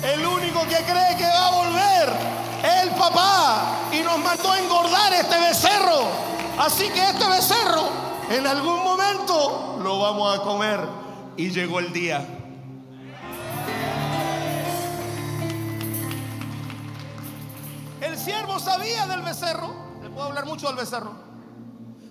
El 0.03 0.25
único 0.25 0.61
que 0.61 0.77
cree 0.77 1.17
que 1.17 1.25
va 1.25 1.47
a 1.47 1.51
volver 1.51 2.09
es 2.63 2.83
el 2.83 2.89
papá. 2.91 3.89
Y 3.91 3.99
nos 4.01 4.17
mandó 4.19 4.51
a 4.51 4.59
engordar 4.59 5.13
este 5.13 5.37
becerro. 5.39 6.07
Así 6.57 6.87
que 6.89 7.03
este 7.03 7.27
becerro, 7.27 7.89
en 8.29 8.47
algún 8.47 8.83
momento, 8.83 9.79
lo 9.83 9.99
vamos 9.99 10.37
a 10.37 10.41
comer. 10.43 10.79
Y 11.35 11.49
llegó 11.49 11.79
el 11.79 11.91
día. 11.91 12.25
El 17.99 18.17
siervo 18.17 18.59
sabía 18.59 19.07
del 19.07 19.23
becerro. 19.23 19.73
Le 20.01 20.09
puedo 20.09 20.27
hablar 20.27 20.45
mucho 20.45 20.67
del 20.67 20.77
becerro. 20.77 21.26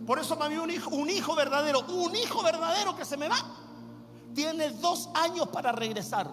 Por 0.07 0.21
eso 0.21 0.39
para 0.39 0.61
un 0.61 0.71
hijo, 0.71 0.91
un 0.91 1.11
hijo 1.11 1.35
verdadero, 1.35 1.81
un 1.81 2.15
hijo 2.15 2.43
verdadero 2.43 2.95
que 2.95 3.05
se 3.05 3.17
me 3.17 3.29
va, 3.29 3.45
tiene 4.35 4.71
dos 4.71 5.09
años 5.15 5.49
para 5.49 5.73
regresar. 5.73 6.31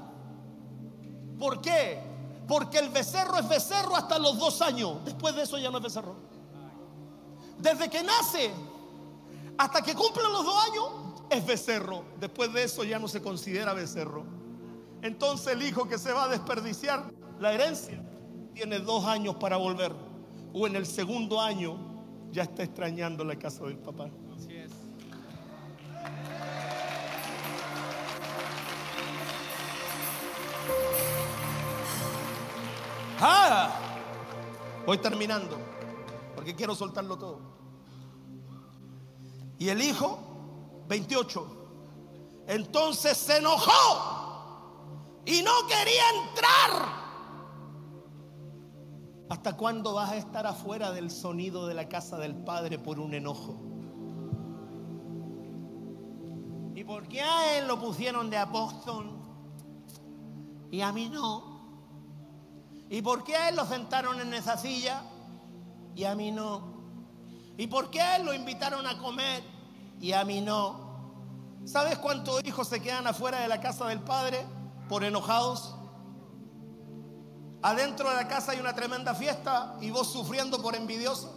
¿Por 1.39 1.59
qué? 1.59 1.99
Porque 2.47 2.77
el 2.77 2.89
becerro 2.89 3.37
es 3.37 3.47
becerro 3.47 3.95
hasta 3.95 4.19
los 4.19 4.37
dos 4.37 4.61
años. 4.61 5.03
Después 5.05 5.35
de 5.35 5.41
eso 5.41 5.57
ya 5.57 5.71
no 5.71 5.77
es 5.77 5.83
becerro. 5.83 6.15
Desde 7.57 7.89
que 7.89 8.03
nace 8.03 8.51
hasta 9.57 9.81
que 9.81 9.95
cumple 9.95 10.23
los 10.23 10.45
dos 10.45 10.65
años 10.65 10.85
es 11.31 11.45
becerro. 11.45 12.03
Después 12.19 12.53
de 12.53 12.63
eso 12.63 12.83
ya 12.83 12.99
no 12.99 13.07
se 13.07 13.21
considera 13.21 13.73
becerro. 13.73 14.23
Entonces 15.01 15.53
el 15.53 15.63
hijo 15.63 15.87
que 15.87 15.97
se 15.97 16.11
va 16.11 16.25
a 16.25 16.27
desperdiciar 16.27 17.11
la 17.39 17.53
herencia 17.53 18.03
tiene 18.53 18.79
dos 18.79 19.05
años 19.05 19.35
para 19.35 19.57
volver. 19.57 19.93
O 20.53 20.67
en 20.67 20.75
el 20.75 20.85
segundo 20.85 21.41
año 21.41 21.92
ya 22.33 22.43
está 22.43 22.63
extrañando 22.63 23.23
la 23.23 23.37
casa 23.37 23.63
del 23.65 23.77
papá. 23.77 24.09
Ah, 33.19 33.71
voy 34.85 34.97
terminando, 34.97 35.57
porque 36.35 36.55
quiero 36.55 36.73
soltarlo 36.75 37.17
todo. 37.17 37.39
Y 39.59 39.69
el 39.69 39.81
hijo, 39.81 40.19
28, 40.89 41.47
entonces 42.47 43.15
se 43.15 43.37
enojó 43.37 45.21
y 45.23 45.43
no 45.43 45.67
quería 45.67 46.03
entrar. 46.27 47.02
¿Hasta 49.33 49.57
cuándo 49.57 49.95
vas 49.95 50.11
a 50.11 50.17
estar 50.17 50.45
afuera 50.45 50.91
del 50.91 51.09
sonido 51.09 51.65
de 51.65 51.73
la 51.73 51.89
casa 51.89 52.19
del 52.19 52.35
Padre 52.35 52.77
por 52.77 52.99
un 52.99 53.15
enojo? 53.15 53.57
¿Y 56.75 56.83
por 56.83 57.07
qué 57.07 57.21
a 57.21 57.57
él 57.57 57.67
lo 57.67 57.79
pusieron 57.79 58.29
de 58.29 58.37
apóstol? 58.37 59.09
y 60.69 60.81
a 60.81 60.91
mí 60.91 61.09
no? 61.09 61.43
¿Y 62.91 63.01
por 63.01 63.23
qué 63.23 63.35
a 63.35 63.49
él 63.49 63.55
lo 63.55 63.65
sentaron 63.65 64.21
en 64.21 64.35
esa 64.35 64.55
silla 64.55 65.01
y 65.95 66.03
a 66.03 66.13
mí 66.13 66.31
no? 66.31 66.61
¿Y 67.57 67.65
por 67.65 67.89
qué 67.89 68.01
a 68.01 68.17
él 68.17 68.25
lo 68.25 68.35
invitaron 68.35 68.85
a 68.85 68.99
comer 68.99 69.41
y 69.99 70.11
a 70.11 70.23
mí 70.25 70.41
no? 70.41 71.59
¿Sabes 71.65 71.97
cuántos 71.97 72.43
hijos 72.45 72.67
se 72.67 72.83
quedan 72.83 73.07
afuera 73.07 73.39
de 73.39 73.47
la 73.47 73.59
casa 73.59 73.87
del 73.87 73.99
padre 73.99 74.45
por 74.89 75.03
enojados? 75.03 75.75
Adentro 77.63 78.09
de 78.09 78.15
la 78.15 78.27
casa 78.27 78.51
hay 78.51 78.59
una 78.59 78.75
tremenda 78.75 79.15
fiesta 79.15 79.77
y 79.79 79.89
vos 79.89 80.11
sufriendo 80.11 80.61
por 80.61 80.75
envidioso. 80.75 81.33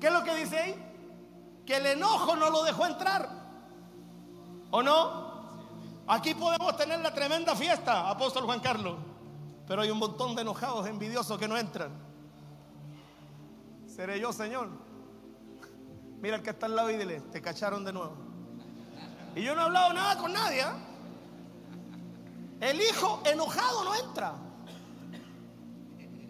¿Qué 0.00 0.08
es 0.08 0.12
lo 0.12 0.24
que 0.24 0.34
dice 0.34 0.58
ahí? 0.58 0.74
Que 1.64 1.76
el 1.76 1.86
enojo 1.86 2.34
no 2.34 2.50
lo 2.50 2.64
dejó 2.64 2.86
entrar. 2.86 3.30
¿O 4.72 4.82
no? 4.82 5.32
Aquí 6.08 6.34
podemos 6.34 6.76
tener 6.76 6.98
la 6.98 7.14
tremenda 7.14 7.54
fiesta, 7.54 8.10
apóstol 8.10 8.46
Juan 8.46 8.58
Carlos. 8.58 8.96
Pero 9.68 9.82
hay 9.82 9.90
un 9.90 9.98
montón 9.98 10.34
de 10.34 10.42
enojados, 10.42 10.84
envidiosos 10.88 11.38
que 11.38 11.46
no 11.46 11.56
entran. 11.56 11.92
Seré 13.86 14.18
yo, 14.18 14.32
Señor. 14.32 14.70
Mira 16.20 16.36
el 16.36 16.42
que 16.42 16.50
está 16.50 16.66
al 16.66 16.74
lado 16.74 16.90
y 16.90 16.96
dile, 16.96 17.20
te 17.20 17.40
cacharon 17.40 17.84
de 17.84 17.92
nuevo. 17.92 18.16
Y 19.36 19.42
yo 19.44 19.54
no 19.54 19.60
he 19.60 19.64
hablado 19.64 19.92
nada 19.92 20.18
con 20.18 20.32
nadie. 20.32 20.62
¿ah? 20.62 20.74
El 22.60 22.80
hijo 22.80 23.22
enojado 23.24 23.84
no 23.84 23.94
entra. 23.94 24.34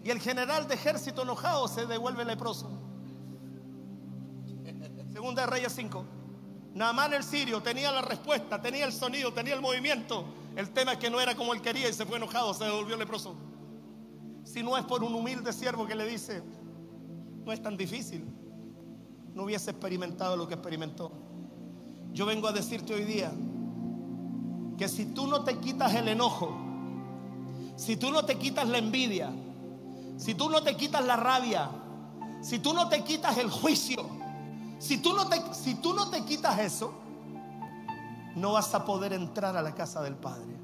Y 0.03 0.09
el 0.09 0.19
general 0.19 0.67
de 0.67 0.75
ejército 0.75 1.23
enojado 1.23 1.67
se 1.67 1.85
devuelve 1.85 2.25
leproso. 2.25 2.69
Segunda 5.11 5.43
de 5.43 5.47
Reyes 5.47 5.73
5. 5.73 6.05
Naamán 6.75 7.13
el 7.13 7.23
sirio 7.23 7.61
tenía 7.63 7.91
la 7.91 8.01
respuesta, 8.01 8.61
tenía 8.61 8.85
el 8.85 8.91
sonido, 8.91 9.33
tenía 9.33 9.53
el 9.53 9.61
movimiento. 9.61 10.25
El 10.55 10.71
tema 10.71 10.93
es 10.93 10.97
que 10.99 11.09
no 11.09 11.19
era 11.19 11.35
como 11.35 11.53
él 11.53 11.61
quería 11.61 11.89
y 11.89 11.93
se 11.93 12.05
fue 12.05 12.17
enojado, 12.17 12.53
se 12.53 12.65
devolvió 12.65 12.97
leproso. 12.97 13.35
Si 14.43 14.61
no 14.61 14.77
es 14.77 14.83
por 14.85 15.03
un 15.03 15.15
humilde 15.15 15.53
siervo 15.53 15.87
que 15.87 15.95
le 15.95 16.05
dice, 16.05 16.43
no 17.45 17.51
es 17.51 17.61
tan 17.61 17.77
difícil, 17.77 18.25
no 19.33 19.43
hubiese 19.43 19.71
experimentado 19.71 20.35
lo 20.37 20.47
que 20.47 20.53
experimentó. 20.53 21.11
Yo 22.11 22.25
vengo 22.25 22.47
a 22.47 22.51
decirte 22.51 22.93
hoy 22.93 23.05
día 23.05 23.31
que 24.77 24.87
si 24.87 25.05
tú 25.05 25.27
no 25.27 25.43
te 25.43 25.57
quitas 25.57 25.93
el 25.95 26.07
enojo, 26.07 26.55
si 27.75 27.97
tú 27.97 28.11
no 28.11 28.25
te 28.25 28.37
quitas 28.37 28.67
la 28.67 28.77
envidia, 28.77 29.31
si 30.17 30.35
tú 30.35 30.49
no 30.49 30.63
te 30.63 30.75
quitas 30.75 31.03
la 31.05 31.15
rabia, 31.15 31.69
si 32.41 32.59
tú 32.59 32.73
no 32.73 32.89
te 32.89 33.03
quitas 33.03 33.37
el 33.37 33.49
juicio, 33.49 34.05
si 34.79 34.97
tú, 34.97 35.13
no 35.13 35.27
te, 35.27 35.41
si 35.53 35.75
tú 35.75 35.93
no 35.93 36.09
te 36.09 36.23
quitas 36.25 36.59
eso, 36.59 36.93
no 38.35 38.53
vas 38.53 38.73
a 38.75 38.85
poder 38.85 39.13
entrar 39.13 39.55
a 39.55 39.61
la 39.61 39.73
casa 39.73 40.01
del 40.01 40.15
Padre. 40.15 40.55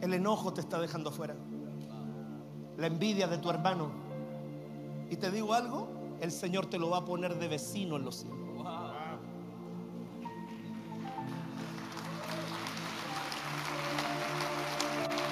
El 0.00 0.14
enojo 0.14 0.52
te 0.52 0.60
está 0.60 0.80
dejando 0.80 1.12
fuera. 1.12 1.36
La 2.76 2.88
envidia 2.88 3.28
de 3.28 3.38
tu 3.38 3.48
hermano. 3.50 3.92
Y 5.10 5.16
te 5.16 5.30
digo 5.30 5.54
algo, 5.54 6.01
el 6.22 6.30
Señor 6.30 6.66
te 6.66 6.78
lo 6.78 6.88
va 6.88 6.98
a 6.98 7.04
poner 7.04 7.34
de 7.34 7.48
vecino 7.48 7.96
en 7.96 8.04
los 8.04 8.14
cielos. 8.20 8.38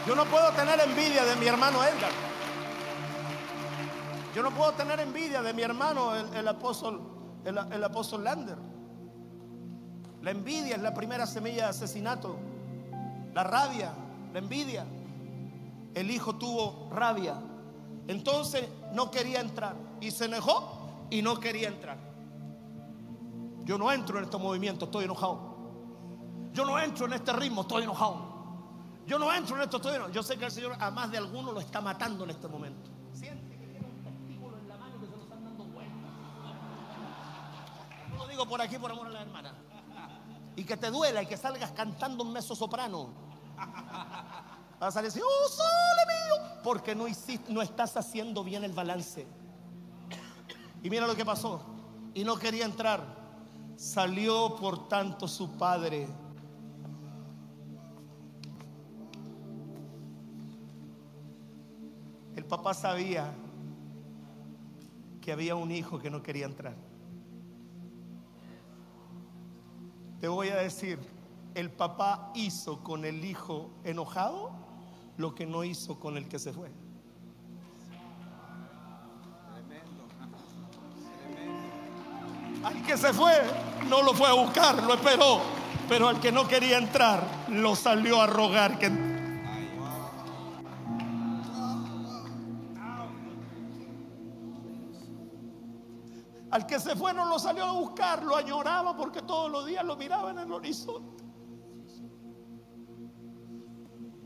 Yo 0.04 0.16
no 0.16 0.24
puedo 0.24 0.50
tener 0.50 0.80
envidia 0.80 1.24
de 1.24 1.36
mi 1.36 1.46
hermano 1.46 1.84
Edgar. 1.84 2.10
Yo 4.34 4.42
no 4.42 4.50
puedo 4.50 4.72
tener 4.72 4.98
envidia 4.98 5.42
de 5.42 5.52
mi 5.54 5.62
hermano, 5.62 6.12
el, 6.16 6.48
apóstol, 6.48 7.00
el, 7.44 7.84
apóstol 7.84 8.24
Lander. 8.24 8.58
La 10.22 10.32
envidia 10.32 10.74
es 10.74 10.82
la 10.82 10.92
primera 10.92 11.24
semilla 11.24 11.64
de 11.64 11.70
asesinato. 11.70 12.36
La 13.32 13.44
rabia, 13.44 13.92
la 14.32 14.40
envidia. 14.40 14.84
El 15.94 16.10
hijo 16.10 16.34
tuvo 16.34 16.88
rabia. 16.90 17.36
Entonces 18.08 18.68
no 18.92 19.12
quería 19.12 19.40
entrar. 19.40 19.76
Y 20.00 20.10
se 20.10 20.24
enojó 20.24 20.79
y 21.10 21.22
no 21.22 21.38
quería 21.38 21.68
entrar. 21.68 21.98
Yo 23.64 23.76
no 23.78 23.92
entro 23.92 24.18
en 24.18 24.24
estos 24.24 24.40
movimientos, 24.40 24.88
estoy 24.88 25.04
enojado. 25.04 25.50
Yo 26.52 26.64
no 26.64 26.78
entro 26.78 27.06
en 27.06 27.12
este 27.12 27.32
ritmo, 27.32 27.62
estoy 27.62 27.84
enojado. 27.84 28.30
Yo 29.06 29.18
no 29.18 29.32
entro 29.32 29.56
en 29.56 29.62
esto, 29.62 29.76
estoy 29.76 29.94
enojado. 29.94 30.14
Yo 30.14 30.22
sé 30.22 30.36
que 30.36 30.46
el 30.46 30.50
Señor 30.50 30.76
a 30.78 30.90
más 30.90 31.10
de 31.10 31.18
alguno 31.18 31.52
lo 31.52 31.60
está 31.60 31.80
matando 31.80 32.24
en 32.24 32.30
este 32.30 32.48
momento. 32.48 32.90
por 38.46 38.60
aquí 38.60 38.78
por 38.78 38.90
amor 38.90 39.06
a 39.06 39.10
la 39.10 39.22
hermana. 39.22 39.54
Y 40.56 40.64
que 40.64 40.76
te 40.76 40.90
duela 40.90 41.22
y 41.22 41.26
que 41.26 41.36
salgas 41.36 41.72
cantando 41.72 42.24
un 42.24 42.32
meso 42.32 42.54
soprano. 42.54 43.10
Vas 44.78 44.88
a 44.88 44.90
salir 44.90 45.08
así, 45.08 45.20
¡oh, 45.20 45.48
sole 45.48 46.06
mío! 46.06 46.60
Porque 46.64 46.94
no, 46.94 47.06
hiciste, 47.06 47.52
no 47.52 47.62
estás 47.62 47.96
haciendo 47.96 48.42
bien 48.42 48.64
el 48.64 48.72
balance. 48.72 49.26
Y 50.82 50.90
mira 50.90 51.06
lo 51.06 51.14
que 51.14 51.24
pasó. 51.24 51.62
Y 52.14 52.24
no 52.24 52.38
quería 52.38 52.64
entrar. 52.64 53.18
Salió 53.76 54.56
por 54.56 54.88
tanto 54.88 55.28
su 55.28 55.52
padre. 55.52 56.08
El 62.36 62.44
papá 62.44 62.74
sabía 62.74 63.32
que 65.20 65.32
había 65.32 65.54
un 65.54 65.70
hijo 65.70 65.98
que 65.98 66.10
no 66.10 66.22
quería 66.22 66.46
entrar. 66.46 66.74
Te 70.20 70.28
voy 70.28 70.48
a 70.48 70.56
decir, 70.56 70.98
el 71.54 71.70
papá 71.70 72.32
hizo 72.34 72.82
con 72.82 73.04
el 73.04 73.24
hijo 73.24 73.70
enojado 73.84 74.52
lo 75.16 75.34
que 75.34 75.46
no 75.46 75.64
hizo 75.64 75.98
con 75.98 76.16
el 76.16 76.28
que 76.28 76.38
se 76.38 76.52
fue. 76.52 76.70
Al 82.62 82.82
que 82.82 82.96
se 82.96 83.12
fue, 83.12 83.32
no 83.88 84.02
lo 84.02 84.12
fue 84.12 84.28
a 84.28 84.34
buscar, 84.34 84.82
lo 84.82 84.94
esperó. 84.94 85.40
Pero 85.88 86.08
al 86.08 86.20
que 86.20 86.30
no 86.30 86.46
quería 86.46 86.78
entrar, 86.78 87.22
lo 87.48 87.74
salió 87.74 88.20
a 88.20 88.26
rogar 88.26 88.78
que 88.78 89.10
Al 96.50 96.66
que 96.66 96.80
se 96.80 96.96
fue 96.96 97.12
no 97.14 97.26
lo 97.26 97.38
salió 97.38 97.64
a 97.64 97.72
buscar, 97.72 98.24
lo 98.24 98.34
añoraba 98.34 98.96
porque 98.96 99.22
todos 99.22 99.50
los 99.50 99.66
días 99.66 99.84
lo 99.84 99.96
miraba 99.96 100.32
en 100.32 100.38
el 100.38 100.50
horizonte. 100.50 101.24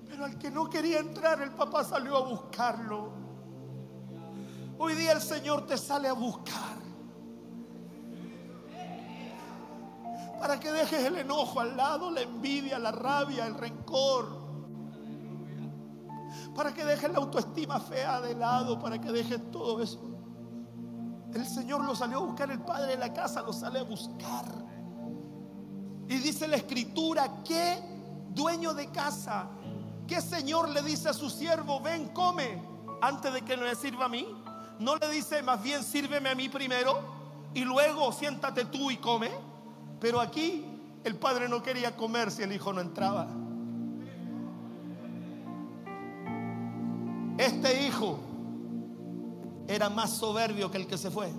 Pero 0.08 0.24
al 0.24 0.38
que 0.38 0.50
no 0.50 0.70
quería 0.70 1.00
entrar, 1.00 1.42
el 1.42 1.50
papá 1.50 1.84
salió 1.84 2.16
a 2.16 2.20
buscarlo. 2.20 3.12
Hoy 4.78 4.94
día 4.94 5.12
el 5.12 5.20
Señor 5.20 5.66
te 5.66 5.76
sale 5.76 6.08
a 6.08 6.14
buscar. 6.14 6.83
Para 10.44 10.60
que 10.60 10.70
dejes 10.70 11.02
el 11.06 11.16
enojo 11.16 11.58
al 11.58 11.74
lado, 11.74 12.10
la 12.10 12.20
envidia, 12.20 12.78
la 12.78 12.92
rabia, 12.92 13.46
el 13.46 13.54
rencor. 13.54 14.28
Para 16.54 16.74
que 16.74 16.84
dejes 16.84 17.10
la 17.10 17.16
autoestima 17.16 17.80
fea 17.80 18.20
de 18.20 18.34
lado, 18.34 18.78
para 18.78 19.00
que 19.00 19.10
dejes 19.10 19.50
todo 19.50 19.82
eso. 19.82 20.02
El 21.32 21.46
Señor 21.46 21.82
lo 21.82 21.96
salió 21.96 22.18
a 22.18 22.26
buscar, 22.26 22.50
el 22.50 22.60
padre 22.60 22.88
de 22.88 22.98
la 22.98 23.10
casa 23.10 23.40
lo 23.40 23.54
sale 23.54 23.78
a 23.78 23.84
buscar. 23.84 24.44
Y 26.10 26.18
dice 26.18 26.46
la 26.46 26.56
escritura, 26.56 27.42
¿qué 27.42 27.82
dueño 28.28 28.74
de 28.74 28.90
casa, 28.90 29.48
qué 30.06 30.20
señor 30.20 30.68
le 30.68 30.82
dice 30.82 31.08
a 31.08 31.14
su 31.14 31.30
siervo, 31.30 31.80
ven, 31.80 32.10
come, 32.10 32.62
antes 33.00 33.32
de 33.32 33.40
que 33.40 33.56
le 33.56 33.74
sirva 33.74 34.04
a 34.04 34.08
mí? 34.10 34.28
No 34.78 34.96
le 34.96 35.08
dice, 35.08 35.42
más 35.42 35.62
bien 35.62 35.82
sírveme 35.82 36.28
a 36.28 36.34
mí 36.34 36.50
primero 36.50 36.98
y 37.54 37.64
luego 37.64 38.12
siéntate 38.12 38.66
tú 38.66 38.90
y 38.90 38.98
come. 38.98 39.53
Pero 40.00 40.20
aquí 40.20 40.64
el 41.04 41.16
padre 41.16 41.48
no 41.48 41.62
quería 41.62 41.96
comer 41.96 42.30
si 42.30 42.42
el 42.42 42.52
hijo 42.52 42.72
no 42.72 42.80
entraba. 42.80 43.28
Este 47.36 47.86
hijo 47.86 48.18
era 49.66 49.90
más 49.90 50.16
soberbio 50.16 50.70
que 50.70 50.78
el 50.78 50.86
que 50.86 50.96
se 50.96 51.10
fue. 51.10 51.32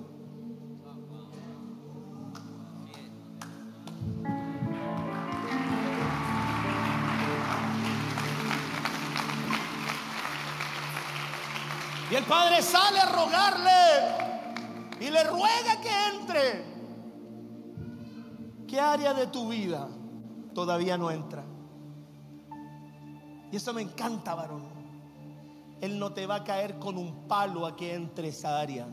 Y 12.12 12.16
el 12.16 12.24
padre 12.26 12.62
sale 12.62 13.00
a 13.00 13.06
rogarle 13.08 13.72
y 15.00 15.10
le 15.10 15.24
ruega 15.24 15.82
que 15.82 16.08
entre 16.14 16.75
qué 18.76 18.82
área 18.82 19.14
de 19.14 19.28
tu 19.28 19.48
vida 19.48 19.88
todavía 20.54 20.98
no 20.98 21.10
entra? 21.10 21.46
Y 23.50 23.56
eso 23.56 23.74
me 23.74 23.82
encanta, 23.82 24.36
varón. 24.36 24.64
Él 25.80 25.98
no 25.98 26.12
te 26.12 26.28
va 26.28 26.36
a 26.36 26.44
caer 26.44 26.78
con 26.78 26.98
un 26.98 27.26
palo 27.26 27.66
a 27.66 27.78
que 27.78 27.94
entre 27.94 28.28
esa 28.28 28.60
área. 28.60 28.86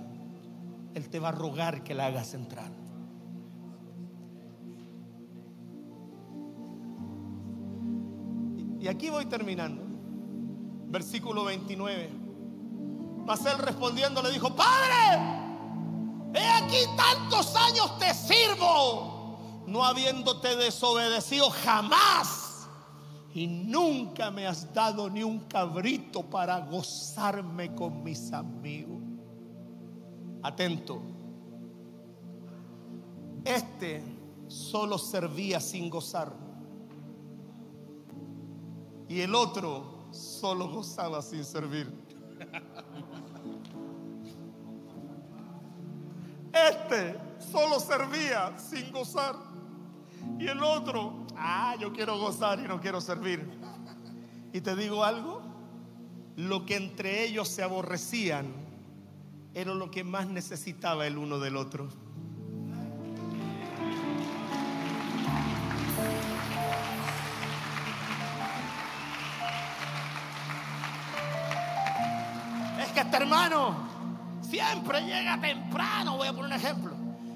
Él 0.94 1.10
te 1.10 1.18
va 1.18 1.30
a 1.30 1.32
rogar 1.32 1.82
que 1.82 1.94
la 1.94 2.06
hagas 2.06 2.32
entrar. 2.32 2.70
Y 8.78 8.86
aquí 8.86 9.10
voy 9.10 9.26
terminando. 9.26 9.82
Versículo 10.92 11.42
29. 11.42 12.08
Mas 13.26 13.44
él 13.46 13.58
respondiendo 13.58 14.22
le 14.22 14.30
dijo, 14.30 14.54
Padre, 14.54 15.18
he 16.34 16.48
aquí 16.50 16.84
tantos 16.96 17.56
años 17.56 17.98
te 17.98 18.14
sirvo 18.14 19.11
no 19.66 19.84
habiéndote 19.84 20.56
desobedecido 20.56 21.50
jamás. 21.50 22.68
Y 23.34 23.46
nunca 23.46 24.30
me 24.30 24.46
has 24.46 24.72
dado 24.74 25.08
ni 25.08 25.22
un 25.22 25.40
cabrito 25.40 26.22
para 26.22 26.60
gozarme 26.60 27.74
con 27.74 28.02
mis 28.04 28.32
amigos. 28.32 29.00
Atento. 30.42 31.00
Este 33.44 34.02
solo 34.48 34.98
servía 34.98 35.60
sin 35.60 35.88
gozar. 35.88 36.32
Y 39.08 39.20
el 39.20 39.34
otro 39.34 40.08
solo 40.10 40.68
gozaba 40.68 41.22
sin 41.22 41.44
servir. 41.44 41.90
Este 46.52 47.18
solo 47.50 47.80
servía 47.80 48.58
sin 48.58 48.92
gozar. 48.92 49.51
Y 50.42 50.48
el 50.48 50.60
otro, 50.60 51.24
ah, 51.36 51.76
yo 51.78 51.92
quiero 51.92 52.18
gozar 52.18 52.58
y 52.58 52.66
no 52.66 52.80
quiero 52.80 53.00
servir. 53.00 53.48
Y 54.52 54.60
te 54.60 54.74
digo 54.74 55.04
algo, 55.04 55.40
lo 56.34 56.66
que 56.66 56.74
entre 56.74 57.22
ellos 57.22 57.46
se 57.46 57.62
aborrecían 57.62 58.52
era 59.54 59.72
lo 59.72 59.92
que 59.92 60.02
más 60.02 60.26
necesitaba 60.26 61.06
el 61.06 61.16
uno 61.16 61.38
del 61.38 61.56
otro. 61.56 61.86
Es 72.80 72.88
que 72.92 73.00
este 73.00 73.16
hermano 73.16 73.76
siempre 74.40 75.02
llega 75.02 75.40
temprano, 75.40 76.16
voy 76.16 76.26
a 76.26 76.32
poner 76.32 76.46
un 76.46 76.52
ejemplo. 76.52 76.92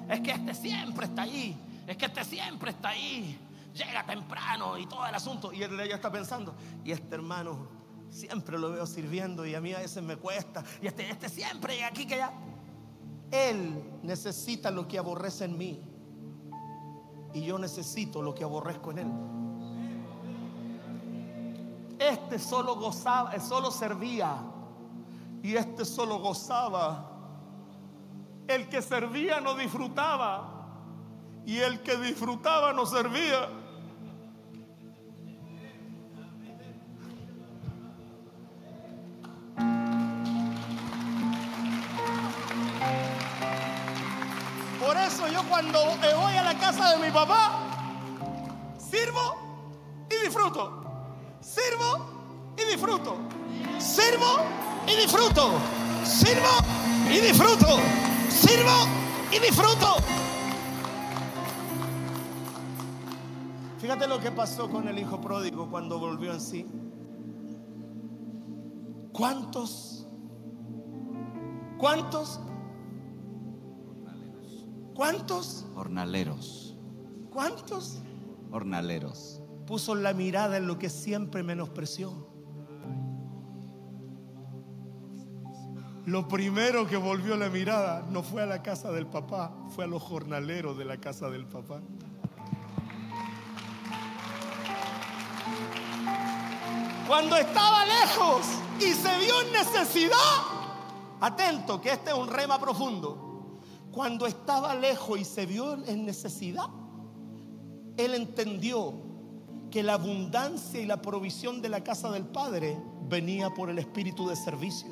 Es 0.08 0.20
que 0.22 0.32
este 0.32 0.54
siempre 0.54 1.06
está 1.06 1.22
ahí, 1.22 1.56
es 1.86 1.96
que 1.96 2.06
este 2.06 2.24
siempre 2.24 2.70
está 2.70 2.90
ahí, 2.90 3.38
llega 3.72 4.04
temprano 4.04 4.76
y 4.78 4.86
todo 4.86 5.06
el 5.06 5.14
asunto. 5.14 5.52
Y 5.52 5.62
él 5.62 5.76
ya 5.88 5.96
está 5.96 6.10
pensando, 6.10 6.54
y 6.84 6.92
este 6.92 7.14
hermano 7.14 7.68
siempre 8.10 8.58
lo 8.58 8.70
veo 8.70 8.86
sirviendo 8.86 9.44
y 9.44 9.54
a 9.54 9.60
mí 9.60 9.72
a 9.72 9.78
veces 9.78 10.02
me 10.02 10.16
cuesta. 10.16 10.64
Y 10.80 10.86
este, 10.86 11.08
este 11.10 11.28
siempre 11.28 11.74
llega 11.74 11.88
aquí 11.88 12.06
que 12.06 12.16
ya. 12.16 12.32
Él 13.30 13.98
necesita 14.02 14.70
lo 14.70 14.86
que 14.86 14.98
aborrece 14.98 15.44
en 15.44 15.58
mí. 15.58 15.82
Y 17.34 17.44
yo 17.44 17.58
necesito 17.58 18.22
lo 18.22 18.34
que 18.34 18.44
aborrezco 18.44 18.92
en 18.92 18.98
él. 18.98 19.12
Este 21.98 22.38
solo 22.38 22.76
gozaba, 22.76 23.38
solo 23.40 23.70
servía. 23.70 24.38
Y 25.42 25.54
este 25.54 25.84
solo 25.84 26.18
gozaba. 26.18 27.12
El 28.46 28.68
que 28.68 28.80
servía 28.80 29.40
no 29.40 29.54
disfrutaba. 29.54 30.55
Y 31.46 31.60
el 31.60 31.80
que 31.80 31.96
disfrutaba 31.96 32.72
no 32.72 32.84
servía. 32.86 33.48
Por 44.84 44.96
eso 44.96 45.28
yo 45.28 45.42
cuando 45.48 45.78
voy 45.84 46.34
a 46.34 46.42
la 46.42 46.58
casa 46.58 46.96
de 46.96 47.06
mi 47.06 47.12
papá, 47.12 47.60
sirvo 48.76 50.06
y 50.10 50.24
disfruto. 50.24 50.82
Sirvo 51.40 52.54
y 52.56 52.72
disfruto. 52.72 53.18
Sirvo 53.78 54.44
y 54.84 54.96
disfruto. 54.96 55.52
Sirvo 56.04 56.58
y 57.08 57.20
disfruto. 57.20 57.78
Sirvo 58.28 58.88
y 59.30 59.38
disfruto. 59.38 60.25
Fíjate 63.86 64.08
lo 64.08 64.18
que 64.18 64.32
pasó 64.32 64.68
con 64.68 64.88
el 64.88 64.98
hijo 64.98 65.20
pródigo 65.20 65.70
cuando 65.70 66.00
volvió 66.00 66.32
en 66.32 66.40
sí. 66.40 66.66
¿Cuántos? 69.12 70.08
¿Cuántos? 71.78 72.40
¿Cuántos? 74.92 75.66
Jornaleros. 75.76 76.76
¿Cuántos? 77.30 78.02
Jornaleros. 78.50 79.40
Puso 79.68 79.94
la 79.94 80.12
mirada 80.12 80.56
en 80.56 80.66
lo 80.66 80.80
que 80.80 80.90
siempre 80.90 81.44
menospreció. 81.44 82.26
Lo 86.06 86.26
primero 86.26 86.88
que 86.88 86.96
volvió 86.96 87.36
la 87.36 87.50
mirada 87.50 88.04
no 88.10 88.24
fue 88.24 88.42
a 88.42 88.46
la 88.46 88.64
casa 88.64 88.90
del 88.90 89.06
papá, 89.06 89.56
fue 89.68 89.84
a 89.84 89.86
los 89.86 90.02
jornaleros 90.02 90.76
de 90.76 90.86
la 90.86 90.96
casa 90.96 91.30
del 91.30 91.46
papá. 91.46 91.82
Cuando 97.06 97.36
estaba 97.36 97.84
lejos 97.84 98.46
y 98.80 98.92
se 98.92 99.18
vio 99.18 99.42
en 99.42 99.52
necesidad, 99.52 100.16
atento 101.20 101.80
que 101.80 101.92
este 101.92 102.10
es 102.10 102.16
un 102.16 102.28
rema 102.28 102.58
profundo. 102.58 103.58
Cuando 103.92 104.26
estaba 104.26 104.74
lejos 104.74 105.20
y 105.20 105.24
se 105.24 105.46
vio 105.46 105.74
en 105.84 106.04
necesidad, 106.04 106.66
él 107.96 108.14
entendió 108.14 108.92
que 109.70 109.84
la 109.84 109.94
abundancia 109.94 110.80
y 110.80 110.86
la 110.86 111.00
provisión 111.00 111.62
de 111.62 111.68
la 111.68 111.84
casa 111.84 112.10
del 112.10 112.24
Padre 112.24 112.76
venía 113.02 113.50
por 113.50 113.70
el 113.70 113.78
espíritu 113.78 114.28
de 114.28 114.34
servicio. 114.34 114.88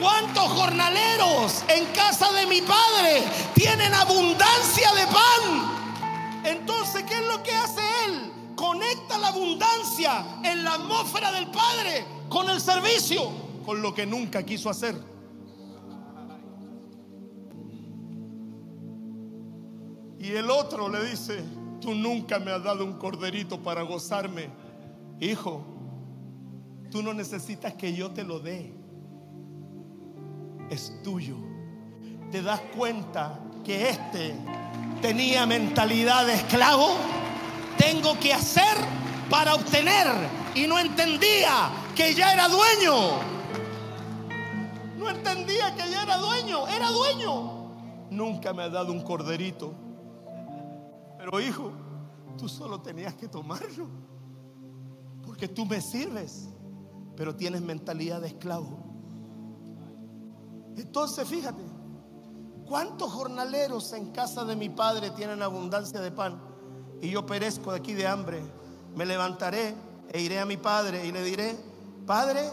¿Cuántos 0.00 0.44
jornaleros 0.44 1.62
en 1.68 1.86
casa 1.94 2.32
de 2.32 2.46
mi 2.46 2.60
Padre 2.62 3.22
tienen 3.54 3.94
abundancia 3.94 4.92
de 4.94 5.06
pan? 5.06 5.81
Entonces, 6.44 7.04
¿qué 7.04 7.14
es 7.14 7.26
lo 7.26 7.42
que 7.42 7.52
hace 7.52 7.80
Él? 8.06 8.32
Conecta 8.56 9.18
la 9.18 9.28
abundancia 9.28 10.24
en 10.44 10.64
la 10.64 10.74
atmósfera 10.74 11.32
del 11.32 11.50
Padre 11.50 12.04
con 12.28 12.48
el 12.50 12.60
servicio, 12.60 13.30
con 13.64 13.82
lo 13.82 13.94
que 13.94 14.06
nunca 14.06 14.42
quiso 14.42 14.68
hacer. 14.70 14.96
Y 20.18 20.30
el 20.30 20.50
otro 20.50 20.88
le 20.88 21.04
dice, 21.04 21.42
tú 21.80 21.94
nunca 21.94 22.38
me 22.38 22.52
has 22.52 22.62
dado 22.62 22.84
un 22.84 22.94
corderito 22.94 23.60
para 23.60 23.82
gozarme. 23.82 24.50
Hijo, 25.20 25.64
tú 26.90 27.02
no 27.02 27.12
necesitas 27.12 27.74
que 27.74 27.92
yo 27.92 28.12
te 28.12 28.22
lo 28.22 28.38
dé. 28.38 28.72
Es 30.70 31.02
tuyo. 31.02 31.36
¿Te 32.30 32.40
das 32.40 32.60
cuenta 32.76 33.40
que 33.62 33.90
este 33.90 34.34
tenía 35.00 35.46
mentalidad 35.46 36.26
de 36.26 36.34
esclavo? 36.34 36.96
Tengo 37.78 38.18
que 38.18 38.32
hacer 38.32 38.76
para 39.30 39.54
obtener. 39.54 40.06
Y 40.54 40.66
no 40.66 40.78
entendía 40.78 41.70
que 41.94 42.14
ya 42.14 42.32
era 42.32 42.48
dueño. 42.48 43.18
No 44.98 45.08
entendía 45.08 45.74
que 45.74 45.90
ya 45.90 46.02
era 46.02 46.18
dueño. 46.18 46.66
Era 46.68 46.90
dueño. 46.90 47.70
Nunca 48.10 48.52
me 48.52 48.62
ha 48.62 48.68
dado 48.68 48.92
un 48.92 49.02
corderito. 49.02 49.74
Pero 51.18 51.40
hijo, 51.40 51.72
tú 52.36 52.48
solo 52.48 52.80
tenías 52.80 53.14
que 53.14 53.28
tomarlo. 53.28 53.88
Porque 55.24 55.48
tú 55.48 55.64
me 55.64 55.80
sirves. 55.80 56.48
Pero 57.16 57.34
tienes 57.34 57.62
mentalidad 57.62 58.20
de 58.20 58.28
esclavo. 58.28 58.78
Entonces 60.76 61.28
fíjate, 61.28 61.62
¿cuántos 62.66 63.12
jornaleros 63.12 63.92
en 63.92 64.12
casa 64.12 64.44
de 64.44 64.56
mi 64.56 64.68
padre 64.68 65.10
tienen 65.10 65.42
abundancia 65.42 66.00
de 66.00 66.10
pan? 66.10 66.40
Y 67.00 67.10
yo 67.10 67.26
perezco 67.26 67.72
de 67.72 67.78
aquí 67.78 67.94
de 67.94 68.06
hambre. 68.06 68.42
Me 68.94 69.06
levantaré 69.06 69.74
e 70.10 70.20
iré 70.20 70.38
a 70.40 70.46
mi 70.46 70.56
padre 70.56 71.06
y 71.06 71.12
le 71.12 71.22
diré, 71.24 71.56
Padre, 72.06 72.50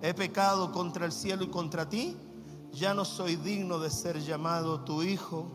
he 0.00 0.14
pecado 0.14 0.72
contra 0.72 1.04
el 1.04 1.12
cielo 1.12 1.44
y 1.44 1.48
contra 1.48 1.88
ti. 1.88 2.16
Ya 2.72 2.94
no 2.94 3.04
soy 3.04 3.36
digno 3.36 3.78
de 3.78 3.90
ser 3.90 4.20
llamado 4.20 4.80
tu 4.80 5.02
hijo. 5.02 5.50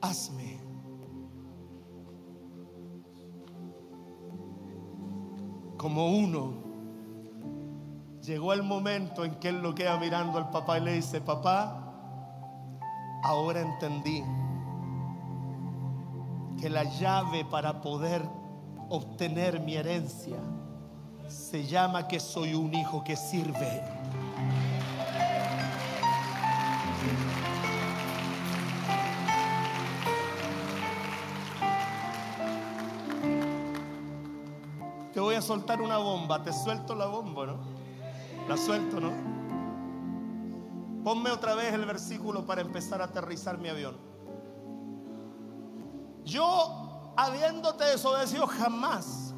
Hazme 0.00 0.60
como 5.80 6.10
uno. 6.10 6.52
Llegó 8.22 8.52
el 8.52 8.62
momento 8.62 9.24
en 9.24 9.36
que 9.36 9.48
él 9.48 9.62
lo 9.62 9.74
queda 9.74 9.96
mirando 9.98 10.36
al 10.36 10.50
papá 10.50 10.78
y 10.78 10.82
le 10.82 10.92
dice, 10.92 11.22
papá, 11.22 11.79
ahora 13.22 13.60
entendí 13.60 14.24
que 16.60 16.68
la 16.68 16.84
llave 16.84 17.44
para 17.44 17.80
poder 17.80 18.22
obtener 18.88 19.60
mi 19.60 19.76
herencia 19.76 20.36
se 21.28 21.64
llama 21.64 22.08
que 22.08 22.18
soy 22.18 22.54
un 22.54 22.74
hijo 22.74 23.04
que 23.04 23.16
sirve. 23.16 23.82
Te 35.14 35.20
voy 35.20 35.34
a 35.34 35.42
soltar 35.42 35.80
una 35.80 35.98
bomba, 35.98 36.42
te 36.42 36.52
suelto 36.52 36.94
la 36.94 37.06
bomba, 37.06 37.46
¿no? 37.46 37.56
La 38.48 38.56
suelto, 38.56 39.00
¿no? 39.00 39.29
Ponme 41.10 41.32
otra 41.32 41.56
vez 41.56 41.74
el 41.74 41.84
versículo 41.86 42.46
para 42.46 42.60
empezar 42.60 43.02
a 43.02 43.06
aterrizar 43.06 43.58
mi 43.58 43.68
avión. 43.68 43.96
Yo, 46.24 47.12
habiéndote 47.16 47.82
desobedecido 47.82 48.46
jamás, 48.46 49.34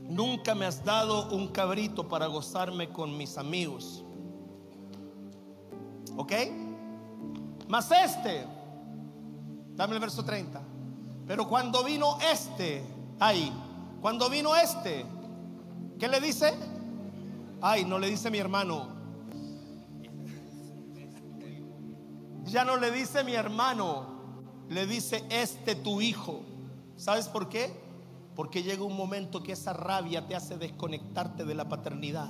nunca 0.00 0.54
me 0.54 0.64
has 0.64 0.82
dado 0.82 1.28
un 1.28 1.48
cabrito 1.48 2.08
para 2.08 2.24
gozarme 2.24 2.88
con 2.88 3.18
mis 3.18 3.36
amigos. 3.36 4.02
¿Ok? 6.16 6.32
Mas 7.68 7.90
este, 7.90 8.46
dame 9.74 9.92
el 9.92 10.00
verso 10.00 10.24
30. 10.24 10.58
Pero 11.26 11.46
cuando 11.46 11.84
vino 11.84 12.16
este, 12.32 12.82
ahí, 13.20 13.52
cuando 14.00 14.30
vino 14.30 14.56
este, 14.56 15.04
¿qué 15.98 16.08
le 16.08 16.18
dice? 16.18 16.54
Ay, 17.60 17.84
no 17.84 17.98
le 17.98 18.08
dice 18.08 18.30
mi 18.30 18.38
hermano. 18.38 18.95
Ya 22.46 22.64
no 22.64 22.76
le 22.76 22.90
dice 22.90 23.24
mi 23.24 23.34
hermano, 23.34 24.06
le 24.68 24.86
dice 24.86 25.24
este 25.30 25.74
tu 25.74 26.00
hijo. 26.00 26.42
¿Sabes 26.96 27.28
por 27.28 27.48
qué? 27.48 27.84
Porque 28.34 28.62
llega 28.62 28.84
un 28.84 28.96
momento 28.96 29.42
que 29.42 29.52
esa 29.52 29.72
rabia 29.72 30.26
te 30.26 30.36
hace 30.36 30.56
desconectarte 30.56 31.44
de 31.44 31.54
la 31.54 31.68
paternidad. 31.68 32.28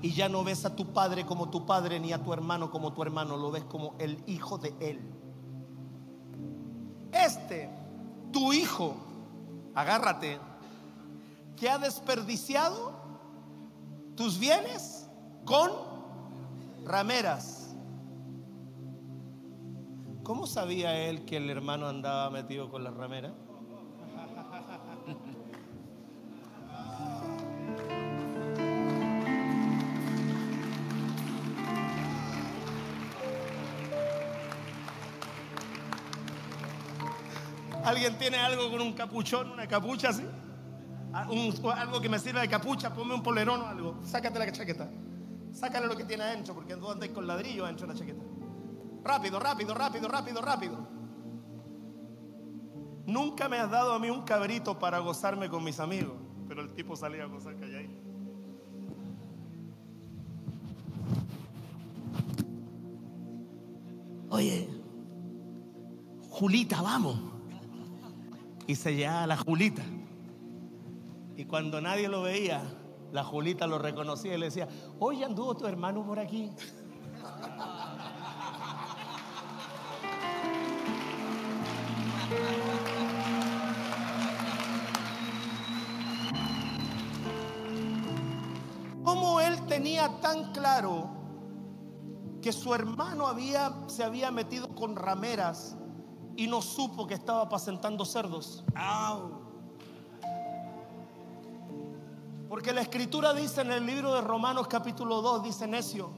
Y 0.00 0.12
ya 0.14 0.28
no 0.28 0.42
ves 0.42 0.64
a 0.64 0.74
tu 0.74 0.92
padre 0.92 1.26
como 1.26 1.50
tu 1.50 1.66
padre 1.66 2.00
ni 2.00 2.12
a 2.12 2.22
tu 2.22 2.32
hermano 2.32 2.70
como 2.70 2.92
tu 2.92 3.02
hermano, 3.02 3.36
lo 3.36 3.50
ves 3.50 3.64
como 3.64 3.94
el 3.98 4.22
hijo 4.26 4.58
de 4.58 4.74
él. 4.80 5.00
Este, 7.12 7.70
tu 8.32 8.52
hijo, 8.52 8.96
agárrate, 9.74 10.38
que 11.56 11.68
ha 11.68 11.78
desperdiciado 11.78 12.92
tus 14.16 14.38
bienes 14.38 15.06
con 15.44 15.70
rameras. 16.84 17.61
¿Cómo 20.32 20.46
sabía 20.46 20.98
él 20.98 21.26
que 21.26 21.36
el 21.36 21.50
hermano 21.50 21.86
andaba 21.86 22.30
metido 22.30 22.70
con 22.70 22.82
las 22.82 22.94
rameras? 22.94 23.32
¿Alguien 37.84 38.16
tiene 38.16 38.38
algo 38.38 38.70
con 38.70 38.80
un 38.80 38.94
capuchón, 38.94 39.50
una 39.50 39.66
capucha 39.66 40.08
así? 40.08 40.24
Ah, 41.12 41.28
algo 41.76 42.00
que 42.00 42.08
me 42.08 42.18
sirva 42.18 42.40
de 42.40 42.48
capucha, 42.48 42.94
ponme 42.94 43.12
un 43.12 43.22
polerón 43.22 43.60
o 43.60 43.66
algo. 43.66 43.98
Sácate 44.02 44.38
la 44.38 44.50
chaqueta. 44.50 44.88
Sácale 45.52 45.86
lo 45.86 45.94
que 45.94 46.04
tiene 46.04 46.22
adentro, 46.22 46.54
porque 46.54 46.74
tú 46.76 46.90
andas 46.90 47.10
con 47.10 47.26
ladrillo 47.26 47.66
adentro 47.66 47.86
de 47.86 47.92
la 47.92 47.98
chaqueta. 47.98 48.31
Rápido, 49.04 49.40
rápido, 49.40 49.74
rápido, 49.74 50.08
rápido, 50.08 50.40
rápido. 50.40 50.88
Nunca 53.06 53.48
me 53.48 53.58
has 53.58 53.70
dado 53.70 53.92
a 53.92 53.98
mí 53.98 54.10
un 54.10 54.22
cabrito 54.22 54.78
para 54.78 54.98
gozarme 55.00 55.48
con 55.48 55.64
mis 55.64 55.80
amigos. 55.80 56.14
Pero 56.48 56.62
el 56.62 56.72
tipo 56.74 56.94
salía 56.96 57.24
a 57.24 57.26
gozar 57.26 57.56
calladito. 57.56 58.00
Oye, 64.28 64.68
Julita, 66.30 66.80
vamos. 66.80 67.18
Y 68.66 68.76
se 68.76 68.94
llevaba 68.94 69.24
a 69.24 69.26
la 69.26 69.36
Julita. 69.36 69.82
Y 71.36 71.44
cuando 71.44 71.80
nadie 71.80 72.08
lo 72.08 72.22
veía, 72.22 72.62
la 73.12 73.24
Julita 73.24 73.66
lo 73.66 73.78
reconocía 73.78 74.34
y 74.34 74.38
le 74.38 74.46
decía, 74.46 74.68
oye, 74.98 75.24
anduvo 75.24 75.54
tu 75.56 75.66
hermano 75.66 76.04
por 76.06 76.18
aquí. 76.18 76.50
Tenía 89.92 90.20
tan 90.22 90.52
claro 90.52 91.10
que 92.40 92.50
su 92.50 92.74
hermano 92.74 93.26
había, 93.26 93.74
se 93.88 94.02
había 94.02 94.30
metido 94.30 94.74
con 94.74 94.96
rameras 94.96 95.76
y 96.34 96.46
no 96.46 96.62
supo 96.62 97.06
que 97.06 97.12
estaba 97.12 97.42
apacentando 97.42 98.06
cerdos? 98.06 98.64
Porque 102.48 102.72
la 102.72 102.80
escritura 102.80 103.34
dice 103.34 103.60
en 103.60 103.70
el 103.70 103.84
libro 103.84 104.14
de 104.14 104.22
Romanos 104.22 104.66
capítulo 104.66 105.20
2, 105.20 105.42
dice 105.42 105.68
necio, 105.68 106.08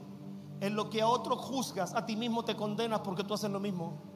en 0.61 0.73
lo 0.73 0.89
que 0.89 1.01
a 1.01 1.07
otros 1.09 1.39
juzgas, 1.39 1.93
a 1.95 2.05
ti 2.05 2.15
mismo 2.15 2.45
te 2.45 2.55
condenas 2.55 3.01
porque 3.01 3.25
tú 3.25 3.33
haces 3.33 3.51
lo 3.51 3.59
mismo. 3.59 4.14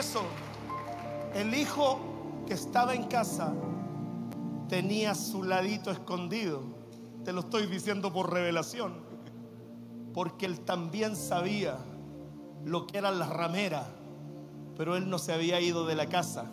Eso, 0.00 0.22
el 1.34 1.54
hijo 1.54 2.00
que 2.46 2.54
estaba 2.54 2.94
en 2.94 3.04
casa 3.04 3.52
tenía 4.66 5.14
su 5.14 5.42
ladito 5.42 5.90
escondido. 5.90 6.62
Te 7.22 7.34
lo 7.34 7.40
estoy 7.40 7.66
diciendo 7.66 8.10
por 8.10 8.32
revelación. 8.32 8.94
Porque 10.14 10.46
él 10.46 10.60
también 10.60 11.16
sabía 11.16 11.76
lo 12.64 12.86
que 12.86 12.96
eran 12.96 13.18
las 13.18 13.28
rameras, 13.28 13.86
pero 14.74 14.96
él 14.96 15.08
no 15.08 15.18
se 15.18 15.34
había 15.34 15.60
ido 15.60 15.86
de 15.86 15.94
la 15.94 16.06
casa. 16.06 16.50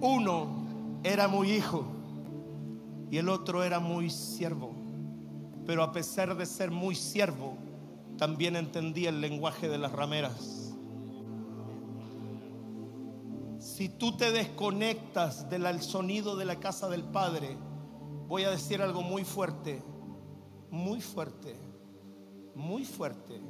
Uno 0.00 0.46
era 1.02 1.26
muy 1.26 1.50
hijo 1.50 1.84
y 3.10 3.18
el 3.18 3.28
otro 3.28 3.64
era 3.64 3.80
muy 3.80 4.10
siervo, 4.10 4.72
pero 5.66 5.82
a 5.82 5.90
pesar 5.90 6.36
de 6.36 6.46
ser 6.46 6.70
muy 6.70 6.94
siervo, 6.94 7.56
también 8.18 8.56
entendía 8.56 9.10
el 9.10 9.20
lenguaje 9.20 9.68
de 9.68 9.78
las 9.78 9.92
rameras. 9.92 10.74
Si 13.58 13.88
tú 13.88 14.16
te 14.16 14.30
desconectas 14.30 15.50
del 15.50 15.82
sonido 15.82 16.36
de 16.36 16.44
la 16.44 16.60
casa 16.60 16.88
del 16.88 17.02
Padre, 17.04 17.56
voy 18.28 18.44
a 18.44 18.50
decir 18.50 18.80
algo 18.80 19.02
muy 19.02 19.24
fuerte 19.24 19.82
muy 20.70 21.00
fuerte, 21.00 21.56
muy 22.54 22.84
fuerte. 22.84 23.40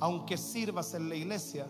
Aunque 0.00 0.36
sirvas 0.36 0.94
en 0.94 1.08
la 1.08 1.16
iglesia, 1.16 1.66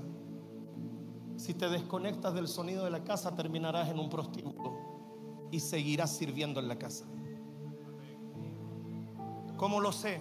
si 1.37 1.55
te 1.55 1.69
desconectas 1.69 2.35
del 2.35 2.49
sonido 2.49 2.85
de 2.85 2.91
la 2.91 3.03
casa, 3.05 3.35
terminarás 3.35 3.89
en 3.89 3.99
un 3.99 4.11
prostíbulo 4.11 5.49
y 5.51 5.61
seguirás 5.61 6.17
sirviendo 6.17 6.61
en 6.61 6.69
la 6.69 6.79
casa. 6.79 7.07
¿Cómo 9.57 9.81
lo 9.81 9.93
sé? 9.93 10.21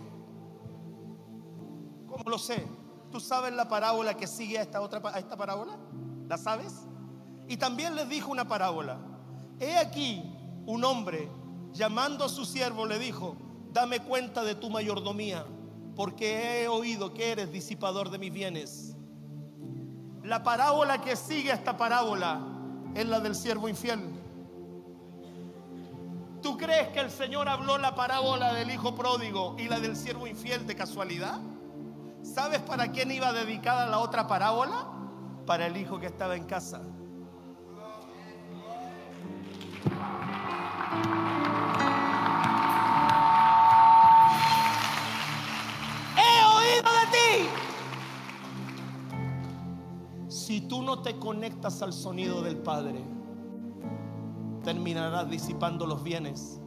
¿Cómo 2.18 2.30
lo 2.32 2.40
sé? 2.40 2.66
¿Tú 3.12 3.20
sabes 3.20 3.54
la 3.54 3.70
parábola 3.70 4.16
que 4.16 4.28
sigue 4.28 4.58
a 4.58 4.64
esta 4.64 4.82
otra 4.82 5.02
a 5.14 5.20
esta 5.20 5.38
parábola? 5.38 5.78
¿La 6.28 6.38
sabes? 6.38 6.74
Y 7.48 7.58
también 7.58 7.96
les 7.96 8.10
dijo 8.10 8.32
una 8.32 8.48
parábola. 8.48 8.98
He 9.60 9.78
aquí 9.78 10.24
un 10.66 10.84
hombre 10.84 11.30
llamando 11.74 12.26
a 12.26 12.30
su 12.30 12.44
siervo 12.44 12.86
le 12.86 13.00
dijo, 13.00 13.38
dame 13.72 14.02
cuenta 14.02 14.44
de 14.44 14.56
tu 14.56 14.70
mayordomía, 14.70 15.46
porque 15.96 16.64
he 16.64 16.68
oído 16.68 17.14
que 17.14 17.32
eres 17.32 17.52
disipador 17.52 18.10
de 18.10 18.18
mis 18.18 18.34
bienes. 18.34 18.96
La 20.24 20.44
parábola 20.44 21.00
que 21.02 21.16
sigue 21.16 21.52
esta 21.52 21.78
parábola 21.78 22.42
es 22.96 23.06
la 23.06 23.20
del 23.20 23.36
siervo 23.36 23.70
infiel. 23.70 24.02
¿Tú 26.42 26.58
crees 26.58 26.90
que 26.90 27.00
el 27.00 27.12
Señor 27.12 27.48
habló 27.48 27.78
la 27.78 27.96
parábola 27.96 28.54
del 28.54 28.72
hijo 28.72 28.96
pródigo 28.96 29.56
y 29.58 29.68
la 29.70 29.80
del 29.80 29.96
siervo 29.96 30.28
infiel 30.28 30.68
de 30.68 30.76
casualidad? 30.76 31.40
¿Sabes 32.34 32.60
para 32.62 32.92
quién 32.92 33.12
iba 33.12 33.32
dedicada 33.32 33.88
la 33.88 34.00
otra 34.00 34.28
parábola? 34.28 34.88
Para 35.46 35.68
el 35.68 35.78
hijo 35.78 36.00
que 36.00 36.08
estaba 36.08 36.36
en 36.36 36.46
casa. 36.46 36.82
Si 50.28 50.62
tú 50.62 50.82
no 50.82 51.02
te 51.02 51.18
conectas 51.18 51.82
al 51.82 51.94
sonido 51.94 52.42
del 52.42 52.58
Padre, 52.58 53.04
terminarás 54.64 55.30
disipando 55.30 55.86
los 55.86 56.04
bienes, 56.04 56.60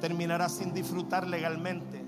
terminarás 0.00 0.52
sin 0.52 0.72
disfrutar 0.72 1.26
legalmente, 1.26 2.03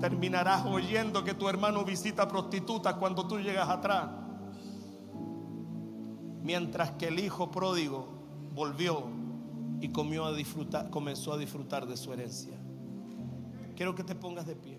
terminarás 0.00 0.66
oyendo 0.66 1.24
que 1.24 1.34
tu 1.34 1.48
hermano 1.48 1.84
visita 1.84 2.28
prostitutas 2.28 2.94
cuando 2.94 3.26
tú 3.26 3.38
llegas 3.38 3.68
atrás, 3.68 4.10
mientras 6.42 6.92
que 6.92 7.08
el 7.08 7.18
hijo 7.18 7.50
pródigo 7.50 8.08
volvió 8.54 9.04
y 9.80 9.88
comió 9.88 10.26
a 10.26 10.32
disfrutar, 10.32 10.90
comenzó 10.90 11.32
a 11.32 11.38
disfrutar 11.38 11.86
de 11.86 11.96
su 11.96 12.12
herencia. 12.12 12.56
Quiero 13.74 13.94
que 13.94 14.04
te 14.04 14.14
pongas 14.14 14.46
de 14.46 14.56
pie. 14.56 14.78